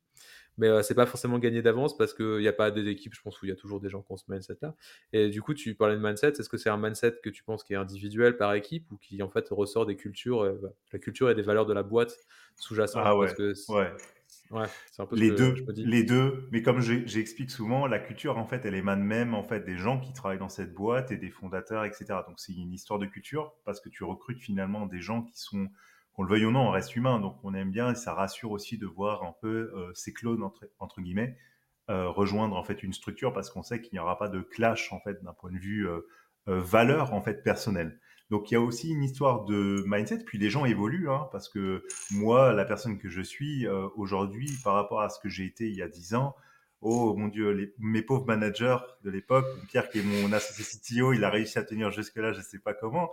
Mais 0.57 0.83
c'est 0.83 0.93
pas 0.95 1.05
forcément 1.05 1.39
gagné 1.39 1.61
d'avance 1.61 1.97
parce 1.97 2.13
qu'il 2.13 2.37
n'y 2.37 2.47
a 2.47 2.53
pas 2.53 2.69
des 2.69 2.87
équipes, 2.87 3.13
je 3.15 3.21
pense, 3.21 3.41
où 3.41 3.45
il 3.45 3.49
y 3.49 3.51
a 3.51 3.55
toujours 3.55 3.79
des 3.79 3.89
gens 3.89 4.01
qui 4.01 4.11
ont 4.11 4.17
ce 4.17 4.25
mindset-là. 4.27 4.75
Et 5.11 5.29
du 5.29 5.41
coup, 5.41 5.53
tu 5.53 5.73
parlais 5.75 5.95
de 5.95 6.01
mindset. 6.01 6.33
Est-ce 6.39 6.49
que 6.49 6.57
c'est 6.57 6.69
un 6.69 6.77
mindset 6.77 7.19
que 7.23 7.29
tu 7.29 7.43
penses 7.43 7.63
qui 7.63 7.73
est 7.73 7.77
individuel 7.77 8.37
par 8.37 8.53
équipe 8.53 8.91
ou 8.91 8.97
qui, 8.97 9.23
en 9.23 9.29
fait, 9.29 9.47
ressort 9.49 9.85
des 9.85 9.95
cultures, 9.95 10.53
bah, 10.61 10.73
la 10.91 10.99
culture 10.99 11.29
et 11.31 11.35
des 11.35 11.41
valeurs 11.41 11.65
de 11.65 11.73
la 11.73 11.83
boîte 11.83 12.17
sous-jacentes? 12.57 13.01
Ah 13.03 13.17
ouais, 13.17 13.33
ouais. 13.69 13.91
Ouais, 14.53 14.67
c'est 14.91 15.01
un 15.01 15.07
peu 15.07 15.15
les 15.15 15.31
deux, 15.31 15.55
les 15.75 16.03
deux. 16.03 16.47
Mais 16.51 16.61
comme 16.61 16.79
j'explique 16.79 17.49
souvent, 17.49 17.87
la 17.87 17.97
culture, 17.97 18.37
en 18.37 18.45
fait, 18.45 18.65
elle 18.65 18.75
émane 18.75 19.03
même 19.03 19.33
en 19.33 19.43
fait 19.43 19.61
des 19.61 19.77
gens 19.77 19.99
qui 19.99 20.13
travaillent 20.13 20.37
dans 20.37 20.49
cette 20.49 20.73
boîte 20.73 21.11
et 21.11 21.17
des 21.17 21.31
fondateurs, 21.31 21.85
etc. 21.85 22.05
Donc 22.27 22.39
c'est 22.39 22.53
une 22.53 22.71
histoire 22.71 22.99
de 22.99 23.07
culture 23.07 23.55
parce 23.65 23.81
que 23.81 23.89
tu 23.89 24.03
recrutes 24.03 24.39
finalement 24.39 24.85
des 24.85 25.01
gens 25.01 25.23
qui 25.23 25.39
sont, 25.39 25.69
qu'on 26.13 26.23
le 26.23 26.29
veuille 26.29 26.45
ou 26.45 26.51
non, 26.51 26.67
on 26.67 26.71
reste 26.71 26.95
humain. 26.95 27.19
Donc 27.19 27.37
on 27.43 27.55
aime 27.55 27.71
bien 27.71 27.91
et 27.91 27.95
ça 27.95 28.13
rassure 28.13 28.51
aussi 28.51 28.77
de 28.77 28.85
voir 28.85 29.23
un 29.23 29.35
peu 29.41 29.73
euh, 29.75 29.91
ces 29.95 30.13
clones 30.13 30.43
entre, 30.43 30.69
entre 30.79 31.01
guillemets 31.01 31.35
euh, 31.89 32.07
rejoindre 32.09 32.55
en 32.55 32.63
fait 32.63 32.81
une 32.81 32.93
structure 32.93 33.33
parce 33.33 33.49
qu'on 33.49 33.63
sait 33.63 33.81
qu'il 33.81 33.93
n'y 33.93 33.99
aura 33.99 34.17
pas 34.17 34.29
de 34.29 34.39
clash 34.39 34.93
en 34.93 34.99
fait 34.99 35.21
d'un 35.21 35.33
point 35.33 35.51
de 35.51 35.57
vue 35.57 35.85
euh, 35.87 35.99
valeur 36.45 37.13
en 37.13 37.21
fait 37.21 37.43
personnelle. 37.43 37.99
Donc 38.29 38.49
il 38.49 38.55
y 38.55 38.57
a 38.57 38.61
aussi 38.61 38.89
une 38.89 39.03
histoire 39.03 39.45
de 39.45 39.83
mindset, 39.85 40.19
puis 40.25 40.37
les 40.37 40.49
gens 40.49 40.65
évoluent, 40.65 41.09
hein, 41.09 41.27
parce 41.31 41.49
que 41.49 41.83
moi, 42.11 42.53
la 42.53 42.65
personne 42.65 42.97
que 42.97 43.09
je 43.09 43.21
suis 43.21 43.67
euh, 43.67 43.87
aujourd'hui, 43.95 44.51
par 44.63 44.73
rapport 44.73 45.01
à 45.01 45.09
ce 45.09 45.19
que 45.19 45.29
j'ai 45.29 45.45
été 45.45 45.67
il 45.67 45.75
y 45.75 45.81
a 45.81 45.87
dix 45.87 46.15
ans, 46.15 46.35
oh 46.83 47.15
mon 47.15 47.29
Dieu, 47.29 47.73
mes 47.79 48.01
pauvres 48.01 48.25
managers 48.25 48.77
de 49.03 49.09
l'époque, 49.09 49.45
Pierre 49.69 49.89
qui 49.89 49.99
est 49.99 50.03
mon 50.03 50.31
associé 50.33 50.63
CTO, 50.63 51.13
il 51.13 51.23
a 51.23 51.29
réussi 51.29 51.57
à 51.57 51.63
tenir 51.63 51.91
jusque-là, 51.91 52.33
je 52.33 52.39
ne 52.39 52.43
sais 52.43 52.59
pas 52.59 52.73
comment, 52.73 53.09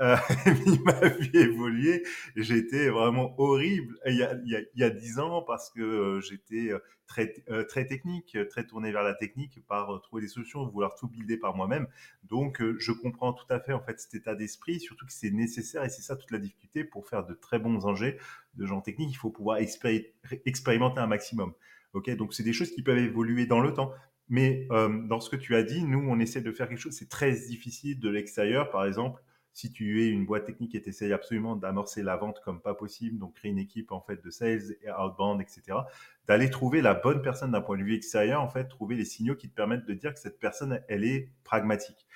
euh, 0.00 0.16
il 0.66 0.82
m'a 0.82 1.08
vu 1.08 1.30
évoluer, 1.34 2.02
été 2.36 2.90
vraiment 2.90 3.34
horrible 3.38 3.96
il 4.06 4.70
y 4.74 4.84
a, 4.84 4.90
10 4.90 5.18
ans 5.20 5.42
parce 5.42 5.70
que 5.70 5.80
euh, 5.80 6.20
j'étais 6.20 6.70
euh, 6.72 6.78
très, 7.06 7.32
très 7.68 7.86
technique, 7.86 8.36
très 8.50 8.66
tourné 8.66 8.90
vers 8.90 9.02
la 9.02 9.14
technique, 9.14 9.64
par 9.68 10.00
trouver 10.02 10.22
des 10.22 10.28
solutions, 10.28 10.66
vouloir 10.66 10.94
tout 10.96 11.08
builder 11.08 11.36
par 11.36 11.54
moi-même. 11.54 11.86
Donc 12.24 12.62
je 12.78 12.92
comprends 12.92 13.32
tout 13.32 13.46
à 13.50 13.60
fait 13.60 13.72
en 13.72 13.80
fait 13.80 14.00
cet 14.00 14.14
état 14.14 14.34
d'esprit, 14.34 14.80
surtout 14.80 15.06
que 15.06 15.12
c'est 15.12 15.30
nécessaire 15.30 15.84
et 15.84 15.88
c'est 15.88 16.02
ça 16.02 16.16
toute 16.16 16.30
la 16.30 16.38
difficulté 16.38 16.84
pour 16.84 17.06
faire 17.06 17.24
de 17.24 17.34
très 17.34 17.58
bons 17.58 17.86
ingés 17.86 18.18
de 18.54 18.66
gens 18.66 18.80
techniques, 18.80 19.10
il 19.10 19.16
faut 19.16 19.30
pouvoir 19.30 19.58
expérimenter 19.58 21.00
un 21.00 21.06
maximum. 21.06 21.54
Ok, 21.92 22.10
donc 22.16 22.34
c'est 22.34 22.42
des 22.42 22.52
choses 22.52 22.70
qui 22.70 22.82
peuvent 22.82 22.98
évoluer 22.98 23.46
dans 23.46 23.60
le 23.60 23.72
temps. 23.74 23.92
Mais 24.28 24.66
dans 24.70 25.20
ce 25.20 25.28
que 25.28 25.36
tu 25.36 25.54
as 25.56 25.62
dit, 25.62 25.84
nous, 25.84 26.04
on 26.08 26.18
essaie 26.18 26.40
de 26.40 26.52
faire 26.52 26.68
quelque 26.68 26.78
chose. 26.78 26.94
C'est 26.94 27.08
très 27.08 27.32
difficile 27.32 28.00
de 28.00 28.08
l'extérieur. 28.08 28.70
Par 28.70 28.86
exemple, 28.86 29.22
si 29.52 29.70
tu 29.70 30.02
es 30.02 30.08
une 30.08 30.24
boîte 30.24 30.46
technique 30.46 30.74
et 30.74 30.80
tu 30.80 30.88
essayes 30.88 31.12
absolument 31.12 31.56
d'amorcer 31.56 32.02
la 32.02 32.16
vente 32.16 32.40
comme 32.42 32.62
pas 32.62 32.72
possible, 32.72 33.18
donc 33.18 33.34
créer 33.34 33.50
une 33.50 33.58
équipe 33.58 33.92
en 33.92 34.00
fait 34.00 34.24
de 34.24 34.30
sales 34.30 34.76
et 34.80 34.90
outbound, 34.90 35.42
etc., 35.42 35.80
d'aller 36.26 36.48
trouver 36.48 36.80
la 36.80 36.94
bonne 36.94 37.20
personne 37.20 37.50
d'un 37.50 37.60
point 37.60 37.76
de 37.76 37.82
vue 37.82 37.94
extérieur, 37.94 38.40
en 38.40 38.48
fait, 38.48 38.68
trouver 38.68 38.96
les 38.96 39.04
signaux 39.04 39.34
qui 39.34 39.50
te 39.50 39.54
permettent 39.54 39.84
de 39.84 39.92
dire 39.92 40.14
que 40.14 40.20
cette 40.20 40.38
personne, 40.38 40.80
elle 40.88 41.04
est 41.04 41.28
pragmatique. 41.44 42.06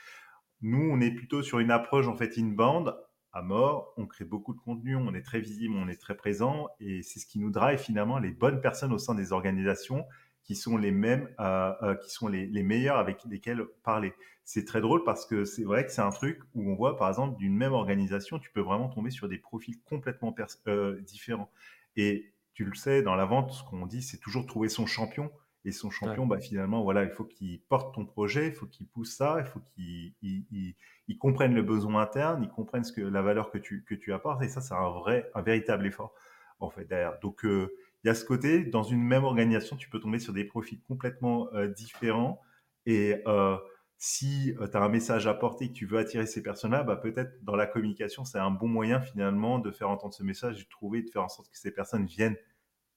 Nous, 0.63 0.89
on 0.91 0.99
est 1.03 1.11
plutôt 1.11 1.43
sur 1.43 1.59
une 1.59 1.71
approche 1.71 2.07
en 2.07 2.17
fait 2.17 2.39
inbound 2.39 2.95
à 3.37 3.43
mort, 3.43 3.93
on 3.99 4.07
crée 4.07 4.25
beaucoup 4.25 4.55
de 4.55 4.61
contenu, 4.61 4.97
on 4.97 5.13
est 5.13 5.21
très 5.21 5.41
visible, 5.41 5.75
on 5.77 5.89
est 5.89 6.01
très 6.01 6.17
présent, 6.17 6.69
et 6.81 7.03
c'est 7.03 7.19
ce 7.19 7.27
qui 7.27 7.39
nous 7.39 7.51
drive 7.51 7.79
finalement 7.79 8.19
les 8.19 8.31
bonnes 8.31 8.63
personnes 8.63 8.95
au 8.95 8.99
sein 8.99 9.15
des 9.15 9.31
organisations 9.31 10.07
qui 10.43 10.55
sont 10.55 10.79
les 10.79 10.91
mêmes, 10.91 11.29
euh, 11.39 11.75
euh, 11.83 11.95
qui 11.97 12.11
sont 12.11 12.29
les, 12.29 12.63
meilleurs 12.63 12.97
avec 12.97 13.23
lesquels 13.29 13.63
parler. 13.83 14.15
C'est 14.45 14.65
très 14.65 14.81
drôle 14.81 15.05
parce 15.05 15.27
que 15.27 15.45
c'est 15.45 15.65
vrai 15.65 15.85
que 15.85 15.93
c'est 15.93 16.01
un 16.01 16.11
truc 16.11 16.41
où 16.55 16.71
on 16.71 16.75
voit 16.77 16.97
par 16.97 17.11
exemple 17.11 17.37
d'une 17.37 17.55
même 17.55 17.75
organisation, 17.75 18.39
tu 18.39 18.51
peux 18.53 18.63
vraiment 18.63 18.89
tomber 18.89 19.11
sur 19.11 19.29
des 19.29 19.39
profils 19.39 19.79
complètement 19.85 20.35
euh, 20.69 20.99
différents. 21.03 21.51
Et 21.97 22.33
tu 22.55 22.65
le 22.65 22.75
sais, 22.75 23.03
dans 23.03 23.17
la 23.17 23.27
vente, 23.27 23.51
ce 23.51 23.63
qu'on 23.65 23.85
dit, 23.85 24.01
c'est 24.01 24.19
toujours 24.19 24.47
trouver 24.47 24.71
son 24.71 24.87
champion. 24.87 25.31
Et 25.67 25.73
son 25.73 25.91
champion, 25.91 26.27
bah, 26.29 26.39
finalement, 26.39 26.85
voilà, 26.85 27.03
il 27.03 27.11
faut 27.11 27.25
qu'il 27.25 27.61
porte 27.61 27.93
ton 27.93 28.07
projet, 28.07 28.47
il 28.47 28.53
faut 28.53 28.67
qu'il 28.67 28.87
pousse 28.87 29.17
ça, 29.17 29.39
il 29.41 29.47
faut 29.47 29.59
qu'il 29.75 31.19
comprenne 31.19 31.55
le 31.55 31.63
besoin 31.63 32.03
interne, 32.03 32.45
il 32.45 32.49
comprenne 32.49 32.85
ce 32.85 32.93
que, 32.93 33.01
la 33.01 33.21
valeur 33.21 33.51
que 33.51 33.59
tu, 33.59 33.83
que 33.83 33.97
tu 33.97 34.13
apportes. 34.13 34.41
Et 34.45 34.49
ça, 34.49 34.61
c'est 34.61 34.75
un 34.75 34.91
vrai, 34.91 35.29
un 35.35 35.43
véritable 35.43 35.85
effort, 35.85 36.15
en 36.61 36.71
fait, 36.71 36.85
derrière. 36.85 37.19
Donc, 37.19 37.45
euh, 37.45 37.75
il 38.05 38.07
y 38.07 38.11
a 38.11 38.15
ce 38.15 38.25
côté, 38.25 38.63
dans 38.63 38.85
une 38.85 39.03
même 39.03 39.25
organisation, 39.25 39.75
tu 39.75 39.91
peux 39.91 39.99
tomber 39.99 40.21
sur 40.21 40.33
des 40.33 40.45
profils 40.45 40.81
complètement 40.83 41.53
euh, 41.53 41.67
différents. 41.67 42.41
Et 42.87 43.21
euh, 43.27 43.57
si 43.99 44.55
tu 44.57 44.77
as 44.77 44.81
un 44.81 44.89
message 44.89 45.27
à 45.27 45.35
porter 45.35 45.67
que 45.67 45.73
tu 45.73 45.85
veux 45.85 45.99
attirer 45.99 46.27
ces 46.27 46.45
personnes-là, 46.45 46.85
bah, 46.85 46.95
peut-être 46.95 47.43
dans 47.43 47.57
la 47.57 47.67
communication, 47.67 48.25
c'est 48.25 48.39
un 48.39 48.53
bon 48.53 48.69
moyen 48.69 49.01
finalement 49.01 49.59
de 49.59 49.73
faire 49.73 49.91
entendre 49.91 50.15
ce 50.15 50.23
message, 50.23 50.63
de 50.63 50.69
trouver, 50.69 51.03
de 51.03 51.11
faire 51.11 51.25
en 51.25 51.29
sorte 51.29 51.51
que 51.51 51.59
ces 51.59 51.73
personnes 51.73 52.07
viennent 52.07 52.37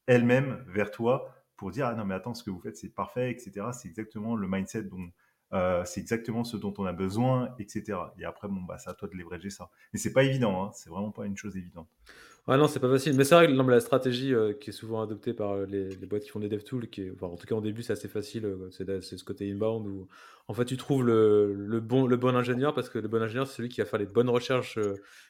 elles-mêmes 0.06 0.64
vers 0.68 0.92
toi 0.92 1.34
pour 1.60 1.72
dire 1.72 1.88
ah 1.88 1.94
non 1.94 2.06
mais 2.06 2.16
attends 2.16 2.34
ce 2.34 2.44
que 2.44 2.50
vous 2.50 2.60
faites 2.60 2.78
c'est 2.78 2.90
parfait 2.90 3.30
etc 3.30 3.68
c'est 3.74 3.90
exactement 3.90 4.36
le 4.36 4.48
mindset 4.48 4.84
dont 4.84 5.12
c'est 5.86 6.00
exactement 6.00 6.44
ce 6.44 6.58
dont 6.58 6.74
on 6.78 6.86
a 6.86 6.94
besoin, 6.94 7.56
etc. 7.58 7.98
Et 8.20 8.26
après, 8.26 8.48
bon, 8.48 8.62
bah, 8.62 8.78
c'est 8.78 8.90
à 8.92 8.94
toi 8.94 9.08
de 9.08 9.16
leverager 9.16 9.50
ça. 9.50 9.72
Mais 9.92 10.00
c'est 10.00 10.14
pas 10.14 10.24
évident, 10.24 10.64
hein, 10.64 10.72
c'est 10.74 10.92
vraiment 10.92 11.10
pas 11.10 11.26
une 11.26 11.36
chose 11.36 11.58
évidente. 11.58 11.88
Ouais, 12.48 12.58
non, 12.58 12.68
c'est 12.68 12.80
pas 12.80 12.90
facile. 12.90 13.16
Mais 13.16 13.24
c'est 13.24 13.36
vrai 13.36 13.48
que 13.48 13.54
la 13.54 13.80
stratégie 13.80 14.34
qui 14.60 14.70
est 14.70 14.74
souvent 14.74 15.02
adoptée 15.02 15.34
par 15.34 15.58
les, 15.66 15.96
boîtes 16.08 16.24
qui 16.24 16.30
font 16.30 16.40
des 16.40 16.50
DevTools, 16.50 16.88
qui 16.90 17.10
en 17.22 17.36
tout 17.36 17.48
cas 17.48 17.56
au 17.56 17.62
début, 17.62 17.84
c'est 17.84 17.94
assez 17.94 18.08
facile. 18.08 18.48
c'est, 18.72 19.02
ce 19.02 19.24
côté 19.24 19.52
inbound 19.52 19.88
où 19.88 20.08
en 20.48 20.54
fait 20.54 20.66
tu 20.66 20.78
trouves 20.78 21.04
le, 21.04 21.80
bon, 21.80 22.08
le 22.08 22.18
bon 22.18 22.36
ingénieur 22.36 22.74
parce 22.74 22.90
que 22.90 22.98
le 22.98 23.08
bon 23.08 23.22
ingénieur, 23.22 23.48
c'est 23.48 23.58
celui 23.58 23.70
qui 23.70 23.82
va 23.82 23.86
faire 23.86 24.00
les 24.00 24.08
bonnes 24.08 24.30
recherches 24.30 24.80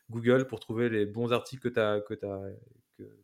Google 0.10 0.48
pour 0.48 0.60
trouver 0.60 0.90
les 0.90 1.06
bons 1.06 1.34
articles 1.34 1.62
que 1.62 1.74
tu 1.74 1.80
as, 1.80 2.02
que 2.02 2.14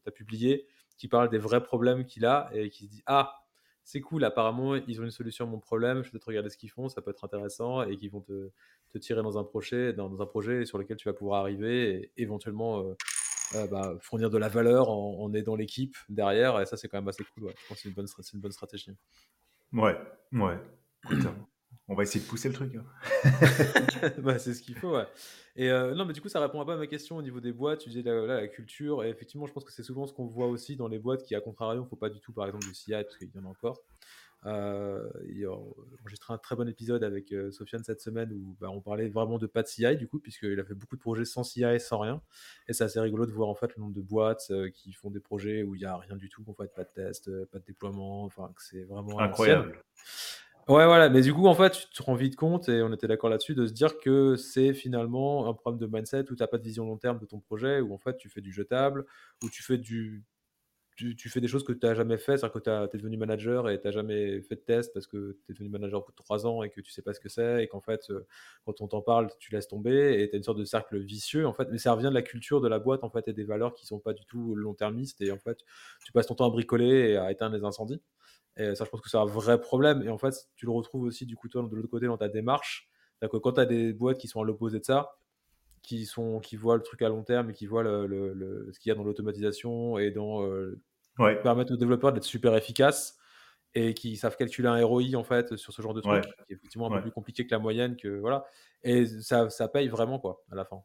as 0.05 0.11
publiés, 0.11 0.65
qui 0.97 1.07
parlent 1.07 1.29
des 1.29 1.37
vrais 1.37 1.63
problèmes 1.63 2.05
qu'il 2.05 2.25
a 2.25 2.49
et 2.53 2.69
qui 2.69 2.85
se 2.85 2.91
dit 2.91 3.03
Ah, 3.05 3.45
c'est 3.85 4.01
cool, 4.01 4.23
apparemment, 4.23 4.75
ils 4.75 4.99
ont 4.99 5.03
une 5.03 5.11
solution 5.11 5.45
à 5.45 5.47
mon 5.47 5.59
problème, 5.59 5.99
je 6.01 6.07
vais 6.07 6.11
peut-être 6.13 6.27
regarder 6.27 6.49
ce 6.49 6.57
qu'ils 6.57 6.71
font, 6.71 6.89
ça 6.89 7.01
peut 7.03 7.11
être 7.11 7.23
intéressant, 7.23 7.83
et 7.83 7.95
qu'ils 7.95 8.09
vont 8.09 8.21
te, 8.21 8.49
tirer 8.97 9.21
dans 9.21 9.37
un 9.37 9.43
projet, 9.43 9.93
dans, 9.93 10.21
un 10.21 10.25
projet 10.25 10.65
sur 10.65 10.77
lequel 10.77 10.97
tu 10.97 11.07
vas 11.07 11.13
pouvoir 11.13 11.41
arriver 11.41 11.91
et 11.91 12.11
éventuellement 12.17 12.79
euh, 12.79 12.95
euh, 13.55 13.67
bah, 13.67 13.95
fournir 13.99 14.29
de 14.29 14.37
la 14.37 14.47
valeur 14.47 14.89
en, 14.89 15.31
aidant 15.33 15.55
l'équipe 15.55 15.95
derrière, 16.09 16.59
et 16.59 16.65
ça 16.65 16.77
c'est 16.77 16.87
quand 16.87 16.97
même 16.97 17.07
assez 17.07 17.23
cool, 17.35 17.53
je 17.55 17.67
pense 17.67 17.77
que 17.77 17.83
c'est 17.83 17.89
une 17.89 17.95
bonne, 17.95 18.07
une 18.33 18.39
bonne 18.39 18.51
stratégie. 18.51 18.91
Ouais, 19.71 19.97
ouais. 20.31 20.57
On 21.87 21.93
va 21.93 22.03
essayer 22.03 22.23
de 22.23 22.29
pousser 22.29 22.49
le 22.49 22.55
truc. 22.55 22.75
Hein. 22.75 22.83
bah, 24.17 24.39
c'est 24.39 24.55
ce 24.55 24.63
qu'il 24.63 24.75
faut, 24.75 24.95
ouais. 24.95 25.05
Et 25.55 25.69
euh, 25.69 25.93
non, 25.93 26.05
mais 26.05 26.13
du 26.13 26.21
coup, 26.21 26.29
ça 26.29 26.39
répond 26.39 26.63
pas 26.65 26.73
à 26.73 26.77
ma 26.77 26.87
question 26.87 27.17
au 27.17 27.21
niveau 27.21 27.39
des 27.39 27.53
boîtes. 27.53 27.81
Tu 27.81 27.89
disais 27.89 28.01
là, 28.01 28.25
la 28.25 28.47
culture. 28.47 29.03
Et 29.03 29.09
effectivement, 29.09 29.45
je 29.45 29.53
pense 29.53 29.63
que 29.63 29.71
c'est 29.71 29.83
souvent 29.83 30.07
ce 30.07 30.13
qu'on 30.13 30.25
voit 30.25 30.47
aussi 30.47 30.75
dans 30.75 30.87
les 30.87 30.97
boîtes 30.97 31.23
qui, 31.23 31.35
à 31.35 31.41
contrario, 31.41 31.83
ne 31.83 31.87
faut 31.87 31.95
pas 31.95 32.09
du 32.09 32.19
tout, 32.19 32.33
par 32.33 32.47
exemple, 32.47 32.65
du 32.65 32.73
CI, 32.73 32.91
parce 32.91 33.17
qu'il 33.17 33.29
y 33.29 33.37
en 33.37 33.45
a 33.45 33.49
encore. 33.49 33.83
Euh, 34.45 35.09
J'ai 35.27 35.47
enregistré 35.47 36.33
un 36.33 36.37
très 36.37 36.55
bon 36.55 36.67
épisode 36.69 37.03
avec 37.03 37.31
euh, 37.31 37.51
Sofiane 37.51 37.83
cette 37.83 38.01
semaine 38.01 38.31
où 38.31 38.55
bah, 38.59 38.69
on 38.69 38.79
parlait 38.79 39.09
vraiment 39.09 39.39
de 39.39 39.47
pas 39.47 39.63
de 39.63 39.67
CI 39.67 39.97
du 39.97 40.07
coup 40.07 40.19
puisqu'il 40.19 40.59
a 40.59 40.63
fait 40.63 40.75
beaucoup 40.75 40.95
de 40.95 41.01
projets 41.01 41.25
sans 41.25 41.43
CI 41.43 41.79
sans 41.79 41.97
rien 41.97 42.21
et 42.67 42.73
c'est 42.73 42.83
assez 42.83 42.99
rigolo 42.99 43.25
de 43.25 43.31
voir 43.31 43.49
en 43.49 43.55
fait 43.55 43.75
le 43.75 43.81
nombre 43.81 43.95
de 43.95 44.01
boîtes 44.01 44.45
euh, 44.51 44.69
qui 44.69 44.93
font 44.93 45.09
des 45.09 45.19
projets 45.19 45.63
où 45.63 45.73
il 45.73 45.79
n'y 45.79 45.85
a 45.85 45.97
rien 45.97 46.15
du 46.15 46.29
tout 46.29 46.43
en 46.47 46.53
fait 46.53 46.71
pas 46.75 46.83
de 46.83 46.89
test 46.93 47.45
pas 47.47 47.57
de 47.57 47.65
déploiement 47.65 48.23
enfin 48.23 48.53
c'est 48.59 48.83
vraiment 48.83 49.19
incroyable 49.19 49.81
Ouais, 50.67 50.85
voilà, 50.85 51.09
mais 51.09 51.21
du 51.21 51.31
coup, 51.31 51.45
en 51.45 51.53
fait, 51.53 51.71
tu 51.71 51.87
te 51.89 52.01
rends 52.01 52.15
vite 52.15 52.35
compte, 52.35 52.69
et 52.69 52.81
on 52.81 52.91
était 52.91 53.07
d'accord 53.07 53.29
là-dessus, 53.29 53.53
de 53.53 53.67
se 53.67 53.71
dire 53.73 53.99
que 53.99 54.35
c'est 54.35 54.73
finalement 54.73 55.47
un 55.47 55.53
problème 55.53 55.79
de 55.79 55.85
mindset 55.85 56.21
où 56.31 56.35
tu 56.35 56.41
n'as 56.41 56.47
pas 56.47 56.57
de 56.57 56.63
vision 56.63 56.85
long 56.87 56.97
terme 56.97 57.19
de 57.19 57.25
ton 57.27 57.39
projet, 57.39 57.81
où 57.81 57.93
en 57.93 57.99
fait 57.99 58.17
tu 58.17 58.29
fais 58.29 58.41
du 58.41 58.51
jetable, 58.51 59.05
où 59.43 59.49
tu 59.51 59.61
fais 59.61 59.77
des 61.41 61.47
choses 61.47 61.63
que 61.63 61.73
tu 61.73 61.85
n'as 61.85 61.93
jamais 61.93 62.17
fait, 62.17 62.37
c'est-à-dire 62.37 62.53
que 62.53 62.87
tu 62.89 62.95
es 62.97 62.99
devenu 62.99 63.17
manager 63.17 63.69
et 63.69 63.79
tu 63.79 63.85
n'as 63.87 63.91
jamais 63.91 64.41
fait 64.41 64.55
de 64.55 64.61
test 64.61 64.93
parce 64.93 65.07
que 65.07 65.37
tu 65.45 65.51
es 65.51 65.53
devenu 65.53 65.69
manager 65.69 66.03
pour 66.03 66.15
trois 66.15 66.47
ans 66.47 66.63
et 66.63 66.69
que 66.69 66.81
tu 66.81 66.91
sais 66.91 67.01
pas 67.01 67.13
ce 67.13 67.19
que 67.19 67.29
c'est, 67.29 67.63
et 67.63 67.67
qu'en 67.67 67.81
fait, 67.81 68.01
euh, 68.09 68.25
quand 68.65 68.81
on 68.81 68.87
t'en 68.87 69.01
parle, 69.01 69.29
tu 69.39 69.51
laisses 69.51 69.67
tomber, 69.67 70.21
et 70.23 70.29
tu 70.29 70.35
as 70.35 70.37
une 70.37 70.43
sorte 70.43 70.57
de 70.57 70.65
cercle 70.65 70.97
vicieux, 70.99 71.45
en 71.45 71.53
fait, 71.53 71.67
mais 71.71 71.77
ça 71.77 71.93
revient 71.93 72.05
de 72.09 72.13
la 72.13 72.21
culture 72.23 72.61
de 72.61 72.67
la 72.69 72.79
boîte, 72.79 73.03
en 73.03 73.09
fait, 73.09 73.27
et 73.27 73.33
des 73.33 73.43
valeurs 73.43 73.73
qui 73.75 73.85
sont 73.85 73.99
pas 73.99 74.13
du 74.13 74.25
tout 74.25 74.55
long-termistes, 74.55 75.21
et 75.21 75.31
en 75.31 75.37
fait, 75.39 75.59
tu 76.05 76.11
passes 76.11 76.27
ton 76.27 76.35
temps 76.35 76.47
à 76.47 76.49
bricoler 76.49 77.11
et 77.11 77.17
à 77.17 77.31
éteindre 77.31 77.55
les 77.57 77.63
incendies. 77.65 78.01
Et 78.57 78.75
ça, 78.75 78.85
je 78.85 78.89
pense 78.89 79.01
que 79.01 79.09
c'est 79.09 79.17
un 79.17 79.25
vrai 79.25 79.59
problème. 79.59 80.01
Et 80.03 80.09
en 80.09 80.17
fait, 80.17 80.33
tu 80.55 80.65
le 80.65 80.71
retrouves 80.71 81.03
aussi, 81.03 81.25
du 81.25 81.35
coup, 81.35 81.49
toi, 81.49 81.63
de 81.63 81.75
l'autre 81.75 81.89
côté, 81.89 82.05
dans 82.07 82.17
ta 82.17 82.29
démarche. 82.29 82.89
Que 83.21 83.37
quand 83.37 83.53
tu 83.53 83.61
as 83.61 83.65
des 83.65 83.93
boîtes 83.93 84.17
qui 84.17 84.27
sont 84.27 84.41
à 84.41 84.45
l'opposé 84.45 84.79
de 84.79 84.85
ça, 84.85 85.17
qui, 85.81 86.05
sont, 86.05 86.39
qui 86.39 86.55
voient 86.55 86.77
le 86.77 86.83
truc 86.83 87.01
à 87.01 87.09
long 87.09 87.23
terme 87.23 87.51
et 87.51 87.53
qui 87.53 87.65
voient 87.67 87.83
le, 87.83 88.69
ce 88.71 88.79
qu'il 88.79 88.89
y 88.89 88.91
a 88.91 88.95
dans 88.95 89.03
l'automatisation 89.03 89.97
et 89.97 90.11
dans 90.11 90.43
euh, 90.45 90.81
permettre 91.43 91.73
aux 91.73 91.77
développeurs 91.77 92.13
d'être 92.13 92.23
super 92.25 92.55
efficaces 92.55 93.17
et 93.75 93.93
qui 93.93 94.17
savent 94.17 94.37
calculer 94.37 94.67
un 94.69 94.83
ROI 94.85 95.15
en 95.15 95.23
fait 95.23 95.57
sur 95.57 95.73
ce 95.73 95.81
genre 95.81 95.93
de 95.93 96.01
truc, 96.01 96.23
qui 96.47 96.53
est 96.53 96.55
effectivement 96.55 96.87
un 96.87 96.91
peu 96.91 97.01
plus 97.01 97.11
compliqué 97.11 97.45
que 97.45 97.51
la 97.51 97.59
moyenne, 97.59 97.97
que 97.97 98.19
voilà. 98.19 98.45
Et 98.83 99.05
ça, 99.07 99.49
ça 99.49 99.67
paye 99.67 99.87
vraiment 99.89 100.19
quoi 100.19 100.43
à 100.51 100.55
la 100.55 100.65
fin. 100.65 100.83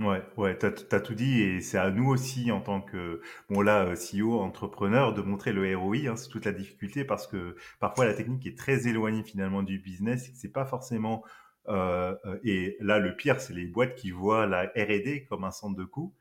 Ouais, 0.00 0.24
ouais, 0.36 0.58
tu 0.58 0.66
as, 0.66 1.00
tout 1.00 1.14
dit 1.14 1.40
et 1.40 1.60
c'est 1.60 1.78
à 1.78 1.88
nous 1.92 2.08
aussi 2.08 2.50
en 2.50 2.60
tant 2.60 2.80
que 2.80 3.20
bon 3.48 3.60
là 3.60 3.84
euh, 3.86 3.94
CEO 3.94 4.40
entrepreneur 4.40 5.14
de 5.14 5.22
montrer 5.22 5.52
le 5.52 5.76
ROI, 5.76 6.08
hein, 6.08 6.16
c'est 6.16 6.28
toute 6.30 6.46
la 6.46 6.50
difficulté 6.52 7.04
parce 7.04 7.28
que 7.28 7.54
parfois 7.78 8.04
la 8.04 8.12
technique 8.12 8.44
est 8.44 8.58
très 8.58 8.88
éloignée 8.88 9.22
finalement 9.22 9.62
du 9.62 9.78
business 9.78 10.28
et 10.28 10.32
c'est 10.34 10.50
pas 10.50 10.64
forcément 10.64 11.22
euh, 11.68 12.16
euh, 12.26 12.38
et 12.42 12.76
là 12.80 12.98
le 12.98 13.14
pire 13.14 13.40
c'est 13.40 13.54
les 13.54 13.66
boîtes 13.66 13.94
qui 13.94 14.10
voient 14.10 14.46
la 14.46 14.64
R&D 14.64 15.26
comme 15.28 15.44
un 15.44 15.52
centre 15.52 15.76
de 15.76 15.84
coût 15.84 16.12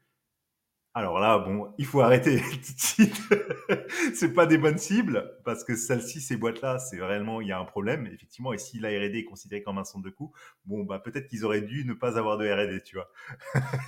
alors 0.96 1.20
là, 1.20 1.40
bon, 1.40 1.74
il 1.80 1.86
faut 1.86 2.02
arrêter 2.02 2.40
c'est 4.14 4.34
pas 4.34 4.46
des 4.46 4.60
bonnes 4.60 4.78
cibles 4.78 5.36
parce 5.44 5.64
que 5.64 5.76
celles-ci, 5.76 6.22
ces 6.22 6.38
boîtes-là, 6.38 6.78
c'est 6.78 7.02
réellement 7.02 7.42
il 7.42 7.48
y 7.48 7.52
a 7.52 7.60
un 7.60 7.66
problème 7.66 8.06
effectivement. 8.06 8.54
Et 8.54 8.60
si 8.60 8.80
la 8.80 8.90
R&D 8.90 9.18
est 9.18 9.24
considérée 9.24 9.64
comme 9.64 9.80
un 9.80 9.86
centre 9.86 10.06
de 10.06 10.12
coût, 10.12 10.32
bon 10.66 10.84
bah 10.84 11.00
peut-être 11.00 11.28
qu'ils 11.28 11.46
auraient 11.46 11.62
dû 11.62 11.84
ne 11.86 11.94
pas 11.94 12.20
avoir 12.20 12.38
de 12.38 12.48
R&D, 12.48 12.84
tu 12.84 12.96
vois. 12.96 13.10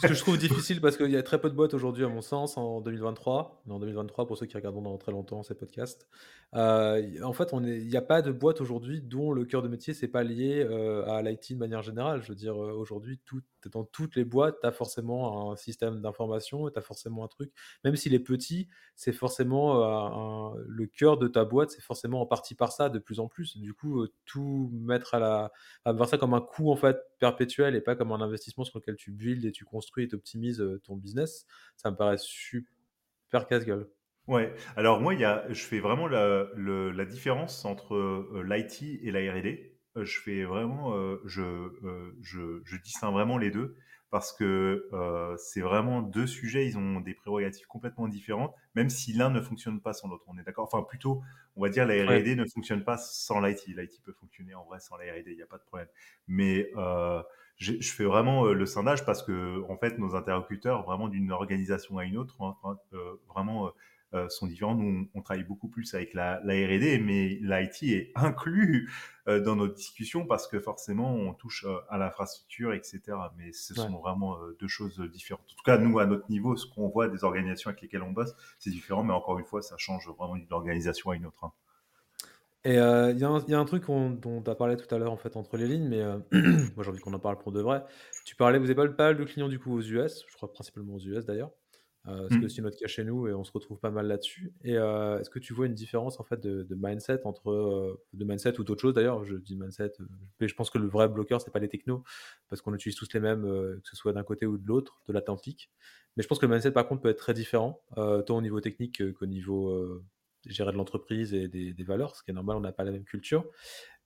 Ce 0.01 0.07
que 0.07 0.13
je 0.15 0.19
trouve 0.19 0.39
difficile 0.39 0.81
parce 0.81 0.97
qu'il 0.97 1.11
y 1.11 1.17
a 1.17 1.21
très 1.21 1.39
peu 1.39 1.51
de 1.51 1.55
boîtes 1.55 1.75
aujourd'hui 1.75 2.03
à 2.05 2.09
mon 2.09 2.21
sens 2.21 2.57
en 2.57 2.81
2023. 2.81 3.61
En 3.69 3.79
2023 3.79 4.25
pour 4.25 4.37
ceux 4.37 4.47
qui 4.47 4.57
regardent 4.57 4.81
dans 4.81 4.97
très 4.97 5.11
longtemps 5.11 5.43
ces 5.43 5.53
podcasts. 5.53 6.07
Euh, 6.55 7.21
en 7.21 7.33
fait, 7.33 7.51
il 7.53 7.87
n'y 7.87 7.97
a 7.97 8.01
pas 8.01 8.21
de 8.21 8.31
boîte 8.31 8.61
aujourd'hui 8.61 9.01
dont 9.01 9.31
le 9.31 9.45
cœur 9.45 9.61
de 9.61 9.67
métier 9.67 9.93
c'est 9.93 10.07
pas 10.07 10.23
lié 10.23 10.65
euh, 10.67 11.05
à 11.05 11.21
l'IT 11.21 11.53
de 11.53 11.59
manière 11.59 11.81
générale. 11.81 12.21
Je 12.21 12.29
veux 12.29 12.35
dire, 12.35 12.55
euh, 12.55 12.71
aujourd'hui, 12.71 13.19
tout, 13.25 13.41
dans 13.69 13.83
toutes 13.83 14.15
les 14.15 14.25
boîtes, 14.25 14.57
tu 14.61 14.67
as 14.67 14.71
forcément 14.71 15.51
un 15.51 15.55
système 15.55 16.01
d'information, 16.01 16.69
tu 16.69 16.77
as 16.77 16.81
forcément 16.81 17.23
un 17.23 17.27
truc. 17.27 17.51
Même 17.83 17.95
s'il 17.95 18.13
est 18.13 18.19
petit, 18.19 18.67
c'est 18.95 19.13
forcément 19.13 20.55
le 20.55 20.87
cœur 20.87 21.17
de 21.17 21.27
ta 21.27 21.45
boîte, 21.45 21.71
c'est 21.71 21.81
forcément 21.81 22.21
en 22.21 22.25
partie 22.25 22.55
par 22.55 22.71
ça 22.71 22.89
de 22.89 22.99
plus 22.99 23.19
en 23.19 23.27
plus. 23.27 23.57
Du 23.57 23.73
coup, 23.73 24.07
tout 24.25 24.69
mettre 24.73 25.15
à 25.15 25.19
la. 25.19 25.51
Voir 25.85 26.07
ça 26.09 26.17
comme 26.17 26.33
un 26.33 26.41
coût 26.41 26.71
en 26.71 26.75
fait 26.75 26.97
perpétuel 27.19 27.75
et 27.75 27.81
pas 27.81 27.95
comme 27.95 28.11
un 28.11 28.21
investissement 28.21 28.63
sur 28.63 28.79
lequel 28.79 28.95
tu 28.95 29.11
builds 29.11 29.45
et 29.45 29.51
tu 29.51 29.65
construis 29.65 30.05
et 30.05 30.07
tu 30.07 30.15
optimises 30.15 30.63
ton 30.83 30.95
business, 30.95 31.45
ça 31.75 31.91
me 31.91 31.95
paraît 31.95 32.17
super 32.17 33.47
casse-gueule. 33.47 33.89
Ouais, 34.27 34.55
alors 34.75 35.01
moi, 35.01 35.13
je 35.15 35.63
fais 35.63 35.79
vraiment 35.79 36.07
la, 36.07 36.47
la 36.55 37.05
différence 37.05 37.63
entre 37.63 37.93
euh, 37.93 38.43
l'IT 38.43 38.81
et 39.03 39.11
la 39.11 39.19
R&D. 39.19 39.74
Euh, 39.97 40.05
je 40.05 40.19
fais 40.19 40.43
vraiment, 40.43 40.95
euh, 40.95 41.21
je, 41.25 41.69
je, 42.21 42.61
je, 42.63 42.77
distingue 42.77 43.13
vraiment 43.13 43.37
les 43.37 43.51
deux 43.51 43.75
parce 44.11 44.31
que 44.31 44.87
c'est 45.37 45.59
vraiment 45.59 46.01
deux 46.01 46.27
sujets, 46.27 46.65
ils 46.67 46.77
ont 46.77 47.01
des 47.01 47.13
prérogatives 47.13 47.67
complètement 47.67 48.07
différentes, 48.07 48.53
même 48.73 48.89
si 48.89 49.11
l'un 49.11 49.29
ne 49.29 49.41
fonctionne 49.41 49.81
pas 49.81 49.91
sans 49.91 50.07
l'autre. 50.07 50.23
On 50.27 50.37
est 50.37 50.43
d'accord? 50.43 50.69
Enfin, 50.71 50.83
plutôt, 50.83 51.21
on 51.57 51.63
va 51.63 51.69
dire 51.69 51.85
la 51.85 51.95
R&D 51.95 52.35
ne 52.35 52.45
fonctionne 52.45 52.85
pas 52.85 52.95
sans 52.97 53.41
l'IT. 53.41 53.67
L'IT 53.67 54.01
peut 54.03 54.13
fonctionner 54.13 54.55
en 54.55 54.63
vrai 54.63 54.79
sans 54.79 54.95
la 54.95 55.11
R&D, 55.11 55.23
il 55.27 55.35
n'y 55.35 55.41
a 55.41 55.47
pas 55.47 55.57
de 55.57 55.63
problème. 55.63 55.89
Mais 56.29 56.71
je, 57.57 57.73
fais 57.81 58.05
vraiment 58.05 58.45
le 58.45 58.65
scindage 58.65 59.05
parce 59.05 59.21
que, 59.21 59.63
en 59.69 59.75
fait, 59.75 59.97
nos 59.97 60.15
interlocuteurs, 60.15 60.83
vraiment 60.83 61.09
d'une 61.09 61.31
organisation 61.31 61.97
à 61.97 62.05
une 62.05 62.15
autre, 62.17 62.41
hein, 62.41 62.77
vraiment 63.27 63.67
euh, 63.67 63.71
sont 64.29 64.47
différents. 64.47 64.75
Nous, 64.75 65.09
on, 65.13 65.21
travaille 65.21 65.43
beaucoup 65.43 65.67
plus 65.67 65.93
avec 65.93 66.13
la, 66.13 66.37
R&D, 66.37 67.01
mais 67.03 67.39
l'IT 67.41 67.83
est 67.83 68.11
inclus 68.15 68.91
euh, 69.27 69.39
dans 69.39 69.55
notre 69.55 69.75
discussion 69.75 70.25
parce 70.25 70.47
que 70.47 70.59
forcément, 70.59 71.13
on 71.13 71.33
touche 71.33 71.65
euh, 71.65 71.77
à 71.89 71.97
l'infrastructure, 71.97 72.73
etc. 72.73 73.01
Mais 73.37 73.51
ce 73.51 73.73
sont 73.73 73.99
vraiment 73.99 74.37
deux 74.59 74.67
choses 74.67 74.99
différentes. 75.11 75.45
En 75.51 75.55
tout 75.55 75.63
cas, 75.65 75.77
nous, 75.77 75.99
à 75.99 76.05
notre 76.05 76.29
niveau, 76.29 76.55
ce 76.55 76.65
qu'on 76.67 76.89
voit 76.89 77.07
des 77.07 77.23
organisations 77.23 77.69
avec 77.69 77.81
lesquelles 77.81 78.03
on 78.03 78.11
bosse, 78.11 78.35
c'est 78.59 78.69
différent, 78.69 79.03
mais 79.03 79.13
encore 79.13 79.39
une 79.39 79.45
fois, 79.45 79.61
ça 79.61 79.75
change 79.77 80.07
vraiment 80.17 80.35
d'une 80.35 80.51
organisation 80.51 81.11
à 81.11 81.15
une 81.15 81.25
autre. 81.25 81.43
Hein. 81.43 81.51
Et 82.63 82.77
il 82.77 83.19
y, 83.19 83.53
a 83.53 83.59
un 83.59 83.65
truc 83.65 83.85
dont 83.85 84.41
tu 84.41 84.49
as 84.49 84.55
parlé 84.55 84.75
tout 84.75 84.93
à 84.93 84.97
l'heure 84.97 85.11
en 85.11 85.17
fait 85.17 85.37
entre 85.37 85.55
les 85.55 85.67
lignes, 85.67 85.87
mais 85.87 86.01
moi 86.75 86.83
j'ai 86.83 86.89
envie 86.89 86.99
qu'on 86.99 87.13
en 87.13 87.19
parle 87.19 87.37
pour 87.37 87.51
de 87.51 87.61
vrai. 87.61 87.83
Tu 88.25 88.35
parlais, 88.35 88.57
vous 88.57 88.71
avez 88.71 88.89
pas 88.89 89.03
mal 89.03 89.17
de 89.17 89.23
clients 89.23 89.49
du 89.49 89.59
coup 89.59 89.71
aux 89.71 89.81
US, 89.81 90.23
je 90.27 90.35
crois 90.35 90.51
principalement 90.51 90.95
aux 90.95 90.99
US 90.99 91.25
d'ailleurs. 91.25 91.51
Euh, 92.07 92.27
c'est 92.29 92.37
mmh. 92.37 92.43
aussi 92.43 92.61
notre 92.61 92.77
cas 92.77 92.87
chez 92.87 93.03
nous 93.03 93.27
et 93.27 93.33
on 93.33 93.43
se 93.43 93.51
retrouve 93.51 93.79
pas 93.79 93.89
mal 93.89 94.07
là-dessus. 94.07 94.53
Et 94.63 94.77
euh, 94.77 95.19
est-ce 95.19 95.29
que 95.29 95.39
tu 95.39 95.53
vois 95.53 95.65
une 95.65 95.73
différence 95.73 96.19
en 96.19 96.23
fait 96.23 96.39
de, 96.39 96.75
mindset 96.75 97.21
entre 97.25 97.49
euh, 97.49 97.99
de 98.13 98.25
mindset 98.25 98.59
ou 98.59 98.63
d'autres 98.63 98.81
choses 98.81 98.93
d'ailleurs 98.93 99.23
Je 99.23 99.35
dis 99.35 99.55
mindset, 99.55 99.93
mais 100.39 100.47
je 100.47 100.55
pense 100.55 100.69
que 100.69 100.77
le 100.77 100.87
vrai 100.87 101.07
bloqueur 101.07 101.41
c'est 101.41 101.51
pas 101.51 101.59
les 101.59 101.69
technos 101.69 102.03
parce 102.49 102.61
qu'on 102.61 102.73
utilise 102.73 102.95
tous 102.95 103.11
les 103.13 103.19
mêmes, 103.19 103.43
que 103.43 103.89
ce 103.89 103.95
soit 103.95 104.13
d'un 104.13 104.23
côté 104.23 104.45
ou 104.45 104.57
de 104.57 104.67
l'autre 104.67 105.01
de 105.07 105.13
l'Atlantique. 105.13 105.71
Mais 106.15 106.23
je 106.23 106.27
pense 106.27 106.39
que 106.39 106.45
le 106.45 106.51
mindset 106.51 106.71
par 106.71 106.87
contre 106.87 107.01
peut 107.01 107.09
être 107.09 107.17
très 107.17 107.33
différent, 107.33 107.81
tant 107.95 108.37
au 108.37 108.41
niveau 108.41 108.61
technique 108.61 109.01
qu'au 109.13 109.25
niveau 109.25 110.01
gérer 110.45 110.71
de 110.71 110.77
l'entreprise 110.77 111.33
et 111.33 111.47
des, 111.47 111.73
des, 111.73 111.83
valeurs, 111.83 112.15
ce 112.15 112.21
qui 112.21 112.29
est 112.29 112.33
normal, 112.33 112.57
on 112.57 112.61
n'a 112.61 112.71
pas 112.71 112.83
la 112.83 112.91
même 112.91 113.03
culture. 113.03 113.45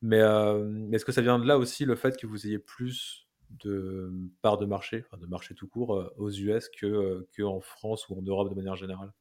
Mais 0.01 0.19
est-ce 0.19 1.03
que 1.03 1.11
ça 1.11 1.21
vient 1.21 1.37
de 1.37 1.45
là 1.45 1.57
aussi 1.57 1.83
le 1.83 1.95
fait 1.95 2.17
que 2.17 2.27
vous 2.27 2.47
ayez 2.47 2.59
plus 2.59 3.28
de 3.49 4.11
part 4.41 4.57
de 4.57 4.65
marché, 4.65 5.05
de 5.19 5.25
marché 5.25 5.55
tout 5.55 5.67
court, 5.67 5.95
euh, 5.95 6.13
aux 6.17 6.29
US 6.29 6.69
que, 6.69 6.85
euh, 6.85 7.29
que 7.33 7.43
France 7.61 8.07
ou 8.09 8.17
en 8.17 8.21
Europe 8.21 8.49
de 8.49 8.55
manière 8.55 8.75
générale. 8.75 9.11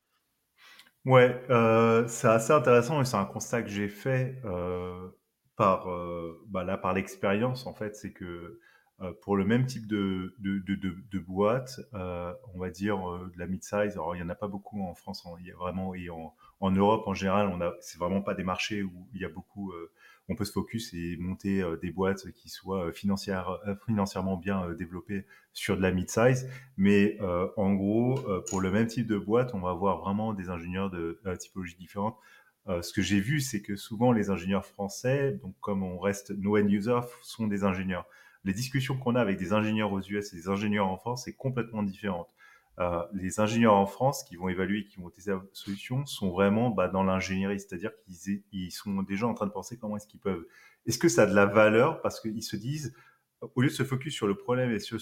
Ouais, 1.05 1.43
euh, 1.49 2.07
c'est 2.09 2.29
assez 2.29 2.53
intéressant 2.53 3.01
et 3.01 3.05
c'est 3.05 3.17
un 3.17 3.25
constat 3.25 3.63
que 3.63 3.69
j'ai 3.71 3.89
fait 3.89 4.43
par, 5.57 5.89
bah 6.47 6.63
là, 6.65 6.77
par 6.77 6.93
l'expérience 6.93 7.67
en 7.67 7.75
fait, 7.75 7.97
c'est 7.97 8.13
que 8.13 8.61
pour 9.23 9.37
le 9.37 9.45
même 9.45 9.67
type 9.67 9.87
de, 9.87 10.35
de, 10.39 10.59
de, 10.59 10.77
de, 11.11 11.19
boîte, 11.19 11.81
on 11.93 12.59
va 12.59 12.71
dire 12.71 12.99
de 12.99 13.39
la 13.39 13.47
mid-size, 13.47 13.93
alors 13.93 14.15
il 14.15 14.19
n'y 14.19 14.25
en 14.25 14.29
a 14.29 14.35
pas 14.35 14.49
beaucoup 14.49 14.83
en 14.83 14.95
France, 14.95 15.25
il 15.41 15.47
y 15.47 15.51
a 15.51 15.57
vraiment, 15.57 15.95
et 15.95 16.11
en, 16.11 16.35
en 16.61 16.71
Europe 16.71 17.05
en 17.07 17.15
général, 17.15 17.49
on 17.49 17.61
a, 17.61 17.73
c'est 17.81 17.99
vraiment 17.99 18.23
pas 18.23 18.35
des 18.35 18.45
marchés 18.45 18.83
où 18.83 19.09
il 19.15 19.21
y 19.21 19.25
a 19.25 19.29
beaucoup 19.29 19.73
on 20.29 20.35
peut 20.35 20.45
se 20.45 20.53
focus 20.53 20.93
et 20.95 21.17
monter 21.19 21.65
des 21.81 21.91
boîtes 21.91 22.31
qui 22.33 22.49
soient 22.49 22.93
financières, 22.93 23.59
financièrement 23.87 24.37
bien 24.37 24.73
développées 24.75 25.27
sur 25.53 25.77
de 25.77 25.83
la 25.83 25.91
mid-size. 25.91 26.49
Mais 26.77 27.19
en 27.57 27.75
gros, 27.75 28.21
pour 28.49 28.61
le 28.61 28.71
même 28.71 28.87
type 28.87 29.07
de 29.07 29.17
boîte, 29.17 29.55
on 29.55 29.61
va 29.61 29.71
avoir 29.71 29.99
vraiment 30.01 30.35
des 30.35 30.51
ingénieurs 30.51 30.91
de, 30.91 31.21
typologie 31.39 31.77
différente. 31.77 32.17
ce 32.67 32.93
que 32.93 33.01
j'ai 33.01 33.21
vu, 33.21 33.41
c'est 33.41 33.63
que 33.63 33.77
souvent 33.77 34.13
les 34.13 34.29
ingénieurs 34.29 34.67
français, 34.67 35.39
donc 35.43 35.55
comme 35.61 35.83
on 35.83 35.99
reste 35.99 36.31
no 36.31 36.59
end 36.59 36.69
user, 36.69 37.01
sont 37.23 37.47
des 37.47 37.65
ingénieurs. 37.65 38.07
Les 38.45 38.53
discussions 38.53 38.97
qu'on 38.97 39.15
a 39.15 39.21
avec 39.21 39.39
des 39.39 39.53
ingénieurs 39.53 39.93
aux 39.93 40.01
US 40.01 40.33
et 40.33 40.37
des 40.37 40.49
ingénieurs 40.49 40.87
en 40.87 40.97
France, 40.97 41.25
c'est 41.25 41.35
complètement 41.35 41.83
différente. 41.83 42.35
Euh, 42.81 43.03
les 43.13 43.41
ingénieurs 43.41 43.75
en 43.75 43.87
France 43.87 44.23
qui 44.23 44.37
vont 44.37 44.49
évaluer, 44.49 44.85
qui 44.85 44.99
vont 44.99 45.11
tester 45.11 45.33
la 45.33 45.43
solution, 45.53 46.07
sont 46.07 46.31
vraiment 46.31 46.71
bah, 46.71 46.89
dans 46.89 47.03
l'ingénierie, 47.03 47.59
c'est-à-dire 47.59 47.91
qu'ils 47.97 48.43
ils 48.53 48.71
sont 48.71 49.03
déjà 49.03 49.27
en 49.27 49.35
train 49.35 49.47
de 49.47 49.53
penser 49.53 49.79
comment 49.79 49.97
est-ce 49.97 50.07
qu'ils 50.07 50.21
peuvent. 50.21 50.47
Est-ce 50.87 50.99
que 50.99 51.09
ça 51.09 51.23
a 51.23 51.27
de 51.27 51.35
la 51.35 51.47
valeur? 51.47 52.01
Parce 52.03 52.21
qu'ils 52.21 52.43
se 52.43 52.57
disent, 52.57 52.95
au 53.55 53.61
lieu 53.61 53.69
de 53.69 53.73
se 53.73 53.83
focus 53.83 54.15
sur 54.15 54.27
le 54.27 54.37
problème 54.37 54.71
et 54.71 54.79
sur 54.79 54.99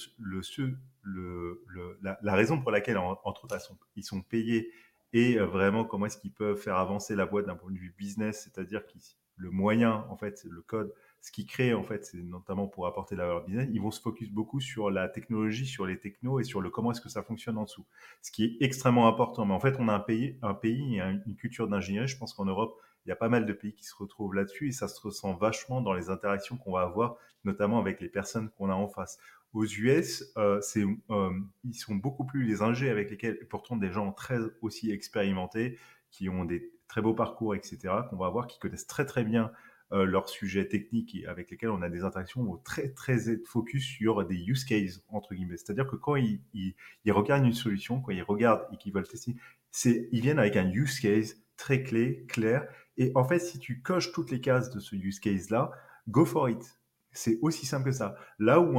la, 2.03 2.35
raison 2.35 2.61
pour 2.61 2.71
laquelle, 2.71 2.99
entre 2.99 3.27
autres, 3.45 3.59
ils 3.95 4.05
sont 4.05 4.23
payés 4.23 4.73
et 5.13 5.39
euh, 5.39 5.47
vraiment 5.47 5.85
comment 5.85 6.07
est-ce 6.07 6.19
qu'ils 6.19 6.33
peuvent 6.33 6.59
faire 6.59 6.77
avancer 6.77 7.15
la 7.15 7.27
boîte 7.27 7.47
d'un 7.47 7.57
point 7.57 7.71
de 7.71 7.79
vue 7.79 7.95
business, 7.97 8.43
c'est-à-dire 8.45 8.87
que 8.87 8.99
le 9.37 9.51
moyen, 9.51 10.07
en 10.11 10.17
fait, 10.17 10.45
le 10.45 10.63
code, 10.63 10.93
ce 11.21 11.33
qui 11.33 11.45
crée, 11.45 11.75
en 11.75 11.83
fait, 11.83 12.05
c'est 12.05 12.19
notamment 12.19 12.69
pour 12.69 12.87
apporter 12.87 13.17
la 13.17 13.27
valeur 13.27 13.45
business, 13.45 13.69
ils 13.73 13.81
vont 13.81 13.91
se 13.91 14.01
focus 14.01 14.31
beaucoup 14.31 14.61
sur 14.61 14.91
la 14.91 15.09
technologie, 15.09 15.67
sur 15.67 15.85
les 15.85 15.99
technos 15.99 16.39
et 16.39 16.45
sur 16.45 16.61
le 16.61 16.71
comment 16.71 16.93
est-ce 16.93 17.01
que 17.01 17.09
ça 17.09 17.23
fonctionne 17.23 17.59
en 17.59 17.65
dessous. 17.65 17.85
Ce 18.23 18.31
qui 18.31 18.45
est 18.45 18.65
extrêmement 18.65 19.09
important. 19.09 19.45
Mais 19.45 19.55
en 19.55 19.61
fait, 19.61 19.77
on 19.79 19.89
a 19.89 19.95
un 19.95 20.01
pays, 20.01 20.39
un 20.43 20.55
pays 20.55 21.01
une 21.01 21.37
culture 21.37 21.69
d'ingénierie. 21.69 22.07
Je 22.07 22.17
pense 22.17 22.33
qu'en 22.33 22.45
Europe, 22.45 22.81
il 23.07 23.11
y 23.11 23.13
a 23.13 23.17
pas 23.17 23.29
mal 23.29 23.47
de 23.47 23.53
pays 23.53 23.73
qui 23.73 23.85
se 23.85 23.95
retrouvent 23.95 24.35
là-dessus 24.35 24.69
et 24.69 24.73
ça 24.73 24.89
se 24.89 25.01
ressent 25.01 25.35
vachement 25.35 25.81
dans 25.81 25.93
les 25.93 26.11
interactions 26.11 26.57
qu'on 26.57 26.73
va 26.73 26.83
avoir, 26.83 27.17
notamment 27.45 27.79
avec 27.79 28.01
les 28.01 28.09
personnes 28.09 28.51
qu'on 28.51 28.69
a 28.69 28.75
en 28.75 28.89
face. 28.89 29.19
Aux 29.53 29.65
US, 29.65 30.25
euh, 30.37 30.61
c'est, 30.61 30.85
euh, 31.11 31.31
ils 31.65 31.75
sont 31.75 31.95
beaucoup 31.95 32.25
plus 32.25 32.45
les 32.45 32.63
ingés 32.63 32.91
avec 32.91 33.11
lesquels, 33.11 33.47
pourtant 33.49 33.77
des 33.77 33.93
gens 33.93 34.13
très 34.13 34.39
aussi 34.61 34.91
expérimentés, 34.91 35.79
qui 36.11 36.29
ont 36.29 36.45
des 36.45 36.73
très 36.89 37.01
beaux 37.01 37.15
parcours, 37.15 37.55
etc., 37.55 37.79
qu'on 38.11 38.17
va 38.17 38.27
avoir, 38.27 38.47
qui 38.49 38.59
connaissent 38.59 38.87
très 38.87 39.07
très 39.07 39.25
bien 39.25 39.53
leurs 39.91 40.29
sujets 40.29 40.67
techniques 40.67 41.17
avec 41.27 41.51
lesquels 41.51 41.71
on 41.71 41.83
a 41.83 41.89
des 41.89 42.03
interactions 42.03 42.57
très 42.65 42.89
très 42.89 43.19
focus 43.45 43.85
sur 43.85 44.25
des 44.27 44.37
use 44.37 44.65
cases 44.65 45.03
entre 45.09 45.35
guillemets. 45.35 45.57
C'est-à-dire 45.57 45.87
que 45.87 45.97
quand 45.97 46.17
ils, 46.17 46.41
ils, 46.55 47.13
regardent 47.13 47.47
une 47.47 47.53
solution, 47.53 48.01
quand 48.01 48.13
ils 48.13 48.23
regardent 48.23 48.67
et 48.73 48.77
qu'ils 48.77 48.93
veulent 48.93 49.07
tester, 49.07 49.37
c'est 49.71 50.09
ils 50.11 50.21
viennent 50.21 50.39
avec 50.39 50.57
un 50.57 50.69
use 50.71 50.99
case 51.01 51.37
très 51.57 51.83
clé, 51.83 52.27
clair. 52.29 52.67
Et 52.97 53.13
en 53.15 53.25
fait, 53.25 53.39
si 53.39 53.59
tu 53.59 53.83
coches 53.83 54.13
toutes 54.13 54.31
les 54.31 54.41
cases 54.41 54.71
de 54.71 54.81
ce 54.81 54.97
use 54.97 55.21
case 55.21 55.51
là, 55.51 55.71
go 56.09 56.25
for 56.25 56.49
it. 56.49 56.79
C'est 57.13 57.39
aussi 57.41 57.65
simple 57.65 57.87
que 57.87 57.93
ça. 57.93 58.15
Là 58.39 58.61
où 58.61 58.79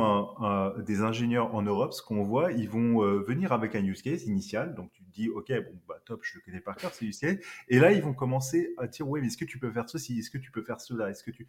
des 0.83 1.01
ingénieurs 1.01 1.55
en 1.55 1.63
Europe, 1.63 1.93
ce 1.93 2.03
qu'on 2.03 2.23
voit, 2.23 2.51
ils 2.51 2.69
vont 2.69 3.03
euh, 3.03 3.23
venir 3.23 3.51
avec 3.51 3.75
un 3.75 3.83
use 3.83 4.03
case 4.03 4.25
initial. 4.25 4.75
Donc 4.75 4.91
te 5.07 5.13
dis, 5.13 5.29
ok, 5.29 5.51
bon, 5.63 5.79
bah 5.87 6.01
top, 6.05 6.21
je 6.23 6.35
le 6.35 6.41
connais 6.41 6.61
par 6.61 6.75
cœur, 6.75 6.93
c'est 6.93 7.09
case. 7.09 7.39
Et 7.67 7.79
là, 7.79 7.91
ils 7.91 8.01
vont 8.01 8.13
commencer 8.13 8.73
à 8.77 8.87
dire, 8.87 9.07
oui, 9.07 9.21
mais 9.21 9.27
est-ce 9.27 9.37
que 9.37 9.45
tu 9.45 9.59
peux 9.59 9.71
faire 9.71 9.89
ceci? 9.89 10.19
Est-ce 10.19 10.29
que 10.29 10.37
tu 10.37 10.51
peux 10.51 10.63
faire 10.63 10.81
cela? 10.81 11.09
Est-ce 11.09 11.23
que 11.23 11.31
tu 11.31 11.47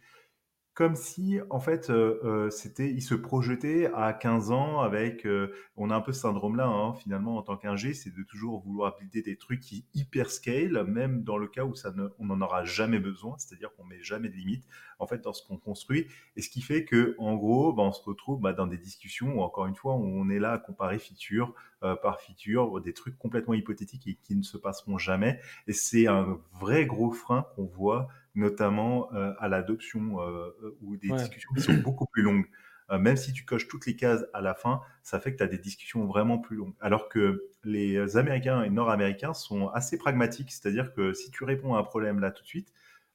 comme 0.73 0.95
si 0.95 1.39
en 1.49 1.59
fait 1.59 1.89
euh, 1.89 2.19
euh, 2.23 2.49
c'était 2.49 2.89
il 2.89 3.01
se 3.01 3.13
projetait 3.13 3.91
à 3.93 4.13
15 4.13 4.51
ans 4.51 4.79
avec 4.79 5.25
euh, 5.25 5.53
on 5.75 5.89
a 5.89 5.95
un 5.95 6.01
peu 6.01 6.13
ce 6.13 6.21
syndrome 6.21 6.55
là 6.55 6.67
hein, 6.67 6.93
finalement 6.93 7.35
en 7.35 7.41
tant 7.41 7.57
qu'ingé 7.57 7.93
c'est 7.93 8.15
de 8.15 8.23
toujours 8.23 8.61
vouloir 8.61 8.95
builder 8.97 9.21
des 9.21 9.35
trucs 9.35 9.59
qui 9.59 9.85
hyper 9.93 10.31
scale 10.31 10.85
même 10.85 11.23
dans 11.23 11.37
le 11.37 11.47
cas 11.47 11.65
où 11.65 11.75
ça 11.75 11.91
ne, 11.91 12.07
on 12.17 12.27
n'en 12.27 12.39
aura 12.39 12.63
jamais 12.63 12.99
besoin 12.99 13.35
c'est-à-dire 13.37 13.73
qu'on 13.75 13.83
met 13.83 14.01
jamais 14.01 14.29
de 14.29 14.35
limite 14.35 14.65
en 14.99 15.07
fait 15.07 15.21
dans 15.21 15.33
ce 15.33 15.45
qu'on 15.45 15.57
construit. 15.57 16.07
Et 16.35 16.41
ce 16.41 16.49
qui 16.49 16.61
fait 16.61 16.85
que 16.85 17.15
en 17.17 17.35
gros 17.35 17.73
bah, 17.73 17.83
on 17.83 17.91
se 17.91 18.03
retrouve 18.03 18.39
bah, 18.39 18.53
dans 18.53 18.67
des 18.67 18.77
discussions 18.77 19.37
où 19.37 19.41
encore 19.41 19.65
une 19.65 19.75
fois 19.75 19.95
où 19.95 20.05
on 20.05 20.29
est 20.29 20.39
là 20.39 20.53
à 20.53 20.57
comparer 20.59 20.99
feature 20.99 21.53
par 22.01 22.19
feature 22.19 22.81
des 22.81 22.91
trucs 22.91 23.17
complètement 23.17 23.53
hypothétiques 23.53 24.05
et 24.07 24.15
qui 24.15 24.35
ne 24.35 24.43
se 24.43 24.57
passeront 24.57 24.97
jamais. 24.97 25.39
Et 25.67 25.71
c'est 25.71 26.07
un 26.07 26.37
vrai 26.59 26.85
gros 26.85 27.11
frein 27.11 27.45
qu'on 27.55 27.65
voit 27.65 28.09
notamment 28.35 29.13
euh, 29.13 29.33
à 29.39 29.47
l'adoption 29.47 30.21
euh, 30.21 30.51
ou 30.81 30.97
des 30.97 31.09
discussions 31.09 31.51
qui 31.55 31.61
sont 31.61 31.73
beaucoup 31.73 32.05
plus 32.05 32.21
longues. 32.21 32.45
Euh, 32.91 32.97
même 32.97 33.17
si 33.17 33.33
tu 33.33 33.45
coches 33.45 33.67
toutes 33.67 33.85
les 33.85 33.95
cases 33.95 34.25
à 34.33 34.41
la 34.41 34.55
fin, 34.55 34.81
ça 35.03 35.19
fait 35.19 35.31
que 35.31 35.37
tu 35.37 35.43
as 35.43 35.47
des 35.47 35.57
discussions 35.57 36.05
vraiment 36.05 36.39
plus 36.39 36.57
longues. 36.57 36.73
Alors 36.79 37.09
que 37.09 37.43
les 37.63 38.17
Américains 38.17 38.63
et 38.63 38.69
Nord-Américains 38.69 39.33
sont 39.33 39.67
assez 39.69 39.97
pragmatiques, 39.97 40.51
c'est-à-dire 40.51 40.93
que 40.93 41.13
si 41.13 41.29
tu 41.31 41.43
réponds 41.43 41.75
à 41.75 41.79
un 41.79 41.83
problème 41.83 42.19
là 42.19 42.31
tout 42.31 42.41
de 42.43 42.47
suite, 42.47 42.73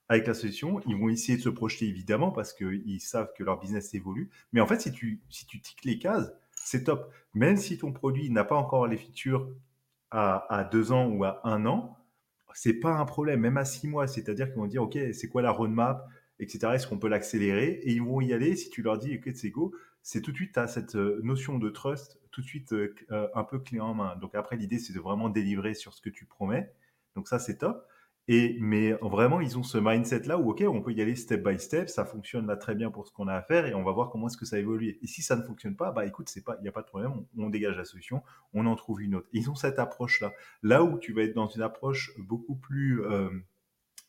avec 0.09 0.27
la 0.27 0.35
solution, 0.35 0.81
ils 0.87 0.97
vont 0.97 1.09
essayer 1.09 1.39
de 1.39 1.43
se 1.43 1.49
projeter 1.49 1.87
évidemment 1.87 2.31
parce 2.31 2.53
qu'ils 2.53 3.01
savent 3.01 3.33
que 3.37 3.43
leur 3.43 3.59
business 3.59 3.95
évolue. 3.95 4.31
Mais 4.53 4.61
en 4.61 4.67
fait, 4.67 4.81
si 4.81 4.93
tu, 4.93 5.23
si 5.31 5.47
tu 5.47 5.61
tiques 5.61 5.85
les 5.85 5.99
cases, 5.99 6.31
c'est 6.53 6.85
top. 6.85 7.13
Même 7.33 7.57
si 7.57 7.79
ton 7.79 7.93
produit 7.93 8.31
n'a 8.31 8.45
pas 8.45 8.55
encore 8.55 8.87
les 8.87 8.97
features 8.97 9.49
à, 10.11 10.47
à, 10.55 10.65
deux 10.65 10.93
ans 10.93 11.07
ou 11.07 11.25
à 11.25 11.41
un 11.45 11.65
an, 11.67 11.97
c'est 12.55 12.75
pas 12.75 12.95
un 12.95 13.05
problème, 13.05 13.41
même 13.41 13.57
à 13.59 13.65
six 13.65 13.87
mois. 13.89 14.07
C'est-à-dire 14.07 14.47
qu'ils 14.47 14.57
vont 14.57 14.67
dire, 14.67 14.83
OK, 14.83 14.97
c'est 15.13 15.29
quoi 15.29 15.43
la 15.43 15.51
roadmap, 15.51 16.09
etc. 16.39 16.73
Est-ce 16.75 16.87
qu'on 16.87 16.99
peut 16.99 17.09
l'accélérer? 17.09 17.81
Et 17.83 17.93
ils 17.93 18.03
vont 18.03 18.21
y 18.21 18.33
aller. 18.33 18.57
Si 18.57 18.71
tu 18.71 18.83
leur 18.83 18.99
dis, 18.99 19.17
OK, 19.17 19.31
c'est 19.35 19.51
go, 19.51 19.75
c'est 20.03 20.23
tout 20.23 20.31
de 20.31 20.37
suite, 20.37 20.55
tu 20.55 20.61
as 20.61 20.69
cette 20.69 20.97
euh, 20.97 21.21
notion 21.23 21.59
de 21.59 21.69
trust 21.71 22.19
tout 22.31 22.41
de 22.41 22.47
suite 22.47 22.73
euh, 22.73 23.29
un 23.35 23.45
peu 23.45 23.59
clé 23.61 23.81
en 23.81 23.95
main. 23.95 24.17
Donc 24.17 24.35
après, 24.35 24.57
l'idée, 24.57 24.79
c'est 24.79 24.93
de 24.93 25.01
vraiment 25.01 25.29
délivrer 25.29 25.75
sur 25.75 25.95
ce 25.95 26.01
que 26.01 26.11
tu 26.11 26.27
promets. 26.27 26.73
Donc 27.15 27.29
ça, 27.29 27.39
c'est 27.39 27.59
top. 27.59 27.87
Mais 28.29 28.93
vraiment, 29.03 29.41
ils 29.41 29.59
ont 29.59 29.63
ce 29.63 29.79
mindset-là 29.79 30.39
où, 30.39 30.51
OK, 30.51 30.65
on 30.67 30.81
peut 30.81 30.93
y 30.93 31.03
aller 31.03 31.17
step 31.17 31.47
by 31.47 31.59
step, 31.59 31.89
ça 31.89 32.05
fonctionne 32.05 32.47
là 32.47 32.57
très 32.57 32.75
bien 32.75 32.91
pour 32.91 33.07
ce 33.07 33.13
qu'on 33.13 33.29
a 33.29 33.35
à 33.35 33.43
faire 33.43 33.67
et 33.67 33.75
on 33.75 33.83
va 33.83 33.93
voir 33.93 34.11
comment 34.11 34.29
est-ce 34.29 34.37
que 34.37 34.47
ça 34.47 34.59
évolue. 34.59 34.99
Et 35.03 35.07
si 35.07 35.23
ça 35.23 35.37
ne 35.37 35.43
fonctionne 35.43 35.77
pas, 35.77 35.93
bah 35.93 36.07
écoute, 36.07 36.35
il 36.35 36.43
n'y 36.63 36.69
a 36.69 36.73
pas 36.73 36.83
de 36.83 36.87
problème, 36.87 37.13
on, 37.37 37.51
dégage 37.51 37.77
la 37.77 37.85
solution, 37.85 38.23
on 38.53 38.67
en 38.67 38.75
trouve 38.77 39.03
une 39.03 39.17
autre. 39.17 39.29
ils 39.33 39.51
ont 39.51 39.55
cette 39.55 39.79
approche-là. 39.79 40.33
Là 40.63 40.83
où 40.83 40.99
tu 40.99 41.13
vas 41.13 41.23
être 41.23 41.35
dans 41.35 41.49
une 41.49 41.63
approche 41.63 42.13
beaucoup 42.19 42.57
plus 42.57 43.03
euh, 43.03 43.29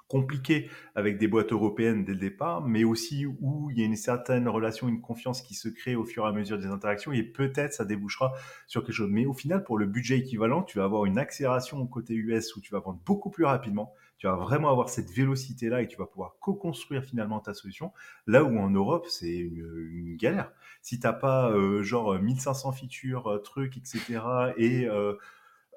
compliqué 0.08 0.70
avec 0.94 1.18
des 1.18 1.28
boîtes 1.28 1.52
européennes 1.52 2.06
dès 2.06 2.14
le 2.14 2.20
départ, 2.20 2.66
mais 2.66 2.84
aussi 2.84 3.26
où 3.26 3.70
il 3.72 3.80
y 3.80 3.82
a 3.82 3.86
une 3.86 3.96
certaine 3.96 4.48
relation, 4.48 4.88
une 4.88 5.02
confiance 5.02 5.42
qui 5.42 5.56
se 5.56 5.68
crée 5.68 5.96
au 5.96 6.06
fur 6.06 6.26
et 6.26 6.28
à 6.30 6.32
mesure 6.32 6.60
des 6.60 6.68
interactions 6.68 7.12
et 7.12 7.24
peut-être 7.24 7.74
ça 7.74 7.86
débouchera 7.86 8.34
sur 8.68 8.84
quelque 8.84 8.94
chose. 8.94 9.10
Mais 9.12 9.26
au 9.26 9.34
final, 9.34 9.64
pour 9.64 9.78
le 9.78 9.88
budget 9.88 10.20
équivalent, 10.20 10.64
tu 10.64 10.78
vas 10.78 10.86
avoir 10.86 11.06
une 11.06 11.18
accélération 11.18 11.86
côté 11.88 12.14
US 12.14 12.56
où 12.56 12.62
tu 12.62 12.72
vas 12.72 12.80
vendre 12.80 13.00
beaucoup 13.06 13.30
plus 13.30 13.46
rapidement. 13.46 13.94
Tu 14.18 14.28
vas 14.28 14.36
vraiment 14.36 14.70
avoir 14.70 14.90
cette 14.90 15.12
vélocité-là 15.12 15.82
et 15.82 15.88
tu 15.88 15.98
vas 15.98 16.06
pouvoir 16.06 16.38
co-construire 16.40 17.04
finalement 17.04 17.40
ta 17.40 17.54
solution. 17.54 17.92
Là 18.28 18.44
où 18.44 18.58
en 18.58 18.70
Europe, 18.70 19.08
c'est 19.10 19.36
une, 19.36 20.16
galère. 20.16 20.52
Si 20.82 21.00
tu 21.00 21.06
n'as 21.06 21.14
pas 21.14 21.52
euh, 21.52 21.84
genre 21.84 22.18
1500 22.18 22.72
features, 22.72 23.28
euh, 23.28 23.40
trucs, 23.40 23.78
etc. 23.78 24.22
et 24.58 24.88
euh, 24.88 25.16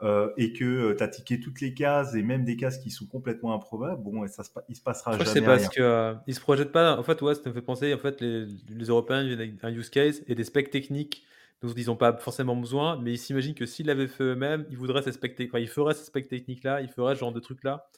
euh, 0.02 0.30
et 0.36 0.52
que 0.52 0.92
tu 0.92 1.02
as 1.02 1.08
tiqué 1.08 1.40
toutes 1.40 1.60
les 1.60 1.74
cases 1.74 2.14
et 2.14 2.22
même 2.22 2.44
des 2.44 2.56
cases 2.56 2.78
qui 2.78 2.88
sont 2.88 3.06
complètement 3.06 3.52
improbables, 3.52 4.00
bon, 4.00 4.24
ça 4.28 4.44
se, 4.44 4.50
il 4.68 4.76
se 4.76 4.80
passera 4.80 5.18
jamais 5.18 5.24
C'est 5.24 5.42
parce 5.42 5.68
qu'ils 5.68 5.82
euh, 5.82 6.14
ne 6.24 6.32
se 6.32 6.40
projettent 6.40 6.70
pas. 6.70 6.96
En 6.96 7.02
fait, 7.02 7.20
ouais, 7.20 7.34
ça 7.34 7.40
me 7.46 7.52
fait 7.52 7.62
penser, 7.62 7.92
en 7.92 7.98
fait, 7.98 8.20
les, 8.20 8.46
les 8.68 8.84
Européens 8.84 9.24
viennent 9.24 9.40
avec 9.40 9.64
un 9.64 9.72
use 9.72 9.90
case 9.90 10.22
et 10.28 10.36
des 10.36 10.44
specs 10.44 10.70
techniques 10.70 11.24
dont 11.62 11.70
ils 11.70 11.86
n'ont 11.86 11.96
pas 11.96 12.16
forcément 12.16 12.54
besoin, 12.54 12.96
mais 13.02 13.14
ils 13.14 13.18
s'imaginent 13.18 13.56
que 13.56 13.66
s'ils 13.66 13.86
l'avaient 13.86 14.06
fait 14.06 14.22
eux-mêmes, 14.22 14.66
ils 14.70 14.76
voudraient 14.76 15.02
ces 15.02 15.10
specs, 15.10 15.34
enfin, 15.48 15.58
ils 15.58 15.68
feraient 15.68 15.94
ces 15.94 16.04
specs 16.04 16.28
techniques-là, 16.28 16.80
ils 16.80 16.88
feraient 16.88 17.16
ce 17.16 17.20
genre 17.20 17.32
de 17.32 17.40
trucs-là. 17.40 17.88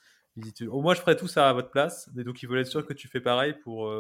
Au 0.68 0.80
moins, 0.80 0.94
je 0.94 1.00
ferais 1.00 1.16
tout 1.16 1.28
ça 1.28 1.48
à 1.48 1.52
votre 1.52 1.70
place. 1.70 2.10
Et 2.18 2.24
donc, 2.24 2.42
ils 2.42 2.48
veulent 2.48 2.60
être 2.60 2.66
sûrs 2.66 2.86
que 2.86 2.94
tu 2.94 3.08
fais 3.08 3.20
pareil 3.20 3.54
pour 3.62 3.90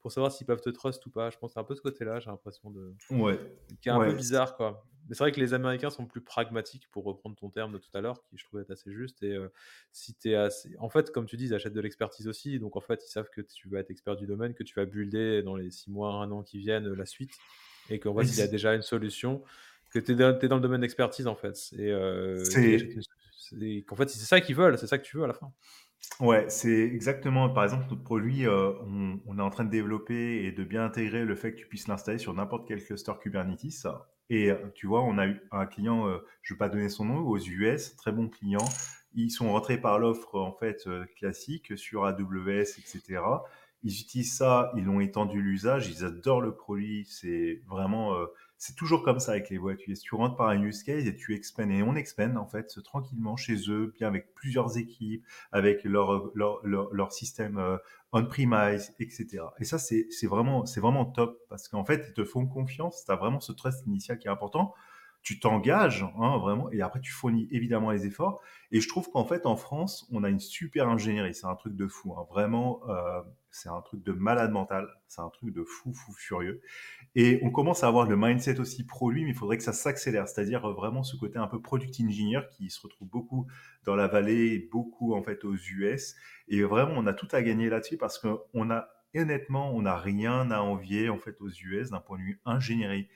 pour 0.00 0.12
savoir 0.12 0.32
s'ils 0.32 0.46
peuvent 0.46 0.60
te 0.60 0.70
trust 0.70 1.04
ou 1.06 1.10
pas. 1.10 1.30
Je 1.30 1.38
pense 1.38 1.50
que 1.50 1.54
c'est 1.54 1.60
un 1.60 1.64
peu 1.64 1.74
ce 1.74 1.82
côté-là, 1.82 2.20
j'ai 2.20 2.30
l'impression 2.30 2.70
de. 2.70 2.94
Ouais. 3.10 3.38
Qui 3.80 3.88
est 3.88 3.92
un 3.92 4.00
peu 4.00 4.12
bizarre, 4.12 4.56
quoi. 4.56 4.84
Mais 5.08 5.14
c'est 5.14 5.24
vrai 5.24 5.32
que 5.32 5.40
les 5.40 5.54
Américains 5.54 5.90
sont 5.90 6.06
plus 6.06 6.20
pragmatiques, 6.20 6.88
pour 6.90 7.04
reprendre 7.04 7.36
ton 7.36 7.50
terme 7.50 7.72
de 7.72 7.78
tout 7.78 7.90
à 7.94 8.00
l'heure, 8.00 8.22
qui 8.22 8.38
je 8.38 8.44
trouvais 8.44 8.62
être 8.62 8.70
assez 8.70 8.92
juste. 8.92 9.22
Et 9.22 9.34
euh, 9.34 9.48
si 9.92 10.14
tu 10.14 10.30
es 10.30 10.34
assez. 10.36 10.74
En 10.78 10.88
fait, 10.88 11.10
comme 11.10 11.26
tu 11.26 11.36
dis, 11.36 11.46
ils 11.46 11.54
achètent 11.54 11.74
de 11.74 11.80
l'expertise 11.80 12.28
aussi. 12.28 12.58
Donc, 12.58 12.76
en 12.76 12.80
fait, 12.80 13.02
ils 13.04 13.10
savent 13.10 13.28
que 13.30 13.40
tu 13.40 13.68
vas 13.68 13.80
être 13.80 13.90
expert 13.90 14.16
du 14.16 14.26
domaine, 14.26 14.54
que 14.54 14.62
tu 14.62 14.74
vas 14.74 14.86
builder 14.86 15.42
dans 15.42 15.56
les 15.56 15.70
six 15.70 15.90
mois, 15.90 16.14
un 16.14 16.30
an 16.30 16.42
qui 16.42 16.58
viennent 16.58 16.92
la 16.92 17.06
suite. 17.06 17.32
Et 17.90 17.98
qu'en 17.98 18.14
fait, 18.14 18.24
il 18.24 18.36
y 18.36 18.42
a 18.42 18.46
déjà 18.46 18.74
une 18.74 18.82
solution, 18.82 19.42
que 19.90 19.98
tu 19.98 20.12
es, 20.12 20.14
dans 20.14 20.56
le 20.56 20.60
domaine 20.60 20.80
d'expertise, 20.80 21.26
en 21.26 21.34
fait. 21.34 21.56
Et, 21.76 21.90
euh, 21.90 22.42
qu'en 23.86 23.96
fait, 23.96 24.08
c'est 24.08 24.18
ça 24.24 24.40
qu'ils 24.40 24.56
veulent, 24.56 24.78
c'est 24.78 24.86
ça 24.86 24.98
que 24.98 25.04
tu 25.04 25.16
veux 25.16 25.24
à 25.24 25.28
la 25.28 25.34
fin. 25.34 25.52
Ouais, 26.18 26.48
c'est 26.48 26.80
exactement, 26.80 27.48
par 27.50 27.64
exemple, 27.64 27.86
notre 27.90 28.02
produit, 28.02 28.46
euh, 28.46 28.72
on, 29.26 29.38
est 29.38 29.42
en 29.42 29.50
train 29.50 29.64
de 29.64 29.70
développer 29.70 30.44
et 30.44 30.52
de 30.52 30.64
bien 30.64 30.84
intégrer 30.84 31.24
le 31.24 31.34
fait 31.34 31.52
que 31.52 31.58
tu 31.58 31.66
puisses 31.66 31.88
l'installer 31.88 32.18
sur 32.18 32.34
n'importe 32.34 32.66
quel 32.68 32.82
cluster 32.82 33.12
Kubernetes. 33.20 33.86
Et 34.28 34.50
euh, 34.50 34.56
tu 34.74 34.86
vois, 34.86 35.02
on 35.02 35.18
a 35.18 35.26
eu 35.26 35.40
un 35.50 35.66
client, 35.66 36.08
euh, 36.08 36.18
je 36.42 36.52
ne 36.52 36.56
vais 36.56 36.58
pas 36.58 36.68
donner 36.68 36.88
son 36.88 37.04
nom, 37.06 37.20
aux 37.20 37.38
US, 37.38 37.96
très 37.96 38.12
bon 38.12 38.28
client. 38.28 38.64
Ils 39.14 39.30
sont 39.30 39.50
rentrés 39.50 39.78
par 39.78 39.98
l'offre 39.98 40.38
en 40.38 40.52
fait 40.52 40.88
classique 41.16 41.76
sur 41.76 42.04
AWS, 42.04 42.78
etc. 42.78 43.22
Ils 43.82 44.00
utilisent 44.00 44.36
ça, 44.36 44.72
ils 44.76 44.88
ont 44.88 45.00
étendu 45.00 45.42
l'usage, 45.42 45.88
ils 45.88 46.04
adorent 46.04 46.42
le 46.42 46.54
produit. 46.54 47.06
C'est 47.10 47.60
vraiment, 47.66 48.14
c'est 48.60 48.76
toujours 48.76 49.02
comme 49.02 49.20
ça 49.20 49.32
avec 49.32 49.48
les 49.48 49.56
voitures. 49.56 49.96
Tu 49.98 50.14
rentres 50.14 50.36
par 50.36 50.50
un 50.50 50.62
use 50.62 50.82
case 50.82 51.06
et 51.06 51.16
tu 51.16 51.34
expands. 51.34 51.70
Et 51.70 51.82
on 51.82 51.96
expand, 51.96 52.36
en 52.36 52.46
fait, 52.46 52.78
tranquillement 52.84 53.34
chez 53.34 53.56
eux, 53.70 53.94
bien 53.98 54.06
avec 54.06 54.34
plusieurs 54.34 54.76
équipes, 54.76 55.24
avec 55.50 55.82
leur, 55.84 56.30
leur, 56.34 56.60
leur, 56.62 57.10
système 57.10 57.56
euh, 57.56 57.78
on-premise, 58.12 58.94
etc. 59.00 59.44
Et 59.60 59.64
ça, 59.64 59.78
c'est 59.78 60.06
vraiment, 60.24 60.64
vraiment 60.76 61.06
top 61.06 61.40
parce 61.48 61.68
qu'en 61.68 61.86
fait, 61.86 62.04
ils 62.08 62.12
te 62.12 62.22
font 62.22 62.46
confiance. 62.46 63.02
Tu 63.06 63.10
as 63.10 63.16
vraiment 63.16 63.40
ce 63.40 63.52
trust 63.52 63.86
initial 63.86 64.18
qui 64.18 64.28
est 64.28 64.30
important 64.30 64.74
tu 65.22 65.38
t'engages 65.38 66.06
hein, 66.18 66.38
vraiment 66.38 66.70
et 66.70 66.80
après 66.80 67.00
tu 67.00 67.12
fournis 67.12 67.46
évidemment 67.50 67.90
les 67.90 68.06
efforts. 68.06 68.40
Et 68.72 68.80
je 68.80 68.88
trouve 68.88 69.10
qu'en 69.10 69.24
fait 69.24 69.44
en 69.44 69.56
France 69.56 70.08
on 70.10 70.24
a 70.24 70.30
une 70.30 70.40
super 70.40 70.88
ingénierie. 70.88 71.34
C'est 71.34 71.46
un 71.46 71.54
truc 71.56 71.76
de 71.76 71.86
fou 71.86 72.14
hein. 72.14 72.26
vraiment 72.30 72.80
euh, 72.88 73.20
c'est 73.50 73.68
un 73.68 73.80
truc 73.82 74.02
de 74.02 74.12
malade 74.12 74.50
mental. 74.50 74.88
C'est 75.08 75.20
un 75.20 75.28
truc 75.28 75.52
de 75.52 75.62
fou 75.62 75.92
fou 75.92 76.12
furieux. 76.12 76.62
Et 77.14 77.38
on 77.42 77.50
commence 77.50 77.84
à 77.84 77.88
avoir 77.88 78.06
le 78.06 78.16
mindset 78.16 78.60
aussi 78.60 78.86
produit 78.86 79.24
mais 79.24 79.30
il 79.30 79.36
faudrait 79.36 79.58
que 79.58 79.62
ça 79.62 79.74
s'accélère. 79.74 80.26
C'est-à-dire 80.26 80.64
euh, 80.64 80.72
vraiment 80.72 81.02
ce 81.02 81.16
côté 81.16 81.38
un 81.38 81.48
peu 81.48 81.60
product 81.60 82.00
engineer 82.00 82.48
qui 82.50 82.70
se 82.70 82.80
retrouve 82.80 83.08
beaucoup 83.08 83.46
dans 83.84 83.96
la 83.96 84.06
vallée 84.06 84.68
beaucoup 84.72 85.14
en 85.14 85.22
fait 85.22 85.44
aux 85.44 85.54
US 85.54 86.14
et 86.48 86.62
vraiment 86.62 86.94
on 86.96 87.06
a 87.06 87.12
tout 87.12 87.28
à 87.32 87.42
gagner 87.42 87.68
là-dessus 87.68 87.98
parce 87.98 88.18
qu'on 88.18 88.70
a 88.70 88.88
honnêtement 89.14 89.74
on 89.74 89.82
n'a 89.82 89.96
rien 89.96 90.50
à 90.50 90.60
envier 90.60 91.10
en 91.10 91.18
fait 91.18 91.36
aux 91.40 91.50
US 91.50 91.90
d'un 91.90 92.00
point 92.00 92.16
de 92.16 92.22
vue 92.22 92.40
ingénierie. 92.46 93.08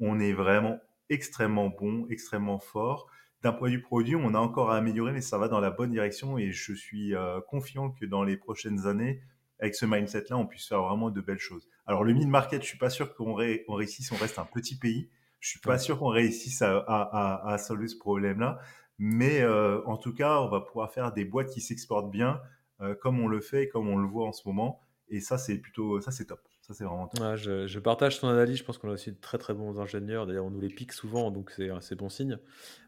On 0.00 0.20
est 0.20 0.32
vraiment 0.32 0.78
extrêmement 1.10 1.68
bon, 1.68 2.06
extrêmement 2.10 2.58
fort. 2.58 3.08
D'un 3.42 3.52
point 3.52 3.68
de 3.68 3.76
vue 3.76 3.82
produit, 3.82 4.16
on 4.16 4.34
a 4.34 4.38
encore 4.38 4.70
à 4.72 4.76
améliorer, 4.76 5.12
mais 5.12 5.20
ça 5.20 5.38
va 5.38 5.48
dans 5.48 5.60
la 5.60 5.70
bonne 5.70 5.92
direction 5.92 6.38
et 6.38 6.50
je 6.50 6.72
suis 6.72 7.14
euh, 7.14 7.40
confiant 7.48 7.90
que 7.90 8.04
dans 8.04 8.24
les 8.24 8.36
prochaines 8.36 8.86
années, 8.86 9.22
avec 9.60 9.74
ce 9.74 9.86
mindset-là, 9.86 10.36
on 10.36 10.46
puisse 10.46 10.66
faire 10.68 10.82
vraiment 10.82 11.10
de 11.10 11.20
belles 11.20 11.38
choses. 11.38 11.68
Alors 11.86 12.04
le 12.04 12.12
mid-market, 12.14 12.62
je 12.62 12.66
suis 12.66 12.78
pas 12.78 12.90
sûr 12.90 13.14
qu'on 13.14 13.34
réussisse, 13.34 14.10
on 14.12 14.16
reste 14.16 14.38
un 14.38 14.44
petit 14.44 14.76
pays. 14.76 15.08
Je 15.40 15.50
suis 15.50 15.60
pas 15.60 15.78
sûr 15.78 15.98
qu'on 16.00 16.08
réussisse 16.08 16.62
à, 16.62 16.78
à, 16.78 17.52
à, 17.52 17.58
ce 17.58 17.96
problème-là, 17.98 18.58
mais 18.98 19.40
euh, 19.40 19.80
en 19.86 19.96
tout 19.96 20.12
cas, 20.12 20.40
on 20.40 20.48
va 20.48 20.60
pouvoir 20.60 20.92
faire 20.92 21.12
des 21.12 21.24
boîtes 21.24 21.50
qui 21.50 21.60
s'exportent 21.60 22.10
bien, 22.10 22.40
euh, 22.80 22.96
comme 22.96 23.20
on 23.20 23.28
le 23.28 23.40
fait, 23.40 23.68
comme 23.68 23.88
on 23.88 23.96
le 23.96 24.08
voit 24.08 24.26
en 24.26 24.32
ce 24.32 24.46
moment, 24.48 24.80
et 25.08 25.20
ça 25.20 25.38
c'est 25.38 25.58
plutôt, 25.58 26.00
ça 26.00 26.10
c'est 26.10 26.26
top. 26.26 26.40
Je, 26.70 27.78
partage 27.78 28.20
ton 28.20 28.28
analyse. 28.28 28.58
Je 28.58 28.64
pense 28.64 28.78
qu'on 28.78 28.90
a 28.90 28.92
aussi 28.92 29.10
de 29.12 29.16
très 29.20 29.38
très 29.38 29.54
bons 29.54 29.80
ingénieurs. 29.80 30.26
D'ailleurs, 30.26 30.44
on 30.44 30.50
nous 30.50 30.60
les 30.60 30.68
pique 30.68 30.92
souvent, 30.92 31.30
donc 31.30 31.52
c'est 31.80 31.94
bon 31.94 32.08
signe. 32.08 32.38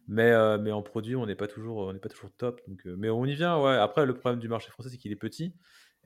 Mais, 0.09 0.31
euh, 0.33 0.59
mais 0.59 0.72
en 0.72 0.83
produit, 0.83 1.16
on 1.16 1.24
n'est 1.24 1.35
pas 1.35 1.47
toujours, 1.47 1.78
on 1.78 1.93
n'est 1.93 1.99
pas 1.99 2.09
toujours 2.09 2.31
top. 2.33 2.61
Donc, 2.68 2.87
euh, 2.87 2.95
mais 2.99 3.09
on 3.09 3.24
y 3.24 3.35
vient. 3.35 3.59
Ouais. 3.59 3.76
Après, 3.76 4.05
le 4.05 4.14
problème 4.14 4.41
du 4.41 4.49
marché 4.49 4.70
français, 4.70 4.91
c'est 4.91 4.99
qu'il 4.99 5.12
est 5.12 5.16
petit 5.16 5.55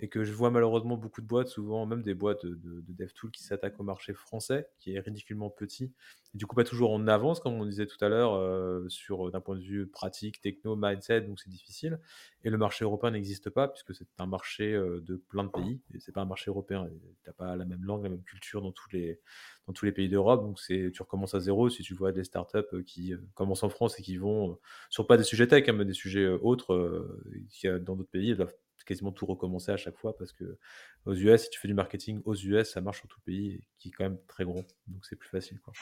et 0.01 0.09
que 0.09 0.25
je 0.25 0.33
vois 0.33 0.51
malheureusement 0.51 0.97
beaucoup 0.97 1.21
de 1.21 1.27
boîtes, 1.27 1.49
souvent 1.49 1.87
même 1.87 2.03
des 2.03 2.15
boîtes 2.15 2.45
de, 2.45 2.55
de, 2.55 2.93
DevTool 2.93 3.31
qui 3.31 3.45
s'attaquent 3.45 3.79
au 3.79 3.85
marché 3.85 4.13
français, 4.13 4.67
qui 4.81 4.95
est 4.95 5.01
ridiculement 5.01 5.51
petit, 5.51 5.93
et 6.35 6.39
du 6.39 6.47
coup 6.47 6.57
pas 6.57 6.65
toujours 6.65 6.93
en 6.93 7.07
avance, 7.07 7.39
comme 7.39 7.55
on 7.55 7.65
disait 7.65 7.87
tout 7.87 8.03
à 8.05 8.09
l'heure, 8.09 8.35
euh, 8.35 8.85
sur 8.89 9.31
d'un 9.31 9.41
point 9.41 9.55
de 9.55 9.63
vue 9.63 9.87
pratique, 9.87 10.41
techno, 10.41 10.75
mindset, 10.75 11.23
donc 11.23 11.39
c'est 11.39 11.51
difficile. 11.51 12.01
Et 12.43 12.51
le 12.51 12.59
marché 12.59 12.85
européen 12.85 13.13
n'existe 13.13 13.51
pas, 13.51 13.69
puisque 13.69 13.95
c'est 13.95 14.09
un 14.19 14.27
marché 14.27 14.75
euh, 14.75 15.01
de 15.01 15.17
plein 15.17 15.45
de 15.45 15.51
pays, 15.51 15.81
et 15.95 16.01
c'est 16.01 16.13
pas 16.13 16.23
un 16.23 16.27
marché 16.27 16.51
européen, 16.51 16.89
tu 17.23 17.31
n'as 17.31 17.33
pas 17.33 17.55
la 17.55 17.65
même 17.65 17.85
langue, 17.85 18.03
la 18.03 18.11
même 18.11 18.25
culture 18.25 18.63
dans 18.63 18.73
tous 18.73 18.91
les, 18.91 19.21
dans 19.69 19.73
tous 19.73 19.85
les 19.85 19.93
pays 19.93 20.09
d'Europe, 20.09 20.43
donc 20.43 20.59
tu 20.67 21.03
recommences 21.03 21.35
à 21.37 21.41
zéro 21.41 21.71
si 21.71 21.85
tu 21.85 21.95
vois 21.95 22.11
des 22.11 22.25
startups 22.25 22.59
euh, 22.73 22.83
qui 22.83 23.15
commencent 23.35 23.63
en 23.63 23.69
France 23.69 23.99
et 24.01 24.03
qui 24.03 24.17
vont, 24.17 24.59
sur 24.91 25.07
pas 25.07 25.17
des 25.17 25.25
sujets 25.25 25.47
tech, 25.47 25.69
hein, 25.69 25.73
mais 25.73 25.85
des 25.85 25.95
sujets 25.95 26.27
autres, 26.27 27.07
qui 27.49 27.69
dans 27.69 27.95
d'autres 27.95 28.11
pays, 28.11 28.35
doivent 28.35 28.55
quasiment 28.85 29.13
tout 29.13 29.27
recommencer 29.27 29.73
à 29.73 29.77
chaque 29.77 29.97
fois 29.97 30.17
parce 30.17 30.33
que 30.33 30.59
aux 31.07 31.15
US, 31.15 31.43
si 31.43 31.51
tu 31.51 31.61
fais 31.61 31.69
du 31.69 31.75
marketing 31.75 32.21
aux 32.25 32.35
US, 32.35 32.71
ça 32.71 32.81
marche 32.81 32.99
sur 32.99 33.09
tout 33.09 33.19
le 33.21 33.33
pays 33.33 33.65
qui 33.79 33.89
est 33.89 33.93
quand 33.93 34.05
même 34.05 34.19
très 34.27 34.45
gros. 34.45 34.65
Donc 34.87 35.05
c'est 35.05 35.17
plus 35.17 35.29
facile. 35.29 35.61
Quoi. 35.61 35.73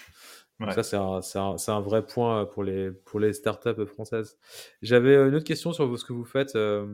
ça, 0.73 0.83
c'est 0.83 0.97
un, 1.39 1.57
un, 1.75 1.81
vrai 1.81 2.07
point 2.07 2.47
pour 2.47 2.65
les, 2.65 2.91
pour 2.91 3.21
les 3.21 3.33
startups 3.33 3.87
françaises. 3.87 4.39
J'avais 4.83 5.15
une 5.15 5.35
autre 5.35 5.45
question 5.45 5.73
sur 5.73 5.99
ce 5.99 6.05
que 6.05 6.13
vous 6.13 6.25
faites 6.25 6.57
euh, 6.57 6.87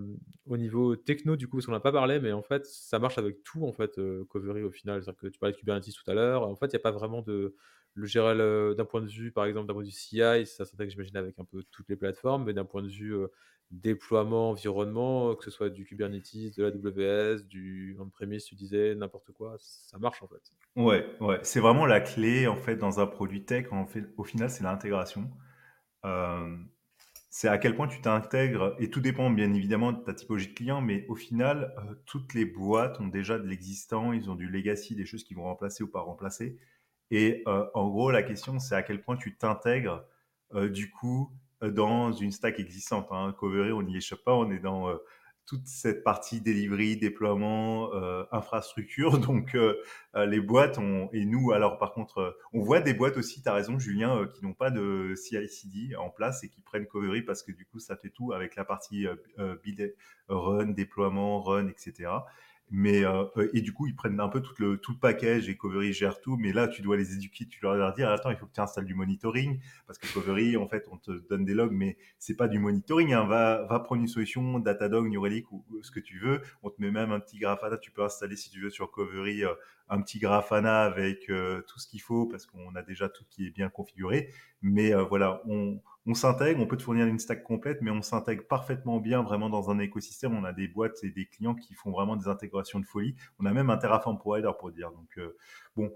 au 0.46 0.56
niveau 0.56 0.96
techno, 0.96 1.36
du 1.36 1.48
coup, 1.48 1.56
parce 1.56 1.66
qu'on 1.66 1.72
n'a 1.72 1.80
pas 1.80 1.92
parlé, 1.92 2.20
mais 2.20 2.32
en 2.32 2.42
fait, 2.42 2.66
ça 2.66 2.98
marche 2.98 3.18
avec 3.18 3.42
tout, 3.44 3.66
en 3.66 3.72
fait, 3.72 3.98
euh, 3.98 4.24
Covery 4.28 4.62
au 4.62 4.70
final. 4.70 5.02
C'est-à-dire 5.02 5.20
que 5.20 5.26
tu 5.28 5.38
parlais 5.38 5.52
de 5.52 5.58
Kubernetes 5.58 5.92
tout 5.92 6.10
à 6.10 6.14
l'heure. 6.14 6.42
En 6.42 6.56
fait, 6.56 6.66
il 6.66 6.74
n'y 6.74 6.76
a 6.76 6.80
pas 6.80 6.92
vraiment 6.92 7.22
de 7.22 7.54
le 7.94 8.06
gérer 8.06 8.36
d'un 8.74 8.84
point 8.84 9.02
de 9.02 9.08
vue, 9.08 9.32
par 9.32 9.44
exemple, 9.44 9.66
d'un 9.66 9.74
point 9.74 9.82
de 9.82 9.88
vue 9.88 9.92
CI, 9.92 10.46
ça 10.46 10.64
s'intègre, 10.64 10.90
j'imagine, 10.90 11.16
avec 11.16 11.38
un 11.38 11.44
peu 11.44 11.64
toutes 11.70 11.88
les 11.88 11.96
plateformes, 11.96 12.44
mais 12.44 12.52
d'un 12.52 12.64
point 12.64 12.82
de 12.82 12.88
vue 12.88 13.14
euh, 13.14 13.28
déploiement, 13.70 14.50
environnement, 14.50 15.34
que 15.34 15.44
ce 15.44 15.50
soit 15.50 15.68
du 15.68 15.84
Kubernetes, 15.84 16.56
de 16.56 16.62
l'AWS, 16.62 17.42
du 17.42 17.96
on-premise, 18.00 18.44
tu 18.44 18.54
disais, 18.54 18.94
n'importe 18.94 19.32
quoi, 19.32 19.56
ça 19.58 19.98
marche 19.98 20.22
en 20.22 20.28
fait. 20.28 20.52
Ouais, 20.76 21.06
ouais, 21.20 21.38
c'est 21.42 21.60
vraiment 21.60 21.84
la 21.84 22.00
clé 22.00 22.46
en 22.46 22.56
fait 22.56 22.76
dans 22.76 23.00
un 23.00 23.06
produit 23.06 23.44
tech. 23.44 23.66
En 23.70 23.86
fait, 23.86 24.04
au 24.16 24.24
final, 24.24 24.48
c'est 24.48 24.62
l'intégration. 24.62 25.30
Euh, 26.04 26.56
c'est 27.30 27.48
à 27.48 27.58
quel 27.58 27.76
point 27.76 27.88
tu 27.88 28.00
t'intègres, 28.00 28.74
et 28.78 28.88
tout 28.88 29.00
dépend 29.00 29.28
bien 29.30 29.52
évidemment 29.52 29.92
de 29.92 30.02
ta 30.02 30.14
typologie 30.14 30.48
de 30.48 30.54
client, 30.54 30.80
mais 30.80 31.04
au 31.08 31.14
final, 31.14 31.74
euh, 31.78 31.94
toutes 32.06 32.32
les 32.32 32.46
boîtes 32.46 33.00
ont 33.00 33.08
déjà 33.08 33.38
de 33.38 33.46
l'existant, 33.46 34.14
ils 34.14 34.30
ont 34.30 34.34
du 34.34 34.48
legacy, 34.48 34.94
des 34.94 35.04
choses 35.04 35.24
qui 35.24 35.34
vont 35.34 35.44
remplacer 35.44 35.84
ou 35.84 35.88
pas 35.88 36.00
remplacer. 36.00 36.58
Et 37.10 37.42
euh, 37.46 37.66
en 37.74 37.88
gros, 37.88 38.10
la 38.10 38.22
question, 38.22 38.58
c'est 38.58 38.74
à 38.74 38.82
quel 38.82 39.02
point 39.02 39.16
tu 39.16 39.36
t'intègres 39.36 40.04
du 40.70 40.90
coup 40.90 41.30
dans 41.62 42.12
une 42.12 42.32
stack 42.32 42.60
existante. 42.60 43.08
Hein. 43.10 43.34
Covery, 43.38 43.72
on 43.72 43.82
n'y 43.82 43.96
échappe 43.96 44.22
pas, 44.24 44.34
on 44.34 44.50
est 44.50 44.60
dans 44.60 44.88
euh, 44.88 44.96
toute 45.46 45.66
cette 45.66 46.04
partie 46.04 46.40
delivery, 46.40 46.96
déploiement, 46.96 47.92
euh, 47.94 48.24
infrastructure. 48.30 49.18
Donc 49.18 49.54
euh, 49.54 49.74
les 50.14 50.40
boîtes, 50.40 50.78
on, 50.78 51.08
et 51.12 51.24
nous, 51.24 51.52
alors 51.52 51.78
par 51.78 51.92
contre, 51.92 52.38
on 52.52 52.62
voit 52.62 52.80
des 52.80 52.94
boîtes 52.94 53.16
aussi, 53.16 53.42
tu 53.42 53.48
as 53.48 53.54
raison 53.54 53.78
Julien, 53.78 54.26
qui 54.34 54.44
n'ont 54.44 54.54
pas 54.54 54.70
de 54.70 55.14
CI/CD 55.16 55.96
en 55.96 56.10
place 56.10 56.44
et 56.44 56.48
qui 56.48 56.60
prennent 56.60 56.86
Covery 56.86 57.22
parce 57.22 57.42
que 57.42 57.52
du 57.52 57.64
coup, 57.66 57.78
ça 57.78 57.96
fait 57.96 58.10
tout 58.10 58.32
avec 58.32 58.56
la 58.56 58.64
partie 58.64 59.06
build, 59.62 59.94
run, 60.28 60.66
déploiement, 60.66 61.40
run, 61.40 61.68
etc. 61.68 62.10
Mais 62.70 63.04
euh, 63.04 63.24
euh, 63.36 63.48
et 63.54 63.62
du 63.62 63.72
coup, 63.72 63.86
ils 63.86 63.96
prennent 63.96 64.20
un 64.20 64.28
peu 64.28 64.40
tout 64.40 64.54
le 64.58 64.78
tout 64.78 64.92
le 64.92 64.98
package 64.98 65.48
et 65.48 65.56
Covery 65.56 65.92
gère 65.92 66.20
tout. 66.20 66.36
Mais 66.36 66.52
là, 66.52 66.68
tu 66.68 66.82
dois 66.82 66.96
les 66.96 67.14
éduquer, 67.14 67.46
tu 67.46 67.60
leur 67.62 67.94
dire 67.94 68.10
attends, 68.10 68.30
il 68.30 68.36
faut 68.36 68.46
que 68.46 68.52
tu 68.52 68.60
installes 68.60 68.84
du 68.84 68.94
monitoring 68.94 69.60
parce 69.86 69.98
que 69.98 70.12
Covery, 70.12 70.56
en 70.56 70.68
fait, 70.68 70.86
on 70.90 70.98
te 70.98 71.12
donne 71.28 71.44
des 71.44 71.54
logs, 71.54 71.72
mais 71.72 71.96
c'est 72.18 72.36
pas 72.36 72.48
du 72.48 72.58
monitoring. 72.58 73.12
Hein. 73.14 73.26
Va 73.26 73.64
va 73.66 73.80
prendre 73.80 74.02
une 74.02 74.08
solution 74.08 74.58
Datadog, 74.58 75.08
New 75.08 75.20
Relic 75.20 75.50
ou, 75.52 75.64
ce 75.82 75.90
que 75.90 76.00
tu 76.00 76.18
veux. 76.18 76.42
On 76.62 76.70
te 76.70 76.80
met 76.80 76.90
même 76.90 77.12
un 77.12 77.20
petit 77.20 77.38
Grafana. 77.38 77.78
Tu 77.78 77.90
peux 77.90 78.02
installer 78.02 78.36
si 78.36 78.50
tu 78.50 78.60
veux 78.60 78.70
sur 78.70 78.90
Covery 78.90 79.44
euh, 79.44 79.54
un 79.88 80.00
petit 80.02 80.18
Grafana 80.18 80.82
avec 80.82 81.26
tout 81.26 81.78
ce 81.78 81.86
qu'il 81.86 82.00
faut 82.00 82.26
parce 82.26 82.46
qu'on 82.46 82.74
a 82.74 82.82
déjà 82.82 83.08
tout 83.08 83.24
qui 83.30 83.46
est 83.46 83.50
bien 83.50 83.68
configuré. 83.68 84.30
Mais 84.62 84.92
voilà, 84.94 85.42
on 85.46 85.80
on 86.08 86.14
s'intègre, 86.14 86.58
on 86.60 86.66
peut 86.66 86.78
te 86.78 86.82
fournir 86.82 87.06
une 87.06 87.18
stack 87.18 87.42
complète, 87.42 87.82
mais 87.82 87.90
on 87.90 88.00
s'intègre 88.00 88.42
parfaitement 88.46 88.98
bien 88.98 89.22
vraiment 89.22 89.50
dans 89.50 89.70
un 89.70 89.78
écosystème. 89.78 90.34
On 90.34 90.42
a 90.42 90.54
des 90.54 90.66
boîtes 90.66 91.04
et 91.04 91.10
des 91.10 91.26
clients 91.26 91.54
qui 91.54 91.74
font 91.74 91.90
vraiment 91.90 92.16
des 92.16 92.28
intégrations 92.28 92.80
de 92.80 92.86
folie. 92.86 93.14
On 93.38 93.44
a 93.44 93.52
même 93.52 93.68
un 93.68 93.76
Terraform 93.76 94.16
provider 94.16 94.50
pour 94.58 94.72
dire. 94.72 94.90
Donc 94.90 95.18
euh, 95.18 95.36
bon, 95.76 95.92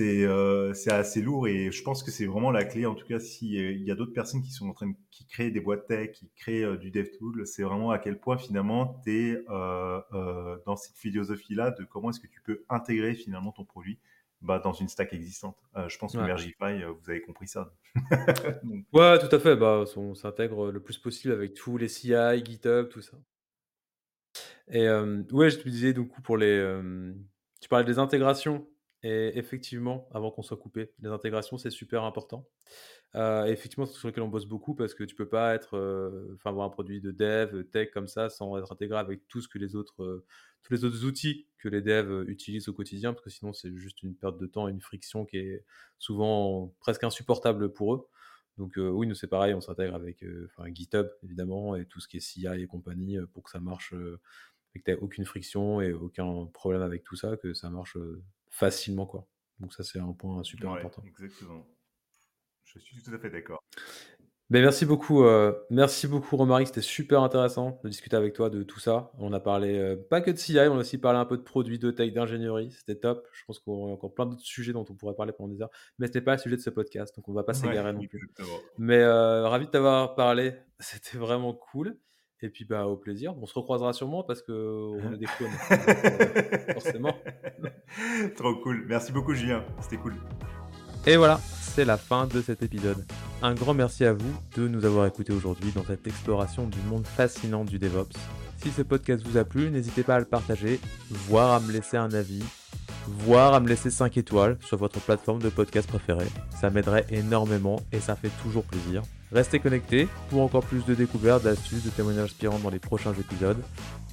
euh, 0.00 0.72
c'est 0.74 0.92
assez 0.92 1.22
lourd 1.22 1.48
et 1.48 1.70
je 1.70 1.82
pense 1.82 2.02
que 2.02 2.10
c'est 2.10 2.26
vraiment 2.26 2.50
la 2.50 2.64
clé. 2.64 2.86
En 2.86 2.94
tout 2.94 3.06
cas, 3.06 3.18
s'il 3.18 3.82
y 3.82 3.90
a 3.90 3.94
d'autres 3.94 4.12
personnes 4.12 4.42
qui 4.42 4.50
sont 4.50 4.68
en 4.68 4.72
train 4.72 4.88
de, 4.88 4.94
qui 5.10 5.26
créent 5.26 5.50
des 5.50 5.60
boîtes 5.60 5.86
tech, 5.86 6.12
qui 6.12 6.30
créent 6.36 6.64
euh, 6.64 6.76
du 6.76 6.90
dev 6.90 7.08
tool, 7.18 7.46
c'est 7.46 7.62
vraiment 7.62 7.90
à 7.90 7.98
quel 7.98 8.18
point 8.18 8.38
finalement 8.38 9.00
tu 9.04 9.12
es 9.12 9.44
dans 9.48 10.76
cette 10.76 10.96
philosophie-là 10.96 11.70
de 11.70 11.84
comment 11.84 12.10
est-ce 12.10 12.20
que 12.20 12.26
tu 12.26 12.40
peux 12.40 12.64
intégrer 12.68 13.14
finalement 13.14 13.52
ton 13.52 13.64
produit 13.64 13.98
bah, 14.42 14.58
dans 14.58 14.72
une 14.72 14.88
stack 14.88 15.12
existante. 15.12 15.56
Euh, 15.76 15.88
je 15.88 15.98
pense 15.98 16.12
que 16.12 16.18
Mergify, 16.18 16.82
euh, 16.82 16.92
vous 16.92 17.10
avez 17.10 17.20
compris 17.20 17.48
ça. 17.48 17.72
ouais, 18.92 19.18
tout 19.18 19.34
à 19.34 19.38
fait. 19.38 19.56
Bah, 19.56 19.84
on 19.96 20.14
s'intègre 20.14 20.70
le 20.70 20.80
plus 20.80 20.98
possible 20.98 21.32
avec 21.32 21.54
tous 21.54 21.78
les 21.78 21.88
CI, 21.88 22.14
GitHub, 22.44 22.88
tout 22.88 23.00
ça. 23.00 23.16
Et 24.68 24.86
euh, 24.86 25.22
ouais, 25.32 25.50
je 25.50 25.58
te 25.58 25.68
disais 25.68 25.92
du 25.92 26.06
coup 26.06 26.20
pour 26.20 26.36
les. 26.36 26.80
tu 27.60 27.68
parlais 27.68 27.84
des 27.84 27.98
intégrations. 27.98 28.68
Et 29.06 29.38
effectivement, 29.38 30.08
avant 30.12 30.32
qu'on 30.32 30.42
soit 30.42 30.56
coupé, 30.56 30.90
les 31.00 31.10
intégrations, 31.10 31.58
c'est 31.58 31.70
super 31.70 32.02
important. 32.02 32.48
Euh, 33.14 33.44
effectivement, 33.44 33.86
c'est 33.86 33.96
sur 33.96 34.08
lequel 34.08 34.24
on 34.24 34.28
bosse 34.28 34.46
beaucoup 34.46 34.74
parce 34.74 34.94
que 34.94 35.04
tu 35.04 35.14
peux 35.14 35.28
pas 35.28 35.54
être, 35.54 35.76
euh, 35.76 36.34
enfin, 36.34 36.50
avoir 36.50 36.66
un 36.66 36.70
produit 36.70 37.00
de 37.00 37.12
dev, 37.12 37.62
tech 37.70 37.92
comme 37.92 38.08
ça 38.08 38.30
sans 38.30 38.58
être 38.58 38.72
intégré 38.72 38.98
avec 38.98 39.28
tout 39.28 39.40
ce 39.40 39.46
que 39.46 39.58
les 39.58 39.76
autres, 39.76 40.02
euh, 40.02 40.26
tous 40.64 40.72
les 40.72 40.84
autres 40.84 41.04
outils 41.04 41.46
que 41.58 41.68
les 41.68 41.82
devs 41.82 42.24
utilisent 42.26 42.68
au 42.68 42.72
quotidien 42.72 43.12
parce 43.12 43.22
que 43.22 43.30
sinon 43.30 43.52
c'est 43.52 43.72
juste 43.76 44.02
une 44.02 44.16
perte 44.16 44.38
de 44.38 44.46
temps 44.46 44.66
et 44.66 44.72
une 44.72 44.80
friction 44.80 45.24
qui 45.24 45.36
est 45.36 45.64
souvent 46.00 46.74
presque 46.80 47.04
insupportable 47.04 47.72
pour 47.72 47.94
eux. 47.94 48.08
Donc 48.58 48.72
oui, 48.76 49.06
nous 49.06 49.14
c'est 49.14 49.28
pareil, 49.28 49.54
on 49.54 49.60
s'intègre 49.60 49.94
avec 49.94 50.24
GitHub 50.72 51.06
évidemment 51.22 51.76
et 51.76 51.86
tout 51.86 52.00
ce 52.00 52.08
qui 52.08 52.16
est 52.16 52.20
CI 52.20 52.48
et 52.48 52.66
compagnie 52.66 53.18
pour 53.32 53.44
que 53.44 53.50
ça 53.50 53.60
marche 53.60 53.94
et 54.74 54.80
que 54.80 54.90
tu 54.90 54.98
aucune 55.00 55.26
friction 55.26 55.80
et 55.80 55.92
aucun 55.92 56.46
problème 56.46 56.82
avec 56.82 57.04
tout 57.04 57.16
ça, 57.16 57.36
que 57.36 57.54
ça 57.54 57.70
marche 57.70 57.96
facilement 58.56 59.06
quoi. 59.06 59.28
Donc 59.60 59.72
ça 59.72 59.84
c'est 59.84 59.98
un 59.98 60.12
point 60.12 60.42
super 60.42 60.70
important. 60.72 61.02
Exactement. 61.04 61.66
Je 62.64 62.78
suis 62.78 63.02
tout 63.02 63.14
à 63.14 63.18
fait 63.18 63.30
d'accord. 63.30 63.62
Ben, 64.48 64.62
merci 64.62 64.86
beaucoup, 64.86 65.24
euh, 65.24 65.52
merci 65.70 66.06
beaucoup 66.06 66.36
Romaric, 66.36 66.68
c'était 66.68 66.80
super 66.80 67.22
intéressant 67.22 67.80
de 67.82 67.88
discuter 67.88 68.16
avec 68.16 68.32
toi 68.32 68.48
de 68.48 68.62
tout 68.62 68.78
ça. 68.78 69.10
On 69.18 69.32
a 69.32 69.40
parlé 69.40 69.76
euh, 69.76 69.96
pas 69.96 70.20
que 70.20 70.30
de 70.30 70.36
CI, 70.36 70.56
on 70.60 70.76
a 70.76 70.80
aussi 70.80 70.98
parlé 70.98 71.18
un 71.18 71.24
peu 71.24 71.36
de 71.36 71.42
produits, 71.42 71.80
de 71.80 71.90
tech, 71.90 72.12
d'ingénierie, 72.12 72.70
c'était 72.70 72.94
top. 72.94 73.26
Je 73.32 73.44
pense 73.44 73.58
qu'on 73.58 73.88
a 73.88 73.92
encore 73.92 74.14
plein 74.14 74.24
d'autres 74.24 74.44
sujets 74.44 74.72
dont 74.72 74.84
on 74.88 74.94
pourrait 74.94 75.16
parler 75.16 75.32
pendant 75.32 75.52
des 75.52 75.60
heures, 75.60 75.70
mais 75.98 76.06
ce 76.06 76.12
n'est 76.14 76.20
pas 76.20 76.32
le 76.36 76.38
sujet 76.38 76.56
de 76.56 76.60
ce 76.60 76.70
podcast, 76.70 77.14
donc 77.16 77.28
on 77.28 77.32
va 77.32 77.42
pas 77.42 77.54
s'égarer 77.54 77.92
non 77.92 78.06
plus. 78.06 78.30
Mais 78.78 78.98
euh, 78.98 79.48
ravi 79.48 79.66
de 79.66 79.70
t'avoir 79.70 80.14
parlé, 80.14 80.54
c'était 80.78 81.18
vraiment 81.18 81.52
cool. 81.52 81.98
Et 82.42 82.50
puis 82.50 82.64
bah 82.66 82.86
au 82.86 82.96
plaisir, 82.96 83.34
on 83.40 83.46
se 83.46 83.54
recroisera 83.54 83.92
sûrement 83.92 84.22
parce 84.22 84.42
que 84.42 84.52
on 84.52 85.12
est 85.12 85.16
des 85.16 85.26
clones, 85.26 85.50
forcément. 86.74 87.16
Trop 88.36 88.56
cool, 88.56 88.84
merci 88.86 89.10
beaucoup 89.10 89.32
Julien, 89.32 89.64
c'était 89.80 89.96
cool. 89.96 90.14
Et 91.06 91.16
voilà, 91.16 91.38
c'est 91.38 91.84
la 91.84 91.96
fin 91.96 92.26
de 92.26 92.42
cet 92.42 92.62
épisode. 92.62 93.04
Un 93.40 93.54
grand 93.54 93.74
merci 93.74 94.04
à 94.04 94.12
vous 94.12 94.34
de 94.56 94.66
nous 94.68 94.84
avoir 94.84 95.06
écoutés 95.06 95.32
aujourd'hui 95.32 95.70
dans 95.72 95.84
cette 95.84 96.06
exploration 96.06 96.66
du 96.66 96.80
monde 96.88 97.06
fascinant 97.06 97.64
du 97.64 97.78
DevOps. 97.78 98.18
Si 98.58 98.70
ce 98.70 98.82
podcast 98.82 99.24
vous 99.24 99.36
a 99.36 99.44
plu, 99.44 99.70
n'hésitez 99.70 100.02
pas 100.02 100.16
à 100.16 100.18
le 100.18 100.24
partager, 100.24 100.80
voire 101.10 101.52
à 101.52 101.60
me 101.60 101.70
laisser 101.72 101.96
un 101.96 102.12
avis, 102.12 102.42
voire 103.06 103.54
à 103.54 103.60
me 103.60 103.68
laisser 103.68 103.90
5 103.90 104.16
étoiles 104.16 104.58
sur 104.62 104.76
votre 104.78 105.00
plateforme 105.00 105.40
de 105.40 105.48
podcast 105.48 105.88
préférée. 105.88 106.28
Ça 106.50 106.70
m'aiderait 106.70 107.06
énormément 107.10 107.80
et 107.92 108.00
ça 108.00 108.16
fait 108.16 108.32
toujours 108.42 108.64
plaisir. 108.64 109.02
Restez 109.32 109.58
connectés 109.58 110.08
pour 110.30 110.42
encore 110.42 110.64
plus 110.64 110.84
de 110.84 110.94
découvertes, 110.94 111.44
d'astuces, 111.44 111.84
de 111.84 111.90
témoignages 111.90 112.30
inspirants 112.30 112.58
dans 112.58 112.70
les 112.70 112.78
prochains 112.78 113.12
épisodes. 113.12 113.62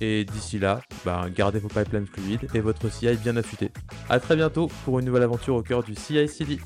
Et 0.01 0.26
d'ici 0.26 0.59
là, 0.59 0.82
ben, 1.05 1.30
gardez 1.30 1.59
vos 1.59 1.68
pipelines 1.68 2.07
fluides 2.07 2.47
et 2.53 2.59
votre 2.59 2.91
CI 2.91 3.16
bien 3.16 3.38
affûté. 3.38 3.72
A 4.09 4.20
très 4.20 4.36
bientôt 4.36 4.68
pour 4.86 4.99
une 4.99 5.05
nouvelle 5.05 5.24
aventure 5.24 5.55
au 5.55 5.61
cœur 5.61 5.84
du 5.84 5.95
CI-CD. 5.95 6.59